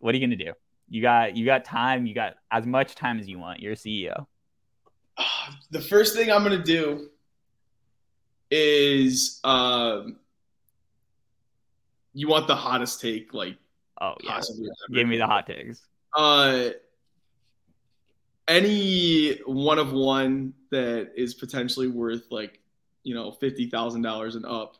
What 0.00 0.14
are 0.14 0.18
you 0.18 0.26
gonna 0.26 0.36
do? 0.36 0.52
You 0.88 1.02
got 1.02 1.36
you 1.36 1.46
got 1.46 1.64
time. 1.64 2.06
You 2.06 2.14
got 2.14 2.34
as 2.50 2.66
much 2.66 2.94
time 2.94 3.18
as 3.18 3.28
you 3.28 3.38
want. 3.38 3.60
You're 3.60 3.74
CEO. 3.74 4.26
The 5.70 5.80
first 5.80 6.14
thing 6.14 6.30
I'm 6.30 6.42
gonna 6.42 6.62
do 6.62 7.08
is 8.50 9.40
um, 9.44 10.16
you 12.18 12.26
want 12.26 12.48
the 12.48 12.56
hottest 12.56 13.00
take, 13.00 13.32
like 13.32 13.56
oh 14.00 14.14
yeah, 14.24 14.40
give 14.92 15.06
me 15.06 15.18
the 15.18 15.26
hot 15.26 15.46
takes. 15.46 15.86
Uh, 16.16 16.70
any 18.48 19.36
one 19.46 19.78
of 19.78 19.92
one 19.92 20.52
that 20.72 21.12
is 21.14 21.34
potentially 21.34 21.86
worth 21.86 22.24
like 22.32 22.58
you 23.04 23.14
know 23.14 23.30
fifty 23.30 23.70
thousand 23.70 24.02
dollars 24.02 24.34
and 24.34 24.44
up, 24.44 24.78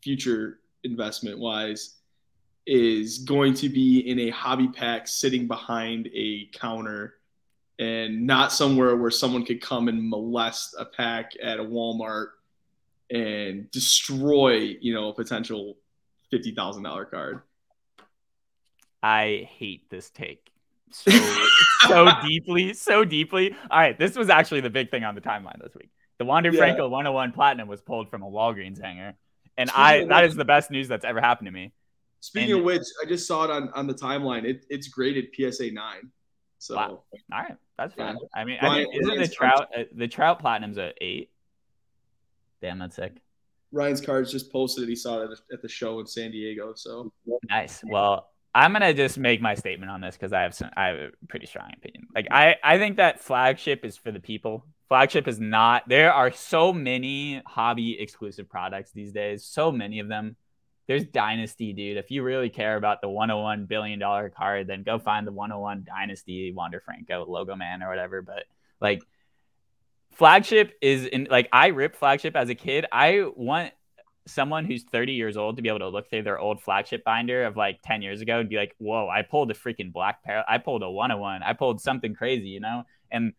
future 0.00 0.60
investment 0.84 1.40
wise, 1.40 1.96
is 2.68 3.18
going 3.18 3.52
to 3.54 3.68
be 3.68 4.08
in 4.08 4.20
a 4.20 4.30
hobby 4.30 4.68
pack 4.68 5.08
sitting 5.08 5.48
behind 5.48 6.08
a 6.14 6.48
counter 6.52 7.14
and 7.80 8.24
not 8.24 8.52
somewhere 8.52 8.94
where 8.94 9.10
someone 9.10 9.44
could 9.44 9.60
come 9.60 9.88
and 9.88 10.08
molest 10.08 10.76
a 10.78 10.84
pack 10.84 11.32
at 11.42 11.58
a 11.58 11.64
Walmart 11.64 12.28
and 13.10 13.68
destroy, 13.72 14.76
you 14.80 14.94
know, 14.94 15.08
a 15.08 15.14
potential 15.14 15.76
fifty 16.30 16.54
thousand 16.54 16.82
dollar 16.82 17.04
card. 17.04 17.42
I 19.02 19.48
hate 19.58 19.88
this 19.90 20.10
take 20.10 20.50
so 20.90 21.10
so 21.88 22.08
deeply, 22.26 22.74
so 22.74 23.04
deeply. 23.04 23.54
All 23.70 23.78
right, 23.78 23.98
this 23.98 24.16
was 24.16 24.28
actually 24.28 24.60
the 24.60 24.70
big 24.70 24.90
thing 24.90 25.04
on 25.04 25.14
the 25.14 25.20
timeline 25.20 25.60
this 25.62 25.74
week. 25.74 25.90
The 26.18 26.24
Wander 26.24 26.50
yeah. 26.50 26.58
Franco 26.58 26.88
101 26.88 27.32
Platinum 27.32 27.68
was 27.68 27.82
pulled 27.82 28.10
from 28.10 28.22
a 28.22 28.26
Walgreens 28.26 28.80
hanger, 28.80 29.14
and 29.56 29.68
Speaking 29.68 29.84
I 29.84 30.04
that 30.06 30.24
is 30.24 30.34
the 30.34 30.44
best 30.44 30.70
news 30.70 30.88
that's 30.88 31.04
ever 31.04 31.20
happened 31.20 31.46
to 31.46 31.52
me. 31.52 31.72
Speaking 32.20 32.52
and, 32.52 32.60
of 32.60 32.64
which, 32.64 32.82
I 33.02 33.06
just 33.06 33.26
saw 33.26 33.44
it 33.44 33.50
on 33.50 33.70
on 33.74 33.86
the 33.86 33.94
timeline. 33.94 34.44
It, 34.44 34.64
it's 34.70 34.88
graded 34.88 35.26
PSA 35.34 35.72
nine. 35.72 36.10
So 36.58 36.76
wow. 36.76 37.02
all 37.32 37.38
right, 37.42 37.56
that's 37.76 37.94
fine. 37.94 38.16
Yeah. 38.20 38.40
I 38.40 38.44
mean, 38.44 38.58
Ryan, 38.62 38.72
I 38.72 38.90
mean, 38.90 39.02
isn't 39.02 39.18
the 39.18 39.28
trout 39.28 39.68
uh, 39.76 39.82
the 39.94 40.08
trout 40.08 40.40
platinum's 40.40 40.78
at 40.78 40.96
eight? 41.00 41.30
Damn, 42.62 42.78
that's 42.78 42.96
sick. 42.96 43.16
Ryan's 43.76 44.00
cards 44.00 44.32
just 44.32 44.50
posted 44.50 44.88
he 44.88 44.96
saw 44.96 45.22
it 45.22 45.30
at 45.52 45.62
the 45.62 45.68
show 45.68 46.00
in 46.00 46.06
San 46.06 46.30
Diego. 46.30 46.72
So 46.74 47.12
nice. 47.48 47.82
Well, 47.84 48.28
I'm 48.54 48.72
gonna 48.72 48.94
just 48.94 49.18
make 49.18 49.42
my 49.42 49.54
statement 49.54 49.90
on 49.90 50.00
this 50.00 50.16
because 50.16 50.32
I 50.32 50.42
have 50.42 50.54
some 50.54 50.70
I 50.76 50.86
have 50.86 50.98
a 50.98 51.10
pretty 51.28 51.46
strong 51.46 51.70
opinion. 51.76 52.08
Like 52.14 52.26
I 52.30 52.56
I 52.64 52.78
think 52.78 52.96
that 52.96 53.20
flagship 53.20 53.84
is 53.84 53.96
for 53.96 54.10
the 54.10 54.18
people. 54.18 54.64
Flagship 54.88 55.28
is 55.28 55.38
not. 55.38 55.88
There 55.88 56.12
are 56.12 56.32
so 56.32 56.72
many 56.72 57.42
hobby 57.44 58.00
exclusive 58.00 58.48
products 58.48 58.92
these 58.92 59.12
days. 59.12 59.44
So 59.44 59.70
many 59.70 60.00
of 60.00 60.08
them. 60.08 60.36
There's 60.88 61.04
Dynasty, 61.04 61.72
dude. 61.72 61.96
If 61.96 62.12
you 62.12 62.22
really 62.22 62.48
care 62.48 62.76
about 62.76 63.00
the 63.00 63.08
101 63.08 63.66
billion 63.66 63.98
dollar 63.98 64.30
card, 64.30 64.68
then 64.68 64.84
go 64.84 65.00
find 65.00 65.26
the 65.26 65.32
101 65.32 65.84
Dynasty 65.84 66.52
Wander 66.56 66.80
Franco 66.80 67.26
logo 67.28 67.56
man 67.56 67.82
or 67.82 67.90
whatever. 67.90 68.22
But 68.22 68.44
like 68.80 69.02
flagship 70.16 70.76
is 70.80 71.04
in 71.04 71.28
like 71.30 71.48
I 71.52 71.68
ripped 71.68 71.96
flagship 71.96 72.36
as 72.36 72.48
a 72.48 72.54
kid. 72.54 72.86
I 72.90 73.26
want 73.36 73.72
someone 74.26 74.64
who's 74.64 74.82
30 74.82 75.12
years 75.12 75.36
old 75.36 75.56
to 75.56 75.62
be 75.62 75.68
able 75.68 75.78
to 75.80 75.88
look 75.88 76.10
through 76.10 76.22
their 76.22 76.38
old 76.38 76.60
flagship 76.60 77.04
binder 77.04 77.44
of 77.44 77.56
like 77.56 77.80
10 77.84 78.02
years 78.02 78.22
ago 78.22 78.40
and 78.40 78.48
be 78.48 78.56
like, 78.56 78.74
whoa, 78.78 79.08
I 79.08 79.22
pulled 79.22 79.50
a 79.50 79.54
freaking 79.54 79.92
black 79.92 80.24
pair. 80.24 80.44
I 80.48 80.58
pulled 80.58 80.82
a 80.82 80.90
101. 80.90 81.42
I 81.42 81.52
pulled 81.52 81.80
something 81.80 82.14
crazy, 82.14 82.48
you 82.48 82.60
know? 82.60 82.84
And 83.10 83.34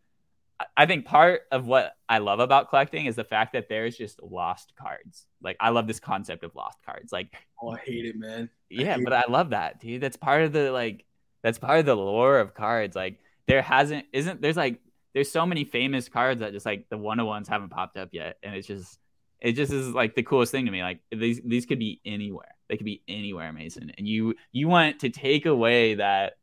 I 0.78 0.86
think 0.86 1.06
part 1.06 1.42
of 1.52 1.68
what 1.68 1.94
I 2.08 2.20
love 2.20 2.40
about 2.40 2.70
collecting 2.70 3.06
is 3.06 3.16
the 3.16 3.24
fact 3.24 3.54
that 3.54 3.68
there's 3.70 3.98
just 3.98 4.22
lost 4.24 4.74
cards. 4.80 5.26
Like 5.42 5.58
I 5.60 5.70
love 5.70 5.88
this 5.88 6.00
concept 6.00 6.44
of 6.44 6.56
lost 6.56 6.78
cards. 6.86 7.12
Like, 7.12 7.34
oh, 7.62 7.72
I 7.72 7.80
hate 7.80 8.06
it, 8.06 8.16
man. 8.18 8.50
I 8.54 8.66
yeah, 8.70 8.98
but 9.04 9.14
it. 9.14 9.26
I 9.28 9.32
love 9.32 9.50
that, 9.50 9.82
dude. 9.82 10.00
That's 10.00 10.18
part 10.18 10.44
of 10.44 10.54
the 10.54 10.72
like, 10.72 11.06
that's 11.42 11.58
part 11.58 11.80
of 11.80 11.86
the 11.86 11.96
lore 11.96 12.40
of 12.40 12.54
cards. 12.54 12.96
Like, 12.96 13.20
there 13.48 13.62
hasn't, 13.62 14.06
isn't, 14.14 14.42
there's 14.42 14.58
like 14.58 14.80
there's 15.18 15.32
so 15.32 15.48
many 15.48 15.64
famous 15.64 16.08
cards 16.08 16.42
that 16.42 16.54
just 16.54 16.64
like 16.64 16.86
the 16.92 16.98
one 16.98 17.26
ones 17.26 17.48
haven't 17.48 17.70
popped 17.70 17.98
up 17.98 18.10
yet, 18.12 18.38
and 18.44 18.54
it's 18.54 18.68
just 18.68 19.00
it 19.42 19.54
just 19.54 19.74
is 19.74 19.88
like 19.88 20.14
the 20.14 20.22
coolest 20.22 20.52
thing 20.52 20.66
to 20.66 20.72
me. 20.72 20.84
Like 20.84 21.00
these 21.12 21.42
these 21.44 21.66
could 21.66 21.80
be 21.80 22.00
anywhere. 22.06 22.54
They 22.70 22.78
could 22.78 22.86
be 22.86 23.02
anywhere, 23.08 23.52
Mason. 23.52 23.92
And 23.98 24.08
you 24.08 24.36
you 24.52 24.68
want 24.68 25.00
to 25.00 25.10
take 25.10 25.48
away 25.48 25.96
that 25.96 26.34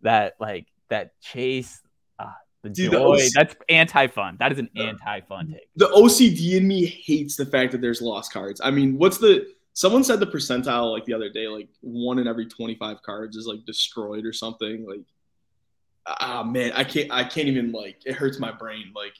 that 0.00 0.36
like 0.40 0.66
that 0.88 1.20
chase. 1.20 1.82
Uh, 2.18 2.32
the 2.62 2.70
Dude, 2.70 2.92
joy. 2.92 3.18
The 3.18 3.22
OC- 3.22 3.32
That's 3.34 3.54
anti 3.68 4.06
fun. 4.06 4.36
That 4.38 4.50
is 4.50 4.58
an 4.58 4.70
anti 4.76 5.20
fun 5.20 5.48
take. 5.52 5.68
The 5.76 5.88
OCD 5.88 6.56
in 6.56 6.66
me 6.66 6.86
hates 6.86 7.36
the 7.36 7.44
fact 7.44 7.72
that 7.72 7.82
there's 7.82 8.00
lost 8.00 8.32
cards. 8.32 8.62
I 8.64 8.70
mean, 8.70 8.96
what's 8.96 9.18
the 9.18 9.46
someone 9.74 10.04
said 10.04 10.20
the 10.20 10.26
percentile 10.26 10.90
like 10.90 11.04
the 11.04 11.12
other 11.12 11.28
day, 11.28 11.48
like 11.48 11.68
one 11.82 12.18
in 12.18 12.26
every 12.26 12.46
25 12.46 13.02
cards 13.02 13.36
is 13.36 13.46
like 13.46 13.66
destroyed 13.66 14.24
or 14.24 14.32
something. 14.32 14.86
Like 14.88 15.04
ah 16.06 16.42
man, 16.42 16.72
I 16.72 16.84
can't 16.84 17.10
I 17.10 17.24
can't 17.24 17.48
even 17.48 17.72
like 17.72 18.02
it 18.04 18.14
hurts 18.14 18.38
my 18.38 18.52
brain. 18.52 18.92
Like 18.94 19.14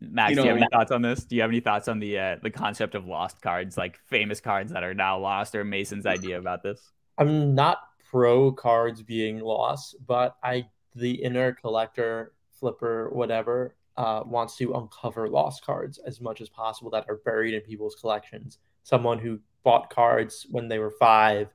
Max, 0.00 0.30
you 0.30 0.36
know, 0.36 0.42
do 0.42 0.48
you 0.48 0.54
have 0.54 0.62
any 0.62 0.68
thoughts 0.72 0.92
on 0.92 1.02
this? 1.02 1.24
Do 1.24 1.36
you 1.36 1.42
have 1.42 1.50
any 1.50 1.60
thoughts 1.60 1.88
on 1.88 1.98
the 1.98 2.18
uh, 2.18 2.36
the 2.42 2.50
concept 2.50 2.94
of 2.94 3.06
lost 3.06 3.40
cards, 3.40 3.76
like 3.76 3.98
famous 4.06 4.40
cards 4.40 4.72
that 4.72 4.82
are 4.82 4.94
now 4.94 5.18
lost, 5.18 5.54
or 5.54 5.64
Mason's 5.64 6.06
idea 6.06 6.38
about 6.38 6.62
this? 6.62 6.90
I'm 7.18 7.54
not 7.54 7.78
pro 8.10 8.52
cards 8.52 9.02
being 9.02 9.40
lost, 9.40 9.96
but 10.06 10.36
I 10.42 10.66
the 10.94 11.12
inner 11.12 11.52
collector, 11.52 12.32
flipper, 12.50 13.10
whatever, 13.12 13.76
uh, 13.96 14.22
wants 14.24 14.56
to 14.56 14.74
uncover 14.74 15.28
lost 15.28 15.64
cards 15.64 15.98
as 15.98 16.20
much 16.20 16.40
as 16.40 16.48
possible 16.48 16.90
that 16.90 17.06
are 17.08 17.20
buried 17.24 17.54
in 17.54 17.60
people's 17.60 17.94
collections. 17.94 18.58
Someone 18.82 19.18
who 19.18 19.38
bought 19.62 19.90
cards 19.90 20.46
when 20.50 20.68
they 20.68 20.78
were 20.78 20.90
five 20.90 21.48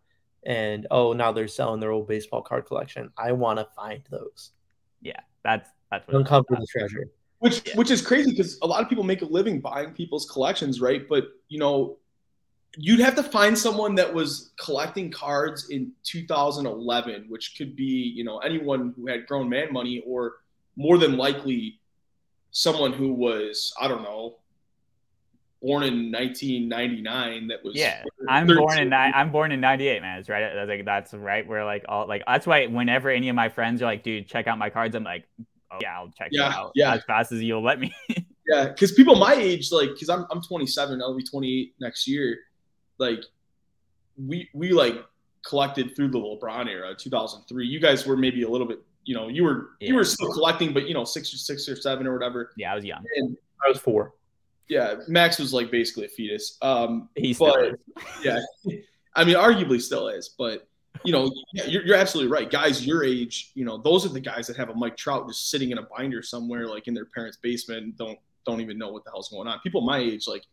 and 0.47 0.87
oh 0.91 1.11
now 1.11 1.31
they're 1.31 1.47
selling 1.47 1.79
their 1.79 1.91
old 1.91 2.07
baseball 2.07 2.41
card 2.41 2.65
collection. 2.65 3.11
I 3.17 3.33
want 3.33 3.59
to 3.59 3.67
find 3.75 4.01
those. 4.09 4.51
Yeah, 5.01 5.19
that's 5.43 5.69
that's 5.91 6.07
what 6.07 6.15
uncover 6.15 6.45
the 6.49 6.65
treasure. 6.71 7.11
Which 7.39 7.61
yeah. 7.67 7.75
which 7.75 7.91
is 7.91 8.01
crazy 8.01 8.31
because 8.31 8.57
a 8.63 8.67
lot 8.67 8.81
of 8.81 8.89
people 8.89 9.03
make 9.03 9.21
a 9.21 9.25
living 9.25 9.59
buying 9.59 9.91
people's 9.91 10.25
collections, 10.25 10.81
right? 10.81 11.07
But 11.07 11.25
you 11.49 11.59
know, 11.59 11.97
you'd 12.77 13.01
have 13.01 13.15
to 13.15 13.23
find 13.23 13.57
someone 13.57 13.93
that 13.95 14.11
was 14.11 14.53
collecting 14.59 15.11
cards 15.11 15.69
in 15.69 15.91
2011, 16.03 17.25
which 17.27 17.55
could 17.57 17.75
be 17.75 18.13
you 18.15 18.23
know 18.23 18.39
anyone 18.39 18.93
who 18.95 19.07
had 19.07 19.27
grown 19.27 19.49
man 19.49 19.71
money, 19.73 20.01
or 20.07 20.37
more 20.77 20.97
than 20.97 21.17
likely 21.17 21.81
someone 22.51 22.93
who 22.93 23.11
was 23.11 23.73
I 23.79 23.89
don't 23.89 24.01
know 24.01 24.37
born 25.67 25.83
in 25.83 26.11
1999 26.11 27.47
that 27.47 27.63
was 27.63 27.75
yeah 27.75 28.01
i'm 28.29 28.47
born 28.47 28.79
in 28.79 28.93
i'm 28.93 29.31
born 29.31 29.51
in 29.51 29.59
98 29.59 30.01
man. 30.01 30.19
It's 30.19 30.29
right 30.29 30.53
that's 30.55 30.69
like 30.69 30.85
that's 30.85 31.13
right 31.13 31.45
where 31.45 31.65
like 31.65 31.83
all 31.89 32.07
like 32.07 32.23
that's 32.25 32.47
why 32.47 32.67
whenever 32.67 33.09
any 33.09 33.27
of 33.27 33.35
my 33.35 33.49
friends 33.49 33.81
are 33.81 33.85
like 33.85 34.01
dude 34.01 34.27
check 34.27 34.47
out 34.47 34.57
my 34.57 34.69
cards 34.69 34.95
i'm 34.95 35.03
like 35.03 35.25
oh, 35.71 35.77
yeah 35.81 35.97
i'll 35.97 36.09
check 36.17 36.29
yeah, 36.31 36.47
out 36.47 36.71
yeah. 36.73 36.93
as 36.93 37.03
fast 37.03 37.31
as 37.31 37.41
you'll 37.41 37.63
let 37.63 37.79
me. 37.79 37.93
Yeah 38.49 38.69
because 38.69 38.93
people 38.93 39.17
my 39.17 39.33
age 39.33 39.73
like 39.73 39.89
because 39.89 40.07
I'm, 40.07 40.25
I'm 40.31 40.41
27 40.41 41.01
i'll 41.01 41.13
be 41.13 41.21
28 41.21 41.73
next 41.81 42.07
year 42.07 42.37
like 42.97 43.19
we 44.17 44.49
we 44.53 44.71
like 44.71 44.95
collected 45.45 45.93
through 45.97 46.11
the 46.11 46.17
lebron 46.17 46.69
era 46.69 46.95
2003 46.95 47.67
you 47.67 47.81
guys 47.81 48.07
were 48.07 48.15
maybe 48.15 48.43
a 48.43 48.49
little 48.49 48.65
bit 48.65 48.79
you 49.03 49.13
know 49.13 49.27
you 49.27 49.43
were 49.43 49.71
yeah. 49.81 49.89
you 49.89 49.95
were 49.95 50.05
still 50.05 50.31
collecting 50.31 50.73
but 50.73 50.87
you 50.87 50.93
know 50.93 51.03
six 51.03 51.33
or 51.33 51.37
six 51.37 51.67
or 51.67 51.75
seven 51.75 52.07
or 52.07 52.13
whatever. 52.13 52.53
Yeah 52.55 52.71
i 52.71 52.75
was 52.75 52.85
young. 52.85 53.03
And 53.17 53.35
i 53.65 53.67
was 53.67 53.79
four 53.79 54.13
yeah, 54.69 54.95
Max 55.07 55.39
was 55.39 55.53
like 55.53 55.71
basically 55.71 56.05
a 56.05 56.09
fetus. 56.09 56.57
Um, 56.61 57.09
he 57.15 57.33
but, 57.33 57.75
yeah, 58.23 58.39
I 59.15 59.23
mean, 59.23 59.35
arguably 59.35 59.81
still 59.81 60.07
is, 60.09 60.29
but 60.37 60.67
you 61.03 61.11
know, 61.11 61.31
yeah, 61.53 61.65
you're, 61.65 61.85
you're 61.85 61.95
absolutely 61.95 62.31
right. 62.31 62.49
Guys 62.49 62.85
your 62.85 63.03
age, 63.03 63.51
you 63.53 63.65
know, 63.65 63.77
those 63.77 64.05
are 64.05 64.09
the 64.09 64.19
guys 64.19 64.47
that 64.47 64.57
have 64.57 64.69
a 64.69 64.73
Mike 64.73 64.97
Trout 64.97 65.27
just 65.27 65.49
sitting 65.49 65.71
in 65.71 65.77
a 65.77 65.83
binder 65.83 66.21
somewhere, 66.21 66.67
like 66.67 66.87
in 66.87 66.93
their 66.93 67.05
parents' 67.05 67.37
basement, 67.37 67.83
and 67.83 67.97
don't 67.97 68.19
don't 68.45 68.61
even 68.61 68.77
know 68.77 68.89
what 68.89 69.03
the 69.03 69.11
hell's 69.11 69.29
going 69.29 69.47
on. 69.47 69.59
People 69.59 69.81
my 69.81 69.99
age, 69.99 70.27
like 70.27 70.43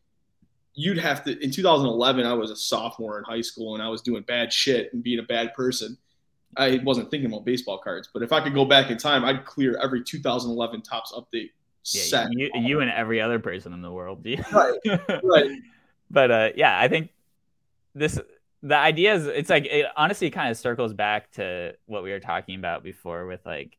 you'd 0.75 0.99
have 0.99 1.25
to. 1.25 1.43
In 1.43 1.51
2011, 1.51 2.27
I 2.27 2.35
was 2.35 2.51
a 2.51 2.57
sophomore 2.57 3.19
in 3.19 3.25
high 3.25 3.41
school, 3.41 3.75
and 3.75 3.83
I 3.83 3.89
was 3.89 4.03
doing 4.03 4.23
bad 4.23 4.53
shit 4.53 4.93
and 4.93 5.03
being 5.03 5.19
a 5.19 5.25
bad 5.25 5.55
person. 5.55 5.97
I 6.57 6.81
wasn't 6.85 7.11
thinking 7.11 7.31
about 7.31 7.45
baseball 7.45 7.79
cards, 7.79 8.09
but 8.13 8.23
if 8.23 8.33
I 8.33 8.41
could 8.41 8.55
go 8.55 8.65
back 8.65 8.91
in 8.91 8.97
time, 8.97 9.25
I'd 9.25 9.45
clear 9.45 9.77
every 9.83 10.05
2011 10.05 10.83
Topps 10.83 11.13
update 11.13 11.51
yeah. 11.85 12.29
You, 12.31 12.51
you 12.55 12.81
and 12.81 12.91
every 12.91 13.21
other 13.21 13.39
person 13.39 13.73
in 13.73 13.83
the 13.83 13.93
world. 13.93 14.27
right. 14.53 14.79
Right. 15.23 15.51
but 16.11 16.31
uh, 16.31 16.51
yeah, 16.57 16.79
I 16.79 16.89
think 16.89 17.11
this 17.95 18.19
the 18.63 18.77
idea 18.77 19.15
is 19.15 19.27
it's 19.27 19.51
like 19.51 19.67
it 19.67 19.87
honestly 19.97 20.31
kind 20.31 20.51
of 20.51 20.57
circles 20.57 20.95
back 20.95 21.31
to 21.33 21.75
what 21.87 22.03
we 22.03 22.11
were 22.11 22.21
talking 22.21 22.59
about 22.59 22.83
before 22.83 23.27
with 23.27 23.45
like 23.45 23.77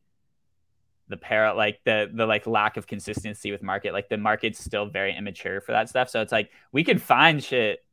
the 1.08 1.16
para 1.16 1.54
like 1.54 1.80
the 1.84 2.10
the 2.12 2.24
like 2.24 2.46
lack 2.46 2.76
of 2.76 2.86
consistency 2.86 3.50
with 3.50 3.62
market 3.62 3.92
like 3.92 4.08
the 4.08 4.16
market's 4.16 4.62
still 4.62 4.86
very 4.86 5.14
immature 5.14 5.60
for 5.60 5.72
that 5.72 5.88
stuff 5.88 6.08
so 6.08 6.20
it's 6.20 6.32
like 6.32 6.50
we 6.72 6.84
could 6.84 7.02
find 7.02 7.42
shit 7.42 7.84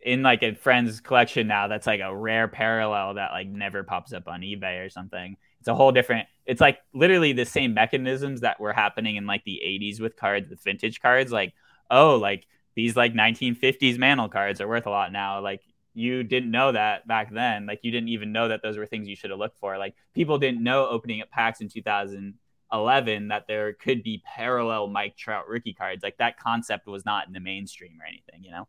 in 0.00 0.22
like 0.22 0.42
a 0.42 0.54
friend's 0.54 1.00
collection 1.00 1.48
now 1.48 1.66
that's 1.66 1.86
like 1.86 2.00
a 2.00 2.14
rare 2.14 2.46
parallel 2.48 3.14
that 3.14 3.32
like 3.32 3.48
never 3.48 3.82
pops 3.82 4.12
up 4.12 4.28
on 4.28 4.40
ebay 4.40 4.84
or 4.84 4.88
something 4.88 5.36
it's 5.58 5.68
a 5.68 5.74
whole 5.74 5.92
different 5.92 6.28
it's 6.48 6.60
like 6.60 6.78
literally 6.92 7.32
the 7.32 7.44
same 7.44 7.74
mechanisms 7.74 8.40
that 8.40 8.58
were 8.58 8.72
happening 8.72 9.14
in 9.14 9.26
like 9.26 9.44
the 9.44 9.60
80s 9.64 10.00
with 10.00 10.16
cards 10.16 10.48
with 10.48 10.60
vintage 10.64 11.00
cards 11.00 11.30
like 11.30 11.54
oh 11.90 12.16
like 12.16 12.46
these 12.74 12.96
like 12.96 13.14
1950s 13.14 13.98
mantle 13.98 14.28
cards 14.28 14.60
are 14.60 14.66
worth 14.66 14.86
a 14.86 14.90
lot 14.90 15.12
now 15.12 15.40
like 15.40 15.62
you 15.98 16.22
didn't 16.22 16.52
know 16.52 16.70
that 16.70 17.08
back 17.08 17.32
then. 17.34 17.66
Like 17.66 17.80
you 17.82 17.90
didn't 17.90 18.10
even 18.10 18.30
know 18.30 18.46
that 18.48 18.62
those 18.62 18.78
were 18.78 18.86
things 18.86 19.08
you 19.08 19.16
should 19.16 19.30
have 19.30 19.38
looked 19.40 19.58
for. 19.58 19.78
Like 19.78 19.96
people 20.14 20.38
didn't 20.38 20.62
know 20.62 20.86
opening 20.86 21.20
up 21.22 21.30
packs 21.30 21.60
in 21.60 21.68
2011 21.68 23.28
that 23.28 23.46
there 23.48 23.72
could 23.72 24.04
be 24.04 24.22
parallel 24.24 24.86
Mike 24.86 25.16
Trout 25.16 25.48
rookie 25.48 25.72
cards. 25.72 26.04
Like 26.04 26.16
that 26.18 26.38
concept 26.38 26.86
was 26.86 27.04
not 27.04 27.26
in 27.26 27.32
the 27.32 27.40
mainstream 27.40 27.98
or 28.00 28.06
anything, 28.06 28.44
you 28.44 28.52
know? 28.52 28.68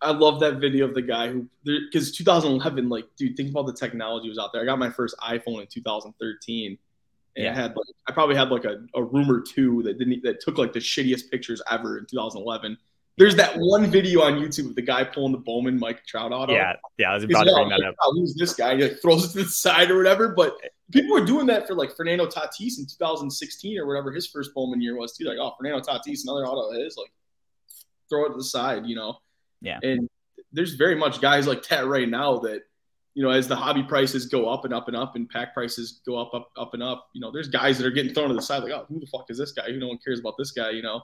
I 0.00 0.12
love 0.12 0.38
that 0.38 0.60
video 0.60 0.86
of 0.86 0.94
the 0.94 1.02
guy 1.02 1.26
who, 1.26 1.48
because 1.64 2.12
2011, 2.12 2.88
like, 2.88 3.06
dude, 3.16 3.36
think 3.36 3.50
about 3.50 3.66
the 3.66 3.72
technology 3.72 4.28
was 4.28 4.38
out 4.38 4.52
there. 4.52 4.62
I 4.62 4.64
got 4.64 4.78
my 4.78 4.90
first 4.90 5.16
iPhone 5.18 5.60
in 5.60 5.66
2013. 5.66 6.78
And 7.38 7.46
yeah. 7.46 7.52
I 7.52 7.54
had 7.54 7.76
like, 7.76 7.86
I 8.08 8.12
probably 8.12 8.36
had 8.36 8.50
like 8.50 8.64
a, 8.64 8.84
a 8.94 9.02
room 9.02 9.30
or 9.30 9.40
two 9.40 9.82
that 9.84 9.98
didn't, 9.98 10.22
that 10.24 10.40
took 10.40 10.58
like 10.58 10.72
the 10.72 10.80
shittiest 10.80 11.30
pictures 11.30 11.62
ever 11.70 11.98
in 11.98 12.06
2011 12.06 12.76
there's 13.18 13.34
that 13.34 13.54
one 13.56 13.90
video 13.90 14.22
on 14.22 14.34
YouTube 14.34 14.66
of 14.66 14.74
the 14.76 14.82
guy 14.82 15.02
pulling 15.02 15.32
the 15.32 15.38
Bowman 15.38 15.78
Mike 15.78 16.06
Trout 16.06 16.30
auto. 16.30 16.52
Yeah, 16.52 16.74
yeah, 16.98 17.10
I 17.10 17.14
was 17.14 17.24
about 17.24 17.46
He's 17.46 17.52
to 17.52 17.54
bring 17.56 17.68
that 17.70 17.82
up. 17.82 17.96
Oh, 18.00 18.12
who's 18.14 18.34
this 18.36 18.54
guy? 18.54 18.76
He 18.76 18.82
like, 18.84 19.02
throws 19.02 19.24
it 19.24 19.32
to 19.32 19.44
the 19.44 19.50
side 19.50 19.90
or 19.90 19.96
whatever. 19.96 20.28
But 20.28 20.56
people 20.92 21.10
were 21.10 21.26
doing 21.26 21.46
that 21.46 21.66
for 21.66 21.74
like 21.74 21.96
Fernando 21.96 22.26
Tatis 22.26 22.78
in 22.78 22.86
2016 22.86 23.76
or 23.76 23.86
whatever 23.86 24.12
his 24.12 24.28
first 24.28 24.54
Bowman 24.54 24.80
year 24.80 24.96
was 24.96 25.16
too. 25.16 25.24
Like, 25.24 25.38
oh, 25.40 25.52
Fernando 25.58 25.80
Tatis, 25.80 26.20
another 26.22 26.46
auto 26.46 26.78
is 26.78 26.96
like 26.96 27.12
throw 28.08 28.24
it 28.26 28.30
to 28.30 28.36
the 28.36 28.44
side, 28.44 28.86
you 28.86 28.94
know. 28.94 29.18
Yeah. 29.60 29.80
And 29.82 30.08
there's 30.52 30.74
very 30.74 30.94
much 30.94 31.20
guys 31.20 31.48
like 31.48 31.66
that 31.68 31.86
right 31.86 32.08
now 32.08 32.38
that, 32.38 32.62
you 33.18 33.24
know, 33.24 33.30
as 33.30 33.48
the 33.48 33.56
hobby 33.56 33.82
prices 33.82 34.26
go 34.26 34.48
up 34.48 34.64
and 34.64 34.72
up 34.72 34.86
and 34.86 34.96
up 34.96 35.16
and 35.16 35.28
pack 35.28 35.52
prices 35.52 36.02
go 36.06 36.16
up, 36.16 36.32
up, 36.34 36.52
up 36.56 36.72
and 36.74 36.84
up, 36.84 37.08
you 37.14 37.20
know, 37.20 37.32
there's 37.32 37.48
guys 37.48 37.76
that 37.76 37.84
are 37.84 37.90
getting 37.90 38.14
thrown 38.14 38.28
to 38.28 38.34
the 38.34 38.40
side 38.40 38.62
like, 38.62 38.70
oh, 38.70 38.86
who 38.88 39.00
the 39.00 39.08
fuck 39.08 39.24
is 39.28 39.36
this 39.36 39.50
guy? 39.50 39.64
Who 39.66 39.80
no 39.80 39.88
one 39.88 39.98
cares 40.06 40.20
about 40.20 40.34
this 40.38 40.52
guy, 40.52 40.70
you 40.70 40.82
know? 40.82 41.02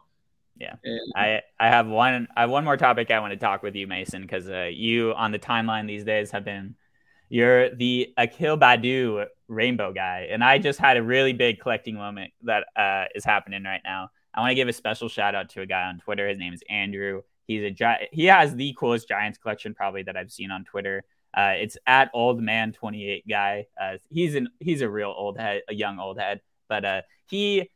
Yeah, 0.57 0.77
and, 0.85 1.13
I 1.17 1.41
I 1.59 1.67
have 1.67 1.89
one 1.89 2.29
I 2.37 2.43
have 2.43 2.51
one 2.51 2.65
more 2.65 2.77
topic 2.77 3.11
I 3.11 3.19
want 3.19 3.33
to 3.33 3.37
talk 3.37 3.65
with 3.65 3.75
you, 3.75 3.89
Mason, 3.89 4.23
because 4.23 4.49
uh, 4.49 4.71
you 4.73 5.13
on 5.15 5.33
the 5.33 5.41
timeline 5.41 5.89
these 5.89 6.05
days 6.05 6.31
have 6.31 6.45
been 6.45 6.77
you're 7.29 7.75
the 7.75 8.15
Akil 8.17 8.57
Baddoo 8.57 9.27
rainbow 9.49 9.93
guy, 9.93 10.29
and 10.31 10.45
I 10.45 10.59
just 10.59 10.79
had 10.79 10.97
a 10.97 11.03
really 11.03 11.33
big 11.33 11.59
collecting 11.59 11.97
moment 11.97 12.33
that 12.43 12.67
uh, 12.77 13.07
is 13.17 13.25
happening 13.25 13.65
right 13.65 13.81
now. 13.83 14.11
I 14.33 14.41
want 14.41 14.53
to 14.53 14.55
give 14.55 14.69
a 14.69 14.73
special 14.73 15.09
shout 15.09 15.35
out 15.35 15.49
to 15.51 15.63
a 15.63 15.67
guy 15.67 15.83
on 15.89 15.99
Twitter. 15.99 16.29
His 16.29 16.39
name 16.39 16.55
is 16.55 16.63
Andrew. 16.71 17.23
He's 17.49 17.65
a 17.65 17.73
gi- 17.73 18.09
he 18.13 18.27
has 18.27 18.55
the 18.55 18.73
coolest 18.79 19.09
Giants 19.09 19.39
collection 19.39 19.75
probably 19.75 20.05
that 20.05 20.17
I've 20.17 20.31
seen 20.31 20.53
on 20.53 20.63
Twitter. 20.63 21.03
Uh, 21.37 21.55
it's 21.57 21.77
at 21.87 22.11
old 22.15 22.41
man 22.41 22.73
28 22.73 23.27
guy. 23.29 23.67
Uh, 23.81 23.99
he's 24.09 24.35
an 24.35 24.49
he's 24.61 24.83
a 24.83 24.89
real 24.89 25.13
old 25.17 25.39
head, 25.39 25.63
a 25.69 25.75
young 25.75 25.99
old 25.99 26.19
head, 26.19 26.41
but 26.69 26.85
uh, 26.85 27.03
he 27.27 27.71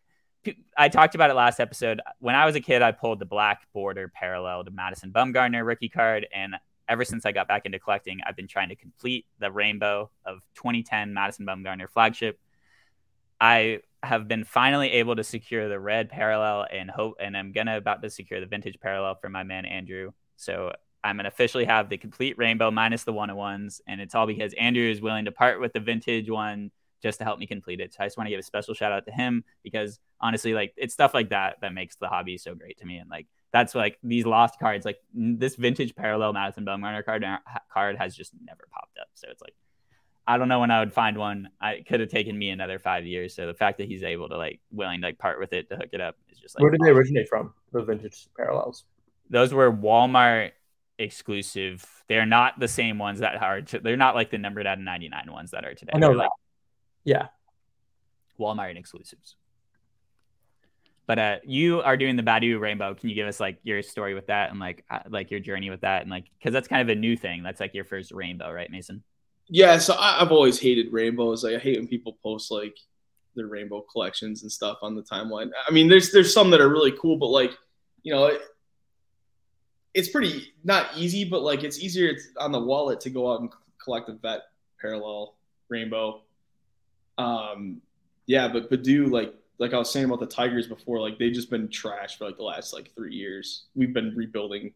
I 0.77 0.89
talked 0.89 1.15
about 1.15 1.31
it 1.31 1.35
last 1.35 1.61
episode. 1.61 2.01
When 2.21 2.35
I 2.35 2.47
was 2.47 2.55
a 2.55 2.61
kid, 2.61 2.83
I 2.83 2.93
pulled 2.93 3.19
the 3.19 3.27
black 3.27 3.63
border 3.73 4.09
parallel 4.09 4.65
to 4.65 4.71
Madison 4.71 5.13
Bumgarner 5.13 5.67
rookie 5.67 5.89
card, 5.89 6.27
and 6.33 6.55
ever 6.89 7.05
since 7.05 7.27
I 7.27 7.33
got 7.33 7.49
back 7.49 7.67
into 7.67 7.79
collecting, 7.79 8.21
I've 8.27 8.37
been 8.37 8.49
trying 8.49 8.69
to 8.71 8.77
complete 8.77 9.27
the 9.41 9.51
rainbow 9.51 10.11
of 10.25 10.39
2010 10.55 11.13
Madison 11.13 11.45
Bumgarner 11.45 11.89
flagship. 11.89 12.39
I 13.41 13.81
have 14.03 14.29
been 14.29 14.45
finally 14.45 14.93
able 14.93 15.17
to 15.17 15.25
secure 15.25 15.69
the 15.69 15.79
red 15.79 16.09
parallel 16.09 16.67
and 16.73 16.91
hope, 16.91 17.17
and 17.21 17.37
I'm 17.37 17.53
gonna 17.53 17.77
about 17.77 18.03
to 18.03 18.11
secure 18.11 18.41
the 18.41 18.47
vintage 18.47 18.79
parallel 18.81 19.17
for 19.17 19.29
my 19.29 19.43
man 19.43 19.65
Andrew. 19.67 20.13
So 20.37 20.73
I'm 21.05 21.17
gonna 21.17 21.29
officially 21.29 21.65
have 21.65 21.89
the 21.89 21.97
complete 21.97 22.37
rainbow 22.39 22.71
minus 22.71 23.05
the 23.05 23.13
one 23.13 23.31
on 23.31 23.37
ones, 23.37 23.81
and 23.87 24.01
it's 24.01 24.15
all 24.15 24.27
because 24.27 24.53
Andrew 24.55 24.89
is 24.89 25.01
willing 25.01 25.25
to 25.27 25.33
part 25.33 25.61
with 25.61 25.73
the 25.73 25.81
vintage 25.81 26.29
one 26.29 26.71
just 27.03 27.19
to 27.19 27.25
help 27.25 27.39
me 27.39 27.47
complete 27.47 27.81
it. 27.81 27.95
So 27.95 27.99
I 28.01 28.07
just 28.07 28.17
want 28.17 28.27
to 28.27 28.31
give 28.31 28.41
a 28.41 28.43
special 28.43 28.75
shout 28.75 28.93
out 28.93 29.07
to 29.07 29.13
him 29.13 29.45
because 29.63 30.01
honestly, 30.21 30.55
like 30.55 30.75
it's 30.77 30.95
stuff 30.95 31.15
like 31.15 31.31
that 31.31 31.59
that 31.61 31.73
makes 31.73 31.97
the 31.97 32.09
hobby 32.09 32.39
so 32.39 32.55
great 32.55 32.79
to 32.79 32.87
me. 32.87 32.99
And 32.99 33.09
like 33.09 33.27
that's 33.53 33.75
like 33.75 33.99
these 34.03 34.27
lost 34.27 34.59
cards, 34.59 34.85
like 34.85 34.99
this 35.15 35.57
vintage 35.57 35.95
parallel 35.95 36.33
Madison 36.33 36.65
Bumgarner 36.65 37.05
card 37.05 37.25
card 37.73 37.97
has 37.97 38.17
just 38.17 38.33
never 38.45 38.65
popped 38.71 38.99
up. 39.01 39.09
So 39.15 39.29
it's 39.31 39.41
like 39.41 39.55
I 40.27 40.37
don't 40.37 40.49
know 40.49 40.61
when 40.61 40.71
I 40.71 40.81
would 40.81 40.93
find 40.93 41.17
one. 41.17 41.49
I 41.61 41.83
could 41.89 42.01
have 42.01 42.11
taken 42.11 42.39
me 42.39 42.51
another 42.51 42.79
five 42.79 43.07
years. 43.07 43.35
So 43.35 43.47
the 43.47 43.55
fact 43.55 43.79
that 43.79 43.89
he's 43.89 44.03
able 44.03 44.29
to 44.29 44.37
like 44.37 44.61
willing 44.71 45.01
to 45.01 45.07
like 45.07 45.19
part 45.19 45.41
with 45.41 45.55
it 45.55 45.71
to 45.71 45.77
hook 45.77 45.89
it 45.93 46.01
up 46.01 46.17
is 46.31 46.39
just 46.39 46.55
like 46.55 46.63
where 46.63 46.71
did 46.71 46.81
they 46.85 46.91
originate 46.91 47.29
from? 47.29 47.55
The 47.73 47.83
vintage 47.83 48.29
parallels. 48.37 48.85
Those 49.31 49.55
were 49.55 49.73
Walmart 49.73 50.53
exclusive. 50.99 51.85
They're 52.09 52.27
not 52.27 52.59
the 52.59 52.69
same 52.69 52.99
ones 52.99 53.21
that 53.21 53.41
are. 53.43 53.63
To, 53.63 53.81
they're 53.81 53.97
not 53.97 54.15
like 54.15 54.31
the 54.31 54.39
numbered 54.39 54.67
out 54.67 54.79
of 54.79 54.85
ninety 54.85 55.09
nine 55.09 55.31
ones 55.31 55.53
that 55.53 55.65
are 55.65 55.75
today. 55.75 55.93
I 55.95 55.99
know 55.99 56.13
that. 56.13 56.19
Like 56.19 56.31
yeah. 57.05 57.29
Walmart 58.39 58.77
exclusives. 58.77 59.37
But 61.07 61.19
uh, 61.19 61.37
you 61.43 61.81
are 61.81 61.97
doing 61.97 62.17
the 62.17 62.23
Baddoo 62.23 62.61
Rainbow. 62.61 62.95
Can 62.95 63.09
you 63.09 63.15
give 63.15 63.27
us 63.27 63.41
like 63.41 63.59
your 63.63 63.83
story 63.83 64.15
with 64.15 64.27
that 64.27 64.51
and 64.51 64.61
like 64.61 64.85
uh, 64.91 65.01
like 65.09 65.31
your 65.31 65.41
journey 65.41 65.71
with 65.71 65.81
that 65.81 66.03
and 66.03 66.11
like 66.11 66.27
because 66.39 66.53
that's 66.53 66.69
kind 66.69 66.83
of 66.83 66.95
a 66.95 67.01
new 67.01 67.17
thing. 67.17 67.43
That's 67.43 67.61
like 67.61 67.75
your 67.75 67.85
first 67.85 68.13
rainbow, 68.13 68.53
right, 68.53 68.71
Mason? 68.71 69.03
Yeah. 69.49 69.79
So 69.79 69.97
I, 69.99 70.19
have 70.19 70.33
always 70.33 70.61
hated 70.61 70.93
rainbows. 70.93 71.45
Like 71.45 71.55
I 71.55 71.59
hate 71.59 71.79
when 71.79 71.89
people 71.89 72.19
post 72.23 72.51
like 72.51 72.77
their 73.35 73.47
rainbow 73.47 73.81
collections 73.91 74.43
and 74.43 74.53
stuff 74.53 74.79
on 74.83 74.95
the 74.95 75.03
timeline. 75.03 75.49
I 75.67 75.73
mean, 75.73 75.89
there's 75.89 76.13
there's 76.13 76.33
some 76.33 76.51
that 76.51 76.61
are 76.61 76.69
really 76.69 76.93
cool, 76.93 77.17
but 77.17 77.29
like 77.29 77.53
you 78.03 78.13
know, 78.13 78.27
it, 78.27 78.43
it's 79.95 80.09
pretty 80.09 80.53
not 80.65 80.87
easy, 80.97 81.25
but 81.25 81.43
like 81.43 81.65
it's 81.65 81.79
easier 81.79 82.09
it's 82.09 82.29
on 82.37 82.53
the 82.53 82.61
wallet 82.61 83.01
to 83.01 83.11
go 83.11 83.33
out 83.33 83.41
and 83.41 83.51
collect 83.83 84.09
a 84.09 84.13
vet 84.13 84.43
parallel 84.81 85.35
rainbow 85.69 86.23
um, 87.19 87.83
yeah, 88.27 88.49
but 88.49 88.71
Baddoo, 88.71 89.11
like 89.11 89.35
like 89.59 89.75
I 89.75 89.79
was 89.79 89.91
saying 89.91 90.07
about 90.07 90.21
the 90.21 90.27
Tigers 90.27 90.69
before, 90.69 91.01
like 91.01 91.19
they've 91.19 91.33
just 91.33 91.51
been 91.51 91.69
trash 91.69 92.17
for 92.17 92.27
like 92.27 92.37
the 92.37 92.45
last 92.45 92.73
like 92.73 92.95
three 92.95 93.15
years. 93.15 93.65
We've 93.75 93.93
been 93.93 94.15
rebuilding. 94.15 94.73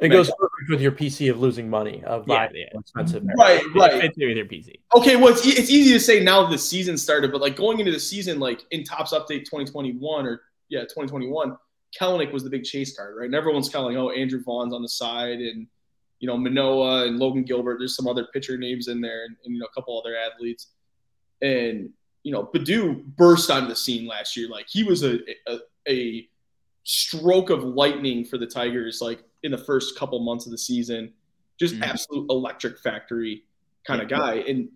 It 0.00 0.08
goes 0.08 0.28
perfect 0.30 0.68
with 0.68 0.80
your 0.80 0.90
PC 0.90 1.30
of 1.30 1.38
losing 1.38 1.70
money 1.70 2.02
of 2.04 2.26
yeah, 2.26 2.48
yeah. 2.52 2.64
expensive. 2.74 3.22
Right, 3.38 3.62
right. 3.72 4.02
It 4.02 4.14
with 4.16 4.36
your 4.36 4.46
PC. 4.46 4.80
Okay, 4.96 5.14
well 5.14 5.28
it's, 5.28 5.46
it's 5.46 5.70
easy 5.70 5.92
to 5.92 6.00
say 6.00 6.24
now 6.24 6.44
the 6.44 6.58
season 6.58 6.98
started, 6.98 7.30
but 7.30 7.40
like 7.40 7.54
going 7.54 7.78
into 7.78 7.92
the 7.92 8.00
season, 8.00 8.40
like 8.40 8.64
in 8.72 8.82
Topps 8.82 9.12
Update 9.12 9.44
2021 9.44 10.26
or 10.26 10.42
yeah 10.70 10.80
2021, 10.80 11.56
Kelenic 11.98 12.32
was 12.32 12.44
the 12.44 12.50
big 12.50 12.64
chase 12.64 12.96
card, 12.96 13.16
right? 13.16 13.26
And 13.26 13.34
everyone's 13.34 13.68
kind 13.68 13.84
of 13.84 13.92
like, 13.92 13.98
oh, 13.98 14.10
Andrew 14.10 14.42
Vaughn's 14.42 14.74
on 14.74 14.82
the 14.82 14.88
side, 14.88 15.40
and 15.40 15.66
you 16.20 16.28
know 16.28 16.36
Manoah 16.36 17.06
and 17.06 17.18
Logan 17.18 17.44
Gilbert. 17.44 17.78
There's 17.78 17.96
some 17.96 18.06
other 18.06 18.28
pitcher 18.32 18.56
names 18.56 18.88
in 18.88 19.00
there, 19.00 19.24
and, 19.24 19.36
and 19.44 19.54
you 19.54 19.60
know 19.60 19.66
a 19.66 19.74
couple 19.74 19.98
other 19.98 20.16
athletes 20.16 20.68
and 21.42 21.90
you 22.22 22.32
know, 22.32 22.44
Baddoo 22.44 23.04
burst 23.16 23.50
onto 23.50 23.68
the 23.68 23.76
scene 23.76 24.06
last 24.06 24.36
year. 24.36 24.48
Like 24.48 24.66
he 24.68 24.84
was 24.84 25.02
a, 25.02 25.18
a, 25.48 25.58
a 25.88 26.28
stroke 26.84 27.50
of 27.50 27.64
lightning 27.64 28.24
for 28.24 28.38
the 28.38 28.46
Tigers. 28.46 29.00
Like 29.02 29.24
in 29.42 29.50
the 29.50 29.58
first 29.58 29.98
couple 29.98 30.18
months 30.20 30.46
of 30.46 30.52
the 30.52 30.58
season, 30.58 31.12
just 31.58 31.74
mm-hmm. 31.74 31.82
absolute 31.82 32.30
electric 32.30 32.78
factory 32.78 33.44
kind 33.84 34.00
of 34.00 34.08
guy. 34.08 34.36
And 34.36 34.68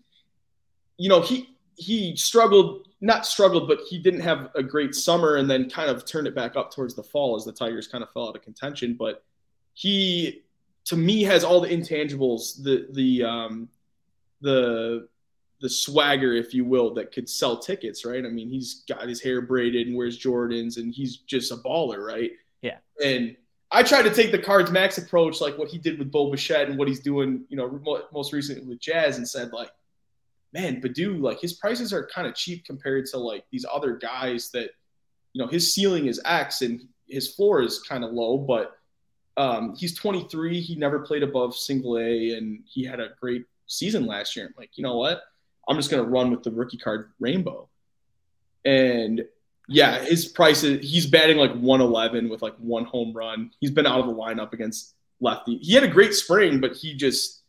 you 0.98 1.08
know, 1.08 1.20
he 1.20 1.55
he 1.76 2.16
struggled, 2.16 2.88
not 3.00 3.26
struggled, 3.26 3.68
but 3.68 3.80
he 3.88 3.98
didn't 3.98 4.20
have 4.20 4.50
a 4.54 4.62
great 4.62 4.94
summer, 4.94 5.36
and 5.36 5.48
then 5.48 5.68
kind 5.70 5.90
of 5.90 6.04
turned 6.04 6.26
it 6.26 6.34
back 6.34 6.56
up 6.56 6.72
towards 6.72 6.94
the 6.94 7.02
fall 7.02 7.36
as 7.36 7.44
the 7.44 7.52
Tigers 7.52 7.86
kind 7.86 8.02
of 8.02 8.10
fell 8.12 8.28
out 8.28 8.36
of 8.36 8.42
contention. 8.42 8.94
But 8.94 9.22
he, 9.74 10.42
to 10.86 10.96
me, 10.96 11.22
has 11.24 11.44
all 11.44 11.60
the 11.60 11.68
intangibles, 11.68 12.62
the 12.62 12.88
the 12.90 13.24
um, 13.24 13.68
the 14.40 15.08
the 15.60 15.68
swagger, 15.68 16.34
if 16.34 16.52
you 16.52 16.64
will, 16.64 16.94
that 16.94 17.12
could 17.12 17.28
sell 17.28 17.58
tickets, 17.58 18.04
right? 18.04 18.24
I 18.24 18.28
mean, 18.28 18.48
he's 18.48 18.84
got 18.88 19.08
his 19.08 19.22
hair 19.22 19.40
braided 19.40 19.86
and 19.86 19.96
wears 19.96 20.18
Jordans, 20.18 20.76
and 20.76 20.92
he's 20.92 21.18
just 21.18 21.52
a 21.52 21.56
baller, 21.56 21.98
right? 21.98 22.30
Yeah. 22.62 22.78
And 23.02 23.36
I 23.70 23.82
tried 23.82 24.02
to 24.02 24.14
take 24.14 24.32
the 24.32 24.38
Cards 24.38 24.70
Max 24.70 24.98
approach, 24.98 25.40
like 25.40 25.58
what 25.58 25.68
he 25.68 25.78
did 25.78 25.98
with 25.98 26.10
Bo 26.10 26.30
Bichette 26.30 26.68
and 26.68 26.78
what 26.78 26.88
he's 26.88 27.00
doing, 27.00 27.44
you 27.48 27.56
know, 27.56 28.02
most 28.12 28.32
recently 28.32 28.64
with 28.66 28.80
Jazz, 28.80 29.16
and 29.16 29.28
said 29.28 29.52
like, 29.52 29.70
man, 30.52 30.80
Baddoo, 30.80 31.20
like 31.20 31.40
his 31.40 31.54
prices 31.54 31.92
are 31.92 32.06
kind 32.06 32.26
of 32.26 32.34
cheap 32.34 32.64
compared 32.64 33.06
to 33.06 33.18
like 33.18 33.44
these 33.50 33.66
other 33.70 33.96
guys 33.96 34.50
that, 34.50 34.70
you 35.32 35.42
know, 35.42 35.48
his 35.48 35.74
ceiling 35.74 36.06
is 36.06 36.20
X 36.24 36.62
and 36.62 36.80
his 37.08 37.34
floor 37.34 37.62
is 37.62 37.80
kind 37.82 38.04
of 38.04 38.12
low, 38.12 38.38
but 38.38 38.76
um, 39.36 39.74
he's 39.76 39.94
23. 39.94 40.60
He 40.60 40.76
never 40.76 41.00
played 41.00 41.22
above 41.22 41.54
single 41.54 41.98
A, 41.98 42.32
and 42.32 42.60
he 42.66 42.84
had 42.84 43.00
a 43.00 43.10
great 43.20 43.44
season 43.66 44.06
last 44.06 44.34
year. 44.36 44.46
I'm 44.46 44.54
like, 44.56 44.70
you 44.76 44.82
know 44.82 44.96
what? 44.96 45.22
I'm 45.68 45.76
just 45.76 45.90
gonna 45.90 46.04
run 46.04 46.30
with 46.30 46.42
the 46.42 46.50
rookie 46.50 46.78
card 46.78 47.12
rainbow. 47.20 47.68
And 48.64 49.24
yeah, 49.68 49.98
his 50.04 50.26
price 50.26 50.62
is 50.62 50.88
he's 50.88 51.06
batting 51.06 51.36
like 51.36 51.52
111 51.52 52.28
with 52.28 52.42
like 52.42 52.56
one 52.56 52.84
home 52.84 53.12
run. 53.12 53.50
He's 53.60 53.70
been 53.70 53.86
out 53.86 54.00
of 54.00 54.06
the 54.06 54.14
lineup 54.14 54.52
against 54.52 54.94
lefty. 55.20 55.58
He 55.58 55.74
had 55.74 55.84
a 55.84 55.88
great 55.88 56.14
spring, 56.14 56.60
but 56.60 56.74
he 56.74 56.94
just 56.94 57.42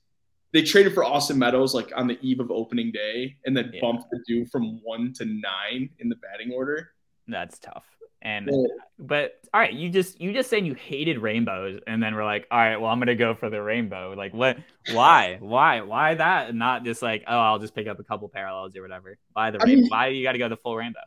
they 0.54 0.64
traded 0.64 0.93
for 0.93 1.04
Austin 1.04 1.38
Meadows 1.38 1.74
like 1.74 1.91
on 1.95 2.08
the 2.08 2.18
eve 2.22 2.39
of 2.39 2.52
opening 2.52 2.91
day 2.91 3.36
and 3.45 3.56
then 3.56 3.72
yeah. 3.74 3.82
bumped 3.82 4.10
the 4.12 4.20
due 4.28 4.45
from 4.45 4.80
one 4.84 5.14
to 5.14 5.26
nine 5.26 5.89
in 6.00 6.10
the 6.10 6.16
batting 6.16 6.54
order. 6.54 6.91
That's 7.28 7.60
tough. 7.60 7.86
And 8.22 8.50
yeah. 8.52 8.68
but 8.98 9.34
all 9.54 9.62
right, 9.62 9.74
you 9.74 9.89
just 9.89 10.20
you 10.20 10.34
just 10.34 10.50
saying 10.50 10.66
you 10.66 10.74
hated 10.74 11.20
rainbows 11.20 11.80
and 11.86 12.02
then 12.02 12.16
we're 12.16 12.26
like, 12.26 12.48
all 12.50 12.58
right, 12.58 12.78
well 12.78 12.89
I'm 12.89 13.00
gonna 13.00 13.16
go 13.16 13.36
for 13.36 13.50
the 13.50 13.62
rainbow. 13.62 14.14
Like 14.18 14.34
what 14.34 14.58
why? 14.91 15.38
why? 15.39 15.82
Why 15.82 16.16
that? 16.16 16.50
And 16.50 16.60
not 16.60 16.84
just 16.84 17.02
like, 17.02 17.24
oh, 17.28 17.38
I'll 17.38 17.60
just 17.60 17.76
pick 17.76 17.88
up 17.88 18.00
a 18.00 18.04
couple 18.04 18.28
parallels 18.30 18.76
or 18.76 18.82
whatever. 18.82 19.18
Why 19.34 19.52
the 19.52 19.60
rainbow? 19.60 19.82
Mean, 19.82 19.89
why 19.89 20.08
you 20.08 20.24
gotta 20.24 20.39
go 20.39 20.50
the 20.50 20.58
full 20.58 20.76
rainbow? 20.76 21.00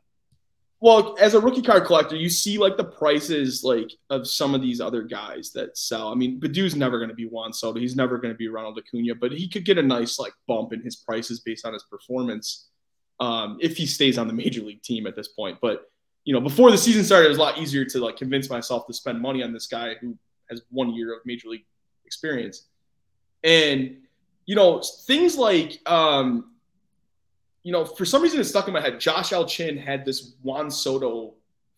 Well, 0.83 1.15
as 1.21 1.35
a 1.35 1.41
rookie 1.41 1.61
card 1.61 1.85
collector, 1.85 2.17
you 2.17 2.31
see 2.31 2.57
like 2.57 2.79
the 2.79 2.85
prices 2.85 3.63
like 3.63 3.93
of 4.09 4.27
some 4.27 4.55
of 4.55 4.63
these 4.63 4.81
other 4.81 5.03
guys 5.03 5.51
that 5.53 5.77
sell. 5.77 6.09
I 6.09 6.15
mean, 6.15 6.41
Baddoo's 6.41 6.75
never 6.75 6.99
going 6.99 7.11
to 7.11 7.15
be 7.15 7.27
Juan 7.27 7.53
Soto. 7.53 7.79
He's 7.79 7.97
never 7.97 8.17
going 8.17 8.33
to 8.33 8.39
be 8.39 8.49
Ronald 8.49 8.79
Acuna, 8.79 9.15
but 9.15 9.33
he 9.33 9.47
could 9.47 9.67
get 9.67 9.77
a 9.77 9.83
nice 9.83 10.19
like 10.19 10.33
bump 10.49 10.73
in 10.73 10.81
his 10.81 10.97
prices 10.97 11.41
based 11.41 11.67
on 11.67 11.75
his 11.75 11.83
performance 11.83 12.69
um, 13.21 13.59
if 13.61 13.77
he 13.77 13.85
stays 13.85 14.17
on 14.17 14.27
the 14.27 14.33
major 14.33 14.63
league 14.63 14.83
team 14.83 15.07
at 15.07 15.15
this 15.15 15.29
point. 15.29 15.59
But 15.61 15.91
you 16.25 16.33
know, 16.33 16.41
before 16.41 16.71
the 16.71 16.79
season 16.79 17.05
started, 17.05 17.27
it 17.27 17.29
was 17.29 17.39
a 17.39 17.43
lot 17.43 17.59
easier 17.59 17.85
to 17.85 17.99
like 17.99 18.17
convince 18.17 18.49
myself 18.49 18.87
to 18.87 18.95
spend 18.95 19.21
money 19.21 19.43
on 19.43 19.53
this 19.53 19.67
guy 19.67 19.97
who 20.01 20.17
has 20.49 20.63
one 20.71 20.95
year 20.95 21.13
of 21.13 21.21
major 21.27 21.49
league 21.49 21.67
experience. 22.07 22.69
And 23.45 23.99
you 24.47 24.55
know, 24.57 24.83
things 25.07 25.37
like 25.37 25.79
um, 25.85 26.50
you 27.63 27.73
know, 27.73 27.85
for 27.85 28.05
some 28.05 28.23
reason 28.23 28.41
it 28.41 28.45
stuck 28.45 28.69
in 28.69 28.75
my 28.75 28.81
head. 28.81 29.01
Josh 29.01 29.33
L. 29.33 29.45
Chin 29.45 29.77
had 29.77 30.05
this 30.05 30.35
Juan 30.43 30.71
Soto 30.71 31.35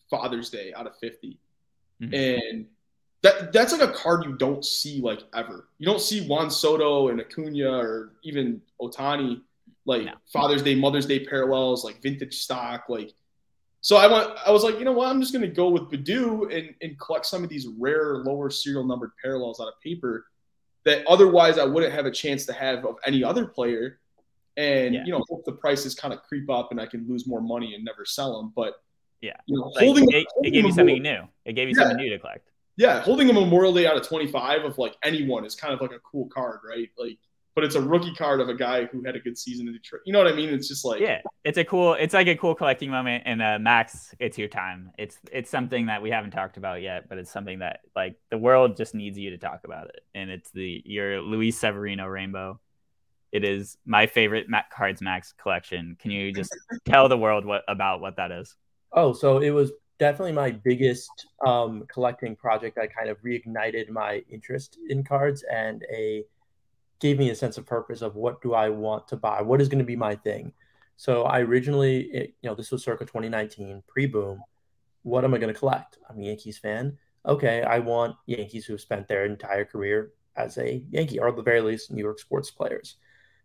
Father's 0.09 0.51
Day 0.51 0.73
out 0.75 0.87
of 0.87 0.97
50. 0.99 1.39
Mm-hmm. 2.01 2.15
And 2.15 2.67
that 3.23 3.53
that's 3.53 3.73
like 3.73 3.89
a 3.89 3.93
card 3.93 4.25
you 4.25 4.37
don't 4.37 4.65
see 4.65 5.01
like 5.01 5.23
ever. 5.35 5.69
You 5.79 5.87
don't 5.87 6.01
see 6.01 6.27
Juan 6.27 6.51
Soto 6.51 7.09
and 7.09 7.21
Acuna 7.21 7.71
or 7.71 8.13
even 8.23 8.61
Ohtani 8.81 9.41
like 9.85 10.05
no. 10.05 10.13
Father's 10.33 10.63
Day, 10.63 10.75
Mother's 10.75 11.07
Day 11.07 11.25
parallels, 11.25 11.85
like 11.85 12.03
vintage 12.03 12.35
stock. 12.35 12.85
Like 12.89 13.13
so 13.81 13.97
I 13.97 14.07
went 14.07 14.31
I 14.45 14.51
was 14.51 14.65
like, 14.65 14.79
you 14.79 14.85
know 14.85 14.93
what, 14.93 15.09
I'm 15.09 15.21
just 15.21 15.33
gonna 15.33 15.49
go 15.49 15.69
with 15.69 15.85
Baddoo 15.85 16.57
and, 16.57 16.75
and 16.83 16.99
collect 16.99 17.27
some 17.27 17.43
of 17.43 17.49
these 17.49 17.69
rare 17.79 18.19
lower 18.19 18.51
serial 18.51 18.85
numbered 18.85 19.13
parallels 19.23 19.61
out 19.61 19.69
of 19.69 19.81
paper 19.81 20.27
that 20.85 21.07
otherwise 21.07 21.59
I 21.59 21.65
wouldn't 21.65 21.93
have 21.93 22.07
a 22.07 22.11
chance 22.11 22.45
to 22.47 22.53
have 22.53 22.85
of 22.85 22.97
any 23.07 23.23
other 23.23 23.47
player 23.47 24.01
and 24.57 24.95
yeah. 24.95 25.03
you 25.05 25.13
know 25.13 25.25
hope 25.29 25.45
the 25.45 25.53
prices 25.53 25.95
kind 25.95 26.13
of 26.13 26.23
creep 26.23 26.51
up 26.51 26.71
and 26.71 26.81
I 26.81 26.87
can 26.87 27.07
lose 27.09 27.27
more 27.27 27.41
money 27.41 27.75
and 27.75 27.85
never 27.85 28.05
sell 28.05 28.37
them. 28.41 28.53
But 28.55 28.75
yeah, 29.21 29.37
you 29.47 29.59
know, 29.59 29.69
like 29.69 29.85
holding 29.85 30.11
it, 30.11 30.27
holding 30.35 30.53
it 30.53 30.55
gave 30.55 30.65
you 30.65 30.73
something 30.73 31.03
new. 31.03 31.23
It 31.45 31.53
gave 31.55 31.69
you 31.69 31.75
yeah. 31.77 31.83
something 31.83 31.99
new 31.99 32.11
to 32.11 32.19
collect. 32.19 32.51
Yeah, 32.77 33.01
holding 33.01 33.29
a 33.31 33.33
Memorial 33.33 33.73
Day 33.73 33.87
out 33.87 33.97
of 33.97 34.07
25 34.07 34.65
of 34.65 34.79
like 34.79 34.97
anyone 35.05 35.45
is 35.45 35.55
kind 35.55 35.75
of 35.75 35.81
like 35.81 35.93
a 35.93 35.99
cool 36.01 36.29
card, 36.29 36.61
right? 36.69 36.89
Like, 36.97 37.19
but 37.55 37.65
it's 37.65 37.75
a 37.75 37.83
rookie 37.83 38.15
card 38.15 38.41
of 38.41 38.49
a 38.49 38.55
guy 38.55 38.87
who 38.87 39.05
had 39.05 39.15
a 39.15 39.21
good 39.21 39.37
season 39.37 39.69
in 39.69 39.75
Detroit. 39.75 40.01
You 40.07 40.13
know 40.15 40.19
what 40.19 40.33
I 40.33 40.35
mean? 40.35 40.49
It's 40.49 40.69
just 40.69 40.85
like 40.85 41.01
yeah, 41.01 41.21
it's 41.45 41.59
a 41.59 41.65
cool, 41.65 41.95
it's 41.95 42.15
like 42.15 42.29
a 42.29 42.35
cool 42.35 42.55
collecting 42.55 42.91
moment. 42.91 43.25
And 43.27 43.43
uh, 43.43 43.59
Max, 43.61 44.15
it's 44.19 44.39
your 44.39 44.49
time. 44.49 44.91
It's 44.99 45.19
it's 45.31 45.51
something 45.51 45.87
that 45.87 46.03
we 46.03 46.11
haven't 46.11 46.31
talked 46.31 46.57
about 46.57 46.81
yet, 46.81 47.09
but 47.09 47.19
it's 47.19 47.31
something 47.31 47.59
that 47.59 47.81
like 47.95 48.17
the 48.31 48.39
world 48.39 48.77
just 48.77 48.95
needs 48.95 49.19
you 49.19 49.31
to 49.31 49.39
talk 49.39 49.61
about 49.65 49.89
it. 49.89 50.01
And 50.15 50.31
it's 50.31 50.51
the 50.51 50.83
your 50.85 51.21
Luis 51.21 51.59
Severino 51.59 52.07
rainbow. 52.07 52.59
It 53.33 53.45
is 53.45 53.79
my 53.87 54.07
favorite 54.07 54.49
Mac 54.49 54.71
Cards 54.71 55.01
Max 55.01 55.33
collection. 55.33 55.97
Can 55.99 56.11
you 56.11 56.33
just 56.33 56.55
tell 56.85 57.09
the 57.09 57.17
world 57.17 57.45
what 57.45 57.63
about 57.67 58.01
what 58.01 58.17
that 58.17 58.31
is? 58.31 58.55
Oh, 58.93 59.13
so 59.13 59.39
it 59.39 59.51
was 59.51 59.73
definitely 59.99 60.33
my 60.33 60.51
biggest 60.51 61.11
um, 61.47 61.85
collecting 61.93 62.37
project 62.37 62.77
that 62.77 62.95
kind 62.95 63.09
of 63.09 63.17
reignited 63.23 63.89
my 63.89 64.23
interest 64.31 64.79
in 64.89 65.03
cards 65.03 65.45
and 65.51 65.83
a 65.93 66.25
gave 67.01 67.19
me 67.19 67.31
a 67.31 67.35
sense 67.35 67.59
of 67.59 67.67
purpose 67.67 68.01
of 68.01 68.15
what 68.15 68.41
do 68.43 68.55
I 68.55 68.69
want 68.69 69.09
to 69.09 69.17
buy? 69.17 69.43
What 69.43 69.61
is 69.61 69.69
going 69.69 69.81
to 69.81 69.85
be 69.85 69.97
my 69.97 70.15
thing? 70.15 70.53
So 70.97 71.25
I 71.25 71.41
originally, 71.41 72.03
it, 72.13 72.35
you 72.43 72.49
know, 72.49 72.55
this 72.55 72.71
was 72.71 72.85
circa 72.85 73.05
2019, 73.05 73.83
pre-boom. 73.89 74.41
What 75.03 75.25
am 75.25 75.35
I 75.35 75.39
going 75.39 75.53
to 75.53 75.59
collect? 75.59 75.99
I'm 76.09 76.21
a 76.21 76.25
Yankees 76.27 76.59
fan. 76.59 76.97
Okay, 77.27 77.63
I 77.63 77.81
want 77.81 78.15
Yankees 78.27 78.67
who 78.67 78.75
have 78.75 78.81
spent 78.81 79.09
their 79.09 79.25
entire 79.25 79.65
career 79.65 80.13
as 80.37 80.59
a 80.59 80.85
Yankee, 80.91 81.19
or 81.19 81.29
at 81.29 81.37
the 81.37 81.43
very 81.43 81.61
least, 81.61 81.91
New 81.91 82.03
York 82.03 82.21
sports 82.21 82.51
players. 82.51 82.97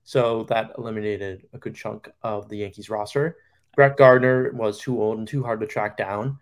So 0.07 0.45
that 0.45 0.71
eliminated 0.77 1.49
a 1.51 1.57
good 1.57 1.75
chunk 1.75 2.09
of 2.23 2.47
the 2.47 2.59
Yankees 2.59 2.89
roster. 2.89 3.35
Brett 3.75 3.97
Gardner 3.97 4.53
was 4.53 4.79
too 4.79 5.01
old 5.01 5.17
and 5.17 5.27
too 5.27 5.43
hard 5.43 5.59
to 5.59 5.67
track 5.67 5.97
down. 5.97 6.39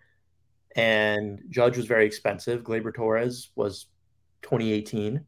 And 0.76 1.42
Judge 1.50 1.76
was 1.76 1.86
very 1.86 2.06
expensive. 2.06 2.62
Gleyber 2.62 2.94
Torres 2.94 3.48
was 3.56 3.86
2018. 4.42 5.20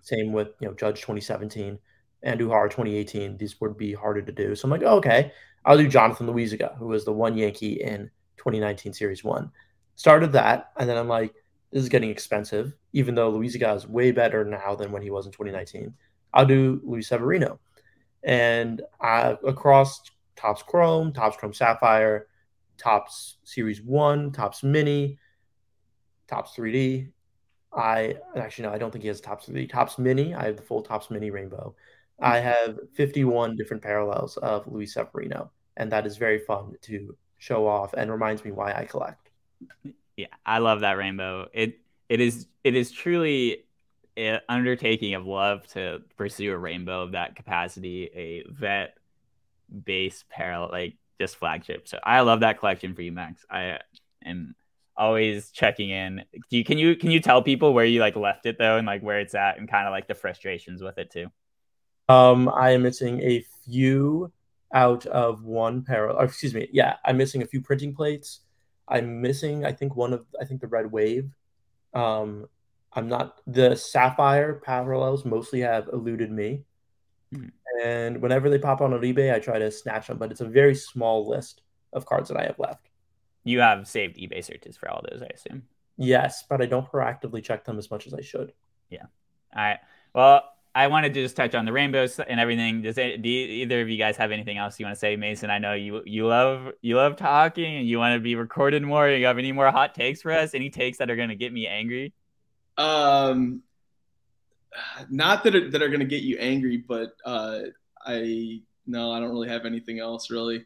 Same 0.00 0.32
with 0.32 0.48
you 0.58 0.68
know 0.68 0.72
Judge 0.72 1.02
2017 1.02 1.78
and 2.22 2.40
Duhar 2.40 2.70
2018. 2.70 3.36
These 3.36 3.60
would 3.60 3.76
be 3.76 3.92
harder 3.92 4.22
to 4.22 4.32
do. 4.32 4.54
So 4.54 4.64
I'm 4.64 4.70
like, 4.70 4.84
oh, 4.86 4.96
okay, 4.96 5.30
I'll 5.66 5.76
do 5.76 5.86
Jonathan 5.86 6.28
Loaisiga, 6.28 6.74
who 6.78 6.86
was 6.86 7.04
the 7.04 7.12
one 7.12 7.36
Yankee 7.36 7.82
in 7.82 8.10
2019 8.38 8.94
Series 8.94 9.22
One. 9.22 9.52
Started 9.96 10.32
that, 10.32 10.72
and 10.78 10.88
then 10.88 10.96
I'm 10.96 11.08
like, 11.08 11.34
this 11.70 11.82
is 11.82 11.90
getting 11.90 12.08
expensive. 12.08 12.72
Even 12.94 13.14
though 13.14 13.30
Loaisiga 13.30 13.76
is 13.76 13.86
way 13.86 14.12
better 14.12 14.46
now 14.46 14.74
than 14.74 14.92
when 14.92 15.02
he 15.02 15.10
was 15.10 15.26
in 15.26 15.32
2019, 15.32 15.92
I'll 16.32 16.46
do 16.46 16.80
Luis 16.86 17.08
Severino 17.08 17.60
and 18.22 18.82
uh, 19.00 19.36
across 19.46 20.02
Topps 20.36 20.62
Chrome, 20.62 21.12
Topps 21.12 21.36
Chrome 21.36 21.52
Sapphire, 21.52 22.26
Topps 22.78 23.36
Series 23.44 23.82
One, 23.82 24.32
Topps 24.32 24.62
Mini, 24.62 25.18
Topps 26.28 26.54
3D. 26.56 27.10
I 27.74 28.16
actually 28.36 28.64
no, 28.64 28.72
I 28.72 28.78
don't 28.78 28.90
think 28.90 29.02
he 29.02 29.08
has 29.08 29.20
Topps 29.20 29.46
3D. 29.46 29.70
Topps 29.70 29.98
Mini. 29.98 30.34
I 30.34 30.44
have 30.44 30.56
the 30.56 30.62
full 30.62 30.82
Topps 30.82 31.10
Mini 31.10 31.30
Rainbow. 31.30 31.74
I 32.20 32.38
have 32.38 32.78
51 32.94 33.56
different 33.56 33.82
parallels 33.82 34.36
of 34.38 34.66
Luis 34.66 34.94
Severino, 34.94 35.50
and 35.76 35.90
that 35.90 36.06
is 36.06 36.16
very 36.16 36.38
fun 36.38 36.74
to 36.82 37.16
show 37.38 37.66
off 37.66 37.94
and 37.94 38.10
reminds 38.10 38.44
me 38.44 38.52
why 38.52 38.72
I 38.72 38.84
collect. 38.84 39.30
Yeah, 40.16 40.26
I 40.46 40.58
love 40.58 40.80
that 40.80 40.96
rainbow. 40.96 41.48
It 41.52 41.80
it 42.08 42.20
is 42.20 42.46
it 42.62 42.76
is 42.76 42.92
truly 42.92 43.64
undertaking 44.48 45.14
of 45.14 45.26
love 45.26 45.66
to 45.68 46.02
pursue 46.16 46.52
a 46.52 46.58
rainbow 46.58 47.02
of 47.02 47.12
that 47.12 47.36
capacity, 47.36 48.10
a 48.14 48.44
vet 48.50 48.96
base 49.84 50.24
parallel, 50.28 50.70
like 50.70 50.96
just 51.20 51.36
flagship. 51.36 51.88
So 51.88 51.98
I 52.02 52.20
love 52.20 52.40
that 52.40 52.58
collection 52.58 52.94
for 52.94 53.02
you, 53.02 53.12
Max. 53.12 53.44
I 53.50 53.78
am 54.24 54.54
always 54.96 55.50
checking 55.50 55.90
in. 55.90 56.22
Do 56.50 56.56
you 56.56 56.64
can 56.64 56.78
you 56.78 56.96
can 56.96 57.10
you 57.10 57.20
tell 57.20 57.42
people 57.42 57.72
where 57.72 57.84
you 57.84 58.00
like 58.00 58.16
left 58.16 58.46
it 58.46 58.58
though, 58.58 58.76
and 58.76 58.86
like 58.86 59.02
where 59.02 59.20
it's 59.20 59.34
at, 59.34 59.58
and 59.58 59.68
kind 59.68 59.86
of 59.86 59.92
like 59.92 60.08
the 60.08 60.14
frustrations 60.14 60.82
with 60.82 60.98
it 60.98 61.10
too? 61.10 61.28
Um, 62.08 62.48
I 62.48 62.70
am 62.70 62.82
missing 62.82 63.20
a 63.20 63.44
few 63.64 64.32
out 64.74 65.06
of 65.06 65.44
one 65.44 65.82
parallel. 65.82 66.22
excuse 66.22 66.54
me, 66.54 66.68
yeah, 66.72 66.96
I'm 67.04 67.16
missing 67.16 67.42
a 67.42 67.46
few 67.46 67.60
printing 67.60 67.94
plates. 67.94 68.40
I'm 68.88 69.20
missing, 69.20 69.64
I 69.64 69.72
think, 69.72 69.96
one 69.96 70.12
of 70.12 70.24
I 70.40 70.44
think 70.44 70.60
the 70.60 70.66
red 70.66 70.90
wave. 70.90 71.30
Um, 71.94 72.48
I'm 72.94 73.08
not 73.08 73.40
the 73.46 73.74
sapphire 73.74 74.54
parallels 74.54 75.24
mostly 75.24 75.60
have 75.60 75.88
eluded 75.92 76.30
me. 76.30 76.64
Hmm. 77.34 77.48
And 77.82 78.20
whenever 78.20 78.50
they 78.50 78.58
pop 78.58 78.80
on 78.80 78.92
on 78.92 79.00
eBay, 79.00 79.34
I 79.34 79.38
try 79.38 79.58
to 79.58 79.70
snatch 79.70 80.08
them, 80.08 80.18
but 80.18 80.30
it's 80.30 80.42
a 80.42 80.46
very 80.46 80.74
small 80.74 81.26
list 81.26 81.62
of 81.92 82.04
cards 82.04 82.28
that 82.28 82.38
I 82.38 82.44
have 82.44 82.58
left. 82.58 82.88
You 83.44 83.60
have 83.60 83.88
saved 83.88 84.16
eBay 84.16 84.44
searches 84.44 84.76
for 84.76 84.90
all 84.90 85.02
those, 85.10 85.22
I 85.22 85.30
assume. 85.34 85.62
Yes, 85.96 86.44
but 86.48 86.60
I 86.60 86.66
don't 86.66 86.90
proactively 86.90 87.42
check 87.42 87.64
them 87.64 87.78
as 87.78 87.90
much 87.90 88.06
as 88.06 88.14
I 88.14 88.20
should. 88.20 88.52
Yeah. 88.90 89.06
All 89.54 89.62
right. 89.62 89.78
Well, 90.14 90.42
I 90.74 90.86
wanted 90.86 91.12
to 91.14 91.22
just 91.22 91.36
touch 91.36 91.54
on 91.54 91.64
the 91.64 91.72
rainbows 91.72 92.18
and 92.18 92.40
everything. 92.40 92.82
Does 92.82 92.96
it, 92.96 93.20
do 93.20 93.28
either 93.28 93.82
of 93.82 93.88
you 93.88 93.98
guys 93.98 94.16
have 94.16 94.30
anything 94.30 94.56
else 94.56 94.78
you 94.80 94.86
want 94.86 94.96
to 94.96 94.98
say, 94.98 95.16
Mason? 95.16 95.50
I 95.50 95.58
know 95.58 95.74
you 95.74 96.02
you 96.06 96.26
love 96.26 96.72
you 96.80 96.96
love 96.96 97.16
talking 97.16 97.76
and 97.76 97.86
you 97.86 97.98
want 97.98 98.14
to 98.14 98.20
be 98.20 98.36
recorded 98.36 98.82
more. 98.82 99.08
You 99.08 99.26
have 99.26 99.38
any 99.38 99.52
more 99.52 99.70
hot 99.70 99.94
takes 99.94 100.22
for 100.22 100.32
us? 100.32 100.54
Any 100.54 100.70
takes 100.70 100.98
that 100.98 101.10
are 101.10 101.16
going 101.16 101.28
to 101.28 101.34
get 101.36 101.52
me 101.52 101.66
angry? 101.66 102.14
Um, 102.78 103.62
not 105.10 105.44
that 105.44 105.54
are, 105.54 105.70
that 105.70 105.82
are 105.82 105.88
going 105.88 106.00
to 106.00 106.06
get 106.06 106.22
you 106.22 106.38
angry, 106.38 106.78
but 106.78 107.14
uh, 107.24 107.60
I 108.04 108.62
no, 108.86 109.12
I 109.12 109.20
don't 109.20 109.30
really 109.30 109.48
have 109.48 109.64
anything 109.64 110.00
else 110.00 110.30
really. 110.30 110.64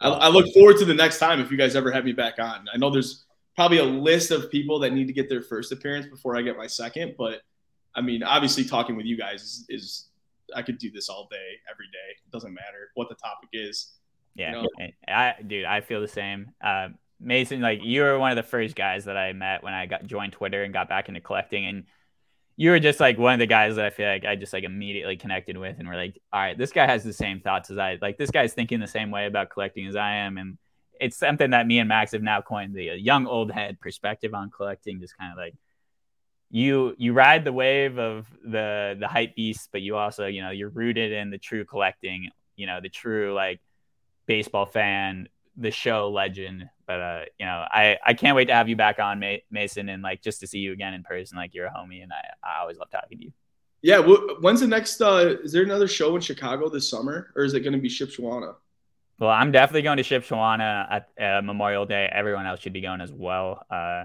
I, 0.00 0.08
I, 0.08 0.28
look 0.28 0.52
forward 0.52 0.76
to 0.78 0.84
the 0.84 0.94
next 0.94 1.18
time 1.18 1.40
if 1.40 1.50
you 1.50 1.56
guys 1.56 1.76
ever 1.76 1.90
have 1.92 2.04
me 2.04 2.12
back 2.12 2.38
on. 2.38 2.66
I 2.72 2.76
know 2.78 2.90
there's 2.90 3.24
probably 3.54 3.78
a 3.78 3.84
list 3.84 4.32
of 4.32 4.50
people 4.50 4.80
that 4.80 4.92
need 4.92 5.06
to 5.06 5.12
get 5.12 5.28
their 5.28 5.42
first 5.42 5.70
appearance 5.70 6.06
before 6.06 6.36
I 6.36 6.42
get 6.42 6.56
my 6.56 6.66
second, 6.66 7.14
but 7.16 7.42
I 7.94 8.00
mean, 8.00 8.22
obviously, 8.22 8.64
talking 8.64 8.96
with 8.96 9.06
you 9.06 9.16
guys 9.16 9.42
is, 9.42 9.66
is 9.68 10.08
I 10.54 10.62
could 10.62 10.78
do 10.78 10.90
this 10.90 11.08
all 11.08 11.28
day, 11.30 11.60
every 11.70 11.86
day. 11.86 12.16
It 12.24 12.30
doesn't 12.32 12.52
matter 12.52 12.90
what 12.94 13.08
the 13.08 13.14
topic 13.14 13.50
is. 13.52 13.92
Yeah, 14.34 14.56
you 14.56 14.62
know? 14.62 14.68
I, 15.06 15.34
dude, 15.46 15.64
I 15.64 15.80
feel 15.80 16.00
the 16.00 16.08
same. 16.08 16.50
Uh, 16.62 16.88
Mason, 17.24 17.60
like 17.60 17.80
you 17.82 18.02
were 18.02 18.18
one 18.18 18.30
of 18.30 18.36
the 18.36 18.48
first 18.48 18.76
guys 18.76 19.06
that 19.06 19.16
I 19.16 19.32
met 19.32 19.62
when 19.62 19.74
I 19.74 19.86
got 19.86 20.06
joined 20.06 20.32
Twitter 20.32 20.62
and 20.62 20.72
got 20.72 20.88
back 20.88 21.08
into 21.08 21.20
collecting, 21.20 21.66
and 21.66 21.84
you 22.56 22.70
were 22.70 22.78
just 22.78 23.00
like 23.00 23.18
one 23.18 23.32
of 23.32 23.38
the 23.38 23.46
guys 23.46 23.76
that 23.76 23.84
I 23.84 23.90
feel 23.90 24.08
like 24.08 24.24
I 24.24 24.36
just 24.36 24.52
like 24.52 24.64
immediately 24.64 25.16
connected 25.16 25.56
with, 25.56 25.78
and 25.78 25.88
we're 25.88 25.96
like, 25.96 26.20
all 26.32 26.40
right, 26.40 26.56
this 26.56 26.72
guy 26.72 26.86
has 26.86 27.02
the 27.02 27.12
same 27.12 27.40
thoughts 27.40 27.70
as 27.70 27.78
I. 27.78 27.98
Like 28.00 28.18
this 28.18 28.30
guy's 28.30 28.54
thinking 28.54 28.80
the 28.80 28.86
same 28.86 29.10
way 29.10 29.26
about 29.26 29.50
collecting 29.50 29.86
as 29.86 29.96
I 29.96 30.16
am, 30.16 30.38
and 30.38 30.58
it's 31.00 31.16
something 31.16 31.50
that 31.50 31.66
me 31.66 31.78
and 31.78 31.88
Max 31.88 32.12
have 32.12 32.22
now 32.22 32.40
coined 32.40 32.74
the 32.74 32.90
uh, 32.90 32.94
young 32.94 33.26
old 33.26 33.50
head 33.50 33.80
perspective 33.80 34.34
on 34.34 34.50
collecting. 34.50 35.00
Just 35.00 35.16
kind 35.18 35.32
of 35.32 35.38
like 35.38 35.54
you 36.50 36.94
you 36.98 37.12
ride 37.12 37.44
the 37.44 37.52
wave 37.52 37.98
of 37.98 38.26
the 38.44 38.96
the 38.98 39.08
hype 39.08 39.34
beast, 39.34 39.70
but 39.72 39.82
you 39.82 39.96
also 39.96 40.26
you 40.26 40.42
know 40.42 40.50
you're 40.50 40.70
rooted 40.70 41.12
in 41.12 41.30
the 41.30 41.38
true 41.38 41.64
collecting. 41.64 42.30
You 42.56 42.66
know 42.66 42.80
the 42.80 42.88
true 42.88 43.34
like 43.34 43.60
baseball 44.26 44.66
fan, 44.66 45.28
the 45.56 45.70
show 45.70 46.10
legend. 46.10 46.68
But 46.86 47.00
uh, 47.00 47.20
you 47.38 47.46
know, 47.46 47.64
I 47.70 47.98
I 48.04 48.14
can't 48.14 48.36
wait 48.36 48.46
to 48.46 48.54
have 48.54 48.68
you 48.68 48.76
back 48.76 48.98
on, 48.98 49.22
Mason, 49.50 49.88
and 49.88 50.02
like 50.02 50.22
just 50.22 50.40
to 50.40 50.46
see 50.46 50.58
you 50.58 50.72
again 50.72 50.94
in 50.94 51.02
person. 51.02 51.36
Like 51.36 51.54
you're 51.54 51.66
a 51.66 51.70
homie, 51.70 52.02
and 52.02 52.12
I 52.12 52.48
I 52.48 52.60
always 52.60 52.78
love 52.78 52.90
talking 52.90 53.18
to 53.18 53.24
you. 53.24 53.32
Yeah. 53.82 53.98
when's 53.98 54.60
the 54.60 54.66
next? 54.66 55.00
uh 55.00 55.36
Is 55.42 55.52
there 55.52 55.62
another 55.62 55.88
show 55.88 56.14
in 56.16 56.22
Chicago 56.22 56.68
this 56.68 56.88
summer, 56.88 57.32
or 57.36 57.44
is 57.44 57.54
it 57.54 57.60
going 57.60 57.74
to 57.74 57.78
be 57.78 57.88
Shipshewana? 57.88 58.54
Well, 59.18 59.30
I'm 59.30 59.52
definitely 59.52 59.82
going 59.82 59.98
to 59.98 60.02
Shipshewana 60.02 61.04
at 61.18 61.38
uh, 61.38 61.42
Memorial 61.42 61.86
Day. 61.86 62.08
Everyone 62.10 62.46
else 62.46 62.60
should 62.60 62.72
be 62.72 62.80
going 62.80 63.00
as 63.00 63.12
well. 63.12 63.64
Uh, 63.70 64.04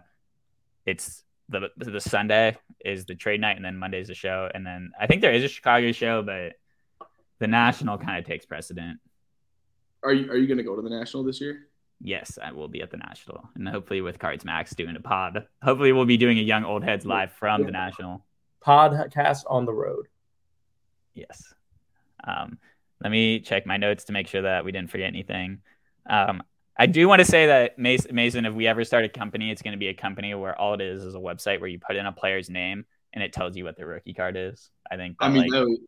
it's 0.86 1.24
the 1.50 1.70
the 1.78 2.00
Sunday 2.00 2.58
is 2.86 3.06
the 3.06 3.16
trade 3.16 3.42
night, 3.42 3.56
and 3.56 3.66
then 3.66 3.78
Monday's 3.78 4.08
the 4.08 4.14
show, 4.14 4.50
and 4.54 4.66
then 4.66 4.92
I 5.00 5.08
think 5.08 5.22
there 5.22 5.34
is 5.34 5.44
a 5.44 5.48
Chicago 5.48 5.92
show, 5.92 6.22
but 6.22 6.54
the 7.40 7.48
national 7.48 7.98
kind 7.98 8.20
of 8.20 8.26
takes 8.26 8.46
precedent. 8.46 9.00
Are 10.04 10.14
you 10.14 10.32
are 10.32 10.38
you 10.38 10.48
going 10.48 10.58
to 10.58 10.64
go 10.64 10.76
to 10.76 10.82
the 10.82 10.90
national 10.90 11.24
this 11.24 11.42
year? 11.42 11.68
Yes, 12.02 12.40
I 12.42 12.54
will 12.54 12.70
be 12.70 12.82
at 12.82 12.92
the 12.92 12.98
national, 12.98 13.50
and 13.56 13.68
hopefully 13.68 14.02
with 14.02 14.20
Cards 14.20 14.46
Max 14.46 14.74
doing 14.74 14.96
a 14.96 15.02
pod. 15.02 15.46
Hopefully, 15.62 15.92
we'll 15.92 16.06
be 16.06 16.18
doing 16.18 16.40
a 16.40 16.42
Young 16.42 16.64
Old 16.64 16.84
Heads 16.84 17.06
live 17.06 17.34
from 17.34 17.64
the 17.64 17.72
national 17.72 18.24
podcast 18.66 19.44
on 19.48 19.66
the 19.66 19.74
road. 19.74 20.08
Yes. 21.14 21.54
Um, 22.26 22.58
let 23.02 23.12
me 23.12 23.40
check 23.40 23.66
my 23.66 23.78
notes 23.78 24.06
to 24.06 24.14
make 24.14 24.28
sure 24.28 24.42
that 24.44 24.64
we 24.64 24.72
didn't 24.72 24.92
forget 24.92 25.08
anything. 25.08 25.60
Um, 26.10 26.44
I 26.78 26.86
do 26.86 27.08
want 27.08 27.20
to 27.20 27.26
say 27.26 27.48
that 27.48 27.78
Mason, 27.78 28.46
if 28.46 28.54
we 28.54 28.68
ever 28.68 28.86
start 28.86 29.04
a 29.04 29.10
company, 29.10 29.52
it's 29.52 29.62
going 29.62 29.74
to 29.74 29.78
be 29.78 29.90
a 29.90 29.94
company 29.94 30.34
where 30.34 30.58
all 30.60 30.74
it 30.74 30.82
is 30.82 31.04
is 31.04 31.16
a 31.16 31.20
website 31.20 31.60
where 31.60 31.70
you 31.70 31.80
put 31.80 31.98
in 31.98 32.06
a 32.06 32.12
player's 32.12 32.50
name 32.50 32.86
and 33.12 33.24
it 33.24 33.34
tells 33.34 33.58
you 33.58 33.66
what 33.66 33.76
their 33.76 33.88
rookie 33.88 34.14
card 34.14 34.38
is. 34.38 34.70
I 34.90 34.96
think. 34.96 35.18
That, 35.20 35.26
I 35.26 35.30
mean, 35.30 35.50
like, 35.50 35.80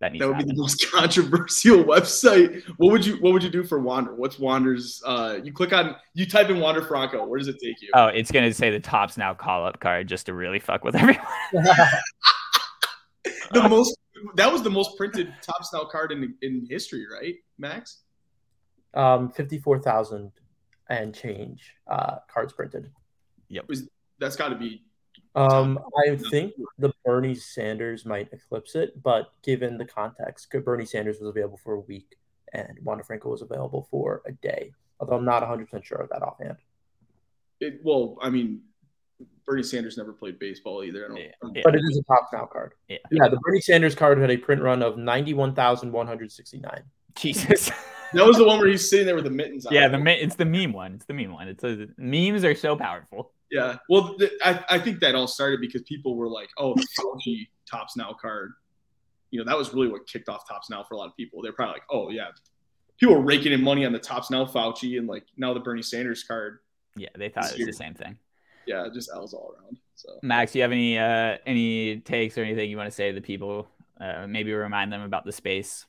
that 0.00 0.12
would, 0.12 0.20
that, 0.20 0.26
that 0.26 0.28
would 0.28 0.38
be 0.38 0.44
the 0.44 0.60
most 0.60 0.90
controversial 0.92 1.82
website. 1.84 2.62
What 2.76 2.92
would 2.92 3.04
you 3.04 3.16
What 3.16 3.32
would 3.32 3.42
you 3.42 3.50
do 3.50 3.64
for 3.64 3.80
Wander? 3.80 4.14
What's 4.14 4.38
Wander's? 4.38 5.02
Uh, 5.04 5.40
you 5.42 5.52
click 5.52 5.72
on, 5.72 5.96
you 6.14 6.26
type 6.26 6.50
in 6.50 6.60
Wander 6.60 6.82
Franco. 6.82 7.26
Where 7.26 7.38
does 7.38 7.48
it 7.48 7.58
take 7.62 7.82
you? 7.82 7.90
Oh, 7.94 8.06
it's 8.06 8.30
going 8.30 8.44
to 8.44 8.54
say 8.54 8.70
the 8.70 8.80
Topps 8.80 9.16
Now 9.16 9.34
call 9.34 9.66
up 9.66 9.80
card 9.80 10.08
just 10.08 10.26
to 10.26 10.34
really 10.34 10.60
fuck 10.60 10.84
with 10.84 10.94
everyone. 10.96 11.24
the 13.52 13.68
most 13.68 13.96
that 14.34 14.50
was 14.50 14.62
the 14.62 14.70
most 14.70 14.96
printed 14.96 15.34
Topps 15.42 15.72
Now 15.72 15.84
card 15.84 16.12
in 16.12 16.34
in 16.42 16.66
history, 16.68 17.06
right, 17.12 17.34
Max? 17.58 17.98
Um, 18.94 19.30
fifty 19.30 19.58
four 19.58 19.78
thousand 19.78 20.32
and 20.88 21.14
change 21.14 21.74
uh, 21.88 22.16
cards 22.32 22.52
printed. 22.52 22.90
Yep, 23.48 23.68
was, 23.68 23.88
that's 24.18 24.36
got 24.36 24.48
to 24.48 24.56
be. 24.56 24.82
Um, 25.38 25.78
I 26.06 26.16
think 26.16 26.54
the 26.78 26.92
Bernie 27.04 27.34
Sanders 27.34 28.04
might 28.04 28.32
eclipse 28.32 28.74
it, 28.74 29.02
but 29.02 29.32
given 29.42 29.78
the 29.78 29.84
context, 29.84 30.50
Bernie 30.64 30.86
Sanders 30.86 31.18
was 31.20 31.28
available 31.28 31.60
for 31.62 31.74
a 31.74 31.80
week 31.80 32.16
and 32.52 32.78
Wander 32.82 33.04
Franco 33.04 33.30
was 33.30 33.42
available 33.42 33.86
for 33.90 34.22
a 34.26 34.32
day. 34.32 34.72
Although 35.00 35.16
I'm 35.16 35.24
not 35.24 35.42
100 35.42 35.66
percent 35.66 35.84
sure 35.84 35.98
of 35.98 36.08
that 36.10 36.22
offhand. 36.22 36.56
It, 37.60 37.80
well, 37.82 38.16
I 38.20 38.30
mean, 38.30 38.62
Bernie 39.44 39.62
Sanders 39.62 39.96
never 39.96 40.12
played 40.12 40.38
baseball 40.38 40.84
either. 40.84 41.08
Yeah. 41.16 41.60
But 41.64 41.74
it 41.74 41.82
is 41.88 41.98
a 41.98 42.02
top 42.02 42.28
Now 42.32 42.46
card. 42.46 42.74
Yeah. 42.88 42.98
yeah, 43.10 43.28
the 43.28 43.38
Bernie 43.38 43.60
Sanders 43.60 43.94
card 43.94 44.18
had 44.18 44.30
a 44.30 44.36
print 44.36 44.62
run 44.62 44.82
of 44.82 44.96
91,169. 44.98 46.82
Jesus. 47.14 47.70
that 48.12 48.26
was 48.26 48.36
the 48.36 48.44
one 48.44 48.58
where 48.58 48.68
he's 48.68 48.88
sitting 48.88 49.06
there 49.06 49.14
with 49.14 49.24
the 49.24 49.30
mittens 49.30 49.66
on. 49.66 49.72
Yeah, 49.72 49.88
the 49.88 50.22
it's 50.22 50.36
the 50.36 50.44
meme 50.44 50.72
one. 50.72 50.94
It's 50.94 51.06
the 51.06 51.14
meme 51.14 51.32
one. 51.32 51.48
It's 51.48 51.64
a, 51.64 51.88
memes 51.96 52.44
are 52.44 52.54
so 52.54 52.76
powerful. 52.76 53.32
Yeah. 53.50 53.76
Well, 53.88 54.16
th- 54.18 54.32
I, 54.44 54.64
I 54.68 54.78
think 54.78 55.00
that 55.00 55.14
all 55.14 55.26
started 55.26 55.60
because 55.60 55.82
people 55.82 56.16
were 56.16 56.28
like, 56.28 56.48
oh, 56.58 56.74
the 56.74 56.86
Fauci 56.98 57.48
Topps 57.70 57.96
Now 57.96 58.14
card. 58.20 58.52
You 59.30 59.38
know, 59.38 59.44
that 59.44 59.56
was 59.56 59.74
really 59.74 59.88
what 59.88 60.06
kicked 60.06 60.28
off 60.28 60.48
Topps 60.48 60.70
Now 60.70 60.82
for 60.82 60.94
a 60.94 60.96
lot 60.96 61.08
of 61.08 61.16
people. 61.16 61.42
They're 61.42 61.52
probably 61.52 61.74
like, 61.74 61.82
oh, 61.90 62.10
yeah. 62.10 62.28
People 62.98 63.14
were 63.14 63.22
raking 63.22 63.52
in 63.52 63.62
money 63.62 63.84
on 63.84 63.92
the 63.92 63.98
Topps 63.98 64.30
Now 64.30 64.44
Fauci 64.44 64.98
and 64.98 65.06
like 65.06 65.24
now 65.36 65.54
the 65.54 65.60
Bernie 65.60 65.82
Sanders 65.82 66.24
card. 66.24 66.58
Yeah, 66.96 67.08
they 67.16 67.28
thought 67.28 67.52
it 67.52 67.58
was 67.58 67.66
the 67.66 67.72
same 67.72 67.94
thing 67.94 68.18
yeah, 68.68 68.86
just 68.92 69.10
L's 69.12 69.32
all 69.32 69.54
around. 69.58 69.78
So 69.94 70.10
Max, 70.22 70.54
you 70.54 70.62
have 70.62 70.70
any 70.70 70.98
uh, 70.98 71.38
any 71.46 71.98
takes 72.00 72.38
or 72.38 72.42
anything 72.42 72.70
you 72.70 72.76
want 72.76 72.88
to 72.88 72.94
say 72.94 73.08
to 73.08 73.14
the 73.14 73.24
people? 73.24 73.66
Uh, 74.00 74.26
maybe 74.28 74.52
remind 74.52 74.92
them 74.92 75.02
about 75.02 75.24
the 75.24 75.32
space. 75.32 75.86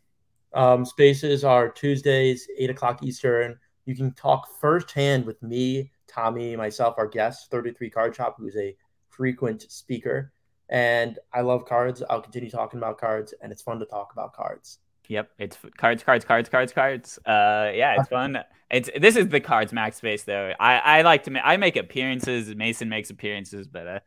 Um, 0.53 0.86
spaces 0.86 1.43
are 1.43 1.70
Tuesdays, 1.70 2.47
eight 2.57 2.72
o'clock 2.72 3.03
Eastern. 3.03 3.60
You 3.86 3.95
can 3.95 4.14
talk 4.14 4.47
firsthand 4.60 5.26
with 5.26 5.41
me, 5.43 5.91
Tommy, 6.10 6.55
myself, 6.55 6.95
our 6.97 7.07
guest, 7.07 7.51
33 7.51 7.89
Card 7.89 8.16
Shop, 8.16 8.36
who's 8.38 8.55
a 8.57 8.76
frequent 9.10 9.70
speaker. 9.72 10.32
And 10.70 11.18
I 11.34 11.41
love 11.41 11.66
cards. 11.66 12.03
I'll 12.10 12.22
continue 12.22 12.49
talking 12.49 12.80
about 12.80 12.99
cards, 12.99 13.34
and 13.41 13.51
it's 13.51 13.62
fun 13.62 13.80
to 13.80 13.86
talk 13.86 14.12
about 14.14 14.34
cards. 14.34 14.80
Yep, 15.07 15.32
it's 15.39 15.57
cards, 15.76 16.03
cards, 16.03 16.24
cards, 16.24 16.49
cards, 16.49 16.72
cards. 16.72 17.18
Uh, 17.26 17.72
yeah, 17.74 17.99
it's 17.99 18.10
fun. 18.10 18.38
It's 18.72 18.88
this 18.95 19.16
is 19.16 19.30
the 19.30 19.39
cards 19.39 19.74
Max 19.74 19.97
space 19.97 20.26
though. 20.26 20.53
I 20.60 20.78
I 20.78 21.01
like 21.01 21.24
to 21.24 21.32
ma- 21.32 21.41
I 21.43 21.57
make 21.57 21.76
appearances. 21.76 22.53
Mason 22.55 22.88
makes 22.88 23.10
appearances, 23.10 23.68
but 23.68 23.88
uh, 23.88 23.99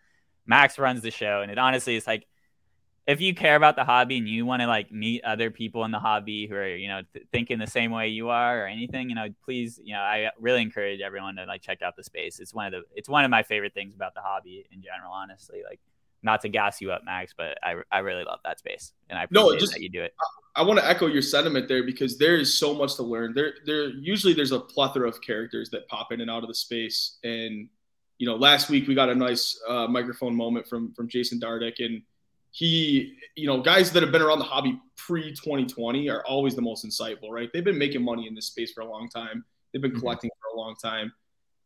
Max 0.46 0.78
runs 0.78 1.03
the 1.03 1.11
show, 1.11 1.40
and 1.42 1.50
it 1.50 1.59
honestly 1.59 1.96
is 1.96 2.07
like 2.07 2.28
if 3.07 3.20
you 3.20 3.34
care 3.34 3.57
about 3.57 3.74
the 3.76 3.84
hobby 3.84 4.18
and 4.18 4.28
you 4.28 4.46
want 4.46 4.62
to 4.62 4.68
like 4.68 4.92
meet 4.92 5.24
other 5.24 5.50
people 5.50 5.84
in 5.84 5.90
the 5.90 5.98
hobby 5.98 6.46
who 6.46 6.55
are 6.55 6.68
you 6.68 6.88
know 6.88 7.00
th- 7.12 7.26
thinking 7.32 7.59
the 7.59 7.66
same 7.66 7.90
way 7.90 8.09
you 8.09 8.28
are 8.28 8.62
or 8.62 8.66
anything, 8.66 9.09
you 9.09 9.14
know, 9.14 9.26
please, 9.44 9.80
you 9.82 9.94
know, 9.94 10.00
I 10.00 10.30
really 10.38 10.62
encourage 10.62 11.00
everyone 11.00 11.36
to 11.36 11.44
like 11.44 11.62
check 11.62 11.82
out 11.82 11.96
the 11.96 12.05
space. 12.05 12.38
It's 12.38 12.55
one 12.55 12.66
of 12.66 12.72
the 12.72 12.82
it's 12.94 13.09
one 13.09 13.24
of 13.24 13.30
my 13.30 13.42
favorite 13.42 13.74
things 13.74 13.94
about 13.94 14.14
the 14.14 14.20
hobby 14.20 14.66
in 14.70 14.82
general. 14.82 15.12
Honestly, 15.12 15.62
like 15.68 15.80
not 16.22 16.40
to 16.42 16.48
gas 16.48 16.80
you 16.80 16.92
up, 16.92 17.03
Max, 17.05 17.34
but 17.36 17.59
I, 17.62 17.74
I 17.90 17.98
really 17.98 18.24
love 18.24 18.38
that 18.44 18.61
space, 18.61 18.92
and 19.11 19.18
I 19.18 19.24
appreciate 19.24 19.53
no, 19.53 19.59
just, 19.59 19.72
that 19.72 19.82
you 19.82 19.88
do 19.88 20.03
it. 20.03 20.14
I, 20.55 20.61
I 20.61 20.64
want 20.64 20.78
to 20.78 20.88
echo 20.88 21.09
your 21.09 21.22
sentiment 21.22 21.66
there 21.66 21.82
because 21.82 22.16
there 22.18 22.36
is 22.36 22.57
so 22.57 22.72
much 22.74 22.94
to 22.96 23.03
learn. 23.03 23.34
There, 23.34 23.55
there 23.66 23.88
usually 23.88 24.32
there's 24.32 24.53
a 24.53 24.61
plethora 24.61 25.09
of 25.09 25.20
characters 25.20 25.70
that 25.70 25.88
pop 25.88 26.12
in 26.12 26.20
and 26.20 26.30
out 26.30 26.44
of 26.44 26.48
the 26.48 26.55
space, 26.55 27.18
and 27.24 27.68
you 28.18 28.26
know, 28.28 28.36
last 28.36 28.70
week 28.70 28.86
we 28.86 28.94
got 28.94 29.09
a 29.09 29.14
nice 29.14 29.61
uh, 29.68 29.88
microphone 29.88 30.36
moment 30.36 30.68
from 30.68 30.94
from 30.94 31.09
Jason 31.09 31.40
Dardick, 31.40 31.84
and 31.84 32.03
he, 32.53 33.16
you 33.34 33.46
know, 33.46 33.61
guys 33.61 33.90
that 33.92 34.03
have 34.03 34.12
been 34.12 34.22
around 34.22 34.38
the 34.38 34.44
hobby 34.44 34.78
pre 34.96 35.30
2020 35.30 36.09
are 36.11 36.24
always 36.26 36.55
the 36.55 36.62
most 36.62 36.86
insightful, 36.86 37.30
right? 37.30 37.48
They've 37.53 37.64
been 37.64 37.78
making 37.78 38.05
money 38.05 38.28
in 38.28 38.34
this 38.34 38.46
space 38.46 38.72
for 38.72 38.82
a 38.82 38.88
long 38.88 39.09
time. 39.09 39.44
They've 39.72 39.80
been 39.82 39.90
mm-hmm. 39.90 40.00
collecting 40.00 40.30
mm-hmm. 40.30 40.53
for 40.53 40.57
a 40.57 40.61
long 40.61 40.76
time, 40.76 41.12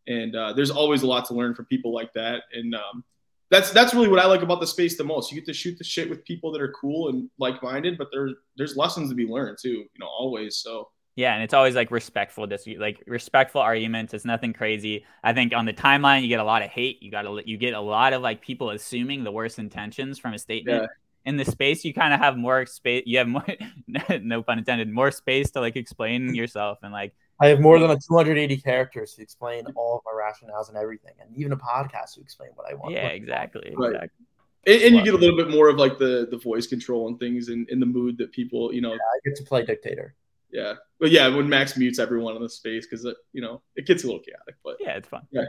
and 0.06 0.34
uh, 0.34 0.52
there's 0.52 0.70
always 0.70 1.02
a 1.02 1.06
lot 1.06 1.26
to 1.26 1.34
learn 1.34 1.54
from 1.54 1.66
people 1.66 1.92
like 1.92 2.12
that, 2.14 2.44
and 2.52 2.74
um, 2.74 3.04
that's 3.50 3.72
that's 3.72 3.94
really 3.94 4.08
what 4.08 4.20
I 4.20 4.26
like 4.26 4.42
about 4.42 4.60
the 4.60 4.66
space 4.66 4.96
the 4.96 5.04
most. 5.04 5.30
You 5.30 5.38
get 5.40 5.46
to 5.46 5.52
shoot 5.52 5.76
the 5.76 5.84
shit 5.84 6.08
with 6.08 6.24
people 6.24 6.52
that 6.52 6.62
are 6.62 6.72
cool 6.72 7.08
and 7.08 7.28
like 7.38 7.62
minded, 7.62 7.98
but 7.98 8.08
there's 8.12 8.34
there's 8.56 8.76
lessons 8.76 9.08
to 9.08 9.16
be 9.16 9.26
learned 9.26 9.58
too, 9.60 9.68
you 9.68 9.98
know, 9.98 10.06
always. 10.06 10.56
So 10.58 10.88
yeah, 11.16 11.32
and 11.32 11.42
it's 11.42 11.54
always 11.54 11.74
like 11.74 11.90
respectful, 11.90 12.46
just 12.46 12.68
like 12.78 13.02
respectful 13.06 13.62
arguments. 13.62 14.12
It's 14.12 14.26
nothing 14.26 14.52
crazy. 14.52 15.06
I 15.24 15.32
think 15.32 15.54
on 15.54 15.64
the 15.64 15.72
timeline 15.72 16.22
you 16.22 16.28
get 16.28 16.40
a 16.40 16.44
lot 16.44 16.62
of 16.62 16.68
hate. 16.68 17.02
You 17.02 17.10
got 17.10 17.22
to 17.22 17.40
you 17.44 17.56
get 17.56 17.72
a 17.72 17.80
lot 17.80 18.12
of 18.12 18.20
like 18.20 18.42
people 18.42 18.68
assuming 18.68 19.24
the 19.24 19.32
worst 19.32 19.58
intentions 19.58 20.18
from 20.18 20.34
a 20.34 20.38
statement. 20.38 20.82
Yeah. 20.82 20.88
In 21.24 21.38
the 21.38 21.44
space, 21.44 21.84
you 21.84 21.92
kind 21.92 22.14
of 22.14 22.20
have 22.20 22.36
more 22.36 22.66
space. 22.66 23.02
You 23.06 23.18
have 23.18 23.26
more, 23.26 23.44
no 24.20 24.42
pun 24.42 24.58
intended, 24.58 24.92
more 24.92 25.10
space 25.10 25.50
to 25.52 25.60
like 25.60 25.74
explain 25.74 26.34
yourself 26.34 26.78
and 26.82 26.92
like 26.92 27.14
I 27.40 27.48
have 27.48 27.60
more 27.60 27.78
than 27.78 27.90
a 27.90 27.96
280 27.96 28.58
characters 28.58 29.14
to 29.14 29.22
explain 29.22 29.64
all 29.74 29.98
of 29.98 30.02
my 30.04 30.12
rationales 30.12 30.68
and 30.68 30.76
everything, 30.76 31.12
and 31.20 31.34
even 31.36 31.52
a 31.52 31.56
podcast 31.56 32.14
to 32.14 32.20
explain 32.20 32.50
what 32.54 32.70
I 32.70 32.74
want. 32.74 32.94
Yeah, 32.94 33.08
exactly. 33.08 33.74
Right. 33.76 33.94
exactly. 33.94 34.26
And, 34.66 34.82
and, 34.82 34.96
you 34.96 35.04
get 35.04 35.14
a 35.14 35.18
little 35.18 35.36
bit 35.36 35.48
more 35.48 35.68
of 35.68 35.76
like 35.76 35.98
the 35.98 36.26
the 36.30 36.38
voice 36.38 36.66
control 36.66 37.08
and 37.08 37.18
things 37.18 37.48
and 37.48 37.68
in 37.68 37.80
the 37.80 37.86
mood 37.86 38.18
that 38.18 38.32
people, 38.32 38.72
you 38.72 38.80
know. 38.80 38.92
Yeah, 38.92 38.96
I 38.96 39.18
get 39.24 39.36
to 39.36 39.44
play 39.44 39.64
dictator. 39.64 40.14
Yeah, 40.56 40.74
but 40.98 41.10
yeah, 41.10 41.28
when 41.28 41.50
Max 41.50 41.76
mutes 41.76 41.98
everyone 41.98 42.34
in 42.34 42.42
the 42.42 42.48
space 42.48 42.86
because 42.86 43.04
you 43.32 43.42
know 43.42 43.60
it 43.74 43.86
gets 43.86 44.04
a 44.04 44.06
little 44.06 44.22
chaotic, 44.22 44.54
but 44.64 44.76
yeah, 44.80 44.96
it's 44.96 45.08
fun. 45.08 45.22
Yeah. 45.30 45.42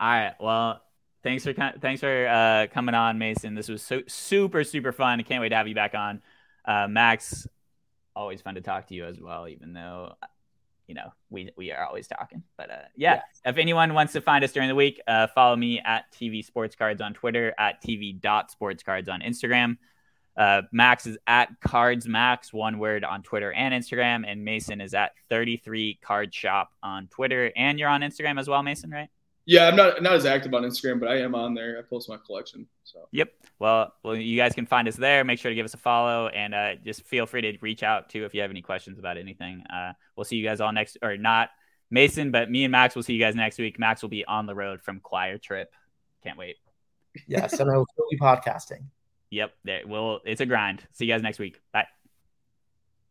All 0.00 0.08
right. 0.08 0.34
Well, 0.40 0.80
thanks 1.22 1.44
for 1.44 1.52
thanks 1.52 2.00
for 2.00 2.26
uh, 2.26 2.66
coming 2.72 2.94
on, 2.94 3.18
Mason. 3.18 3.54
This 3.54 3.68
was 3.68 3.82
so 3.82 4.00
super 4.06 4.64
super 4.64 4.92
fun. 4.92 5.20
I 5.20 5.22
can't 5.22 5.42
wait 5.42 5.50
to 5.50 5.56
have 5.56 5.68
you 5.68 5.74
back 5.74 5.94
on. 5.94 6.22
Uh, 6.64 6.88
Max, 6.88 7.46
always 8.16 8.40
fun 8.40 8.54
to 8.54 8.62
talk 8.62 8.86
to 8.86 8.94
you 8.94 9.04
as 9.04 9.20
well, 9.20 9.46
even 9.48 9.74
though 9.74 10.14
you 10.88 10.94
know, 10.94 11.12
we 11.28 11.50
we 11.56 11.70
are 11.70 11.84
always 11.84 12.08
talking. 12.08 12.42
But 12.56 12.70
uh, 12.70 12.78
yeah, 12.96 13.16
yeah, 13.44 13.50
if 13.50 13.58
anyone 13.58 13.92
wants 13.92 14.14
to 14.14 14.22
find 14.22 14.42
us 14.42 14.52
during 14.52 14.68
the 14.68 14.74
week, 14.74 15.00
uh, 15.06 15.26
follow 15.34 15.54
me 15.54 15.80
at 15.84 16.10
TV 16.12 16.42
Sports 16.42 16.74
Cards 16.74 17.02
on 17.02 17.12
Twitter, 17.12 17.54
at 17.58 17.82
TV 17.82 18.18
dot 18.18 18.50
Sports 18.50 18.82
Cards 18.82 19.08
on 19.08 19.20
Instagram. 19.20 19.76
Uh, 20.38 20.62
Max 20.70 21.06
is 21.06 21.18
at 21.26 21.48
Cards 21.60 22.06
Max, 22.06 22.52
one 22.52 22.78
word 22.78 23.02
on 23.02 23.22
Twitter 23.24 23.52
and 23.52 23.74
Instagram, 23.74 24.24
and 24.24 24.44
Mason 24.44 24.80
is 24.80 24.94
at 24.94 25.10
33 25.28 25.98
Card 26.00 26.32
Shop 26.32 26.70
on 26.80 27.08
Twitter, 27.08 27.52
and 27.56 27.76
you're 27.76 27.88
on 27.88 28.02
Instagram 28.02 28.38
as 28.38 28.48
well, 28.48 28.62
Mason, 28.62 28.90
right? 28.90 29.08
Yeah, 29.46 29.66
I'm 29.66 29.76
not 29.76 30.02
not 30.02 30.12
as 30.12 30.26
active 30.26 30.54
on 30.54 30.62
Instagram, 30.62 31.00
but 31.00 31.08
I 31.08 31.20
am 31.22 31.34
on 31.34 31.54
there. 31.54 31.78
I 31.78 31.82
post 31.82 32.08
my 32.08 32.18
collection. 32.18 32.66
So. 32.84 33.08
Yep. 33.12 33.32
Well, 33.58 33.94
well, 34.04 34.14
you 34.14 34.36
guys 34.36 34.52
can 34.54 34.66
find 34.66 34.86
us 34.86 34.94
there. 34.94 35.24
Make 35.24 35.38
sure 35.40 35.48
to 35.48 35.54
give 35.54 35.64
us 35.64 35.74
a 35.74 35.78
follow, 35.78 36.28
and 36.28 36.54
uh, 36.54 36.74
just 36.84 37.04
feel 37.04 37.26
free 37.26 37.40
to 37.40 37.58
reach 37.60 37.82
out 37.82 38.10
too 38.10 38.24
if 38.24 38.34
you 38.34 38.42
have 38.42 38.50
any 38.50 38.62
questions 38.62 38.98
about 38.98 39.16
anything. 39.16 39.64
Uh, 39.72 39.94
we'll 40.16 40.24
see 40.24 40.36
you 40.36 40.46
guys 40.46 40.60
all 40.60 40.70
next, 40.70 40.98
or 41.02 41.16
not 41.16 41.48
Mason, 41.90 42.30
but 42.30 42.50
me 42.50 42.64
and 42.64 42.72
Max 42.72 42.94
will 42.94 43.02
see 43.02 43.14
you 43.14 43.20
guys 43.20 43.34
next 43.34 43.58
week. 43.58 43.78
Max 43.78 44.02
will 44.02 44.10
be 44.10 44.24
on 44.24 44.46
the 44.46 44.54
road 44.54 44.82
from 44.82 45.00
choir 45.00 45.38
trip. 45.38 45.72
Can't 46.22 46.38
wait. 46.38 46.56
Yes, 47.26 47.58
and 47.58 47.70
I 47.70 47.76
will 47.76 47.86
still 47.92 48.06
be 48.10 48.18
podcasting. 48.18 48.84
Yep. 49.30 49.52
Well, 49.86 50.20
it's 50.24 50.40
a 50.40 50.46
grind. 50.46 50.86
See 50.92 51.04
you 51.06 51.12
guys 51.12 51.22
next 51.22 51.38
week. 51.38 51.60
Bye. 51.72 51.86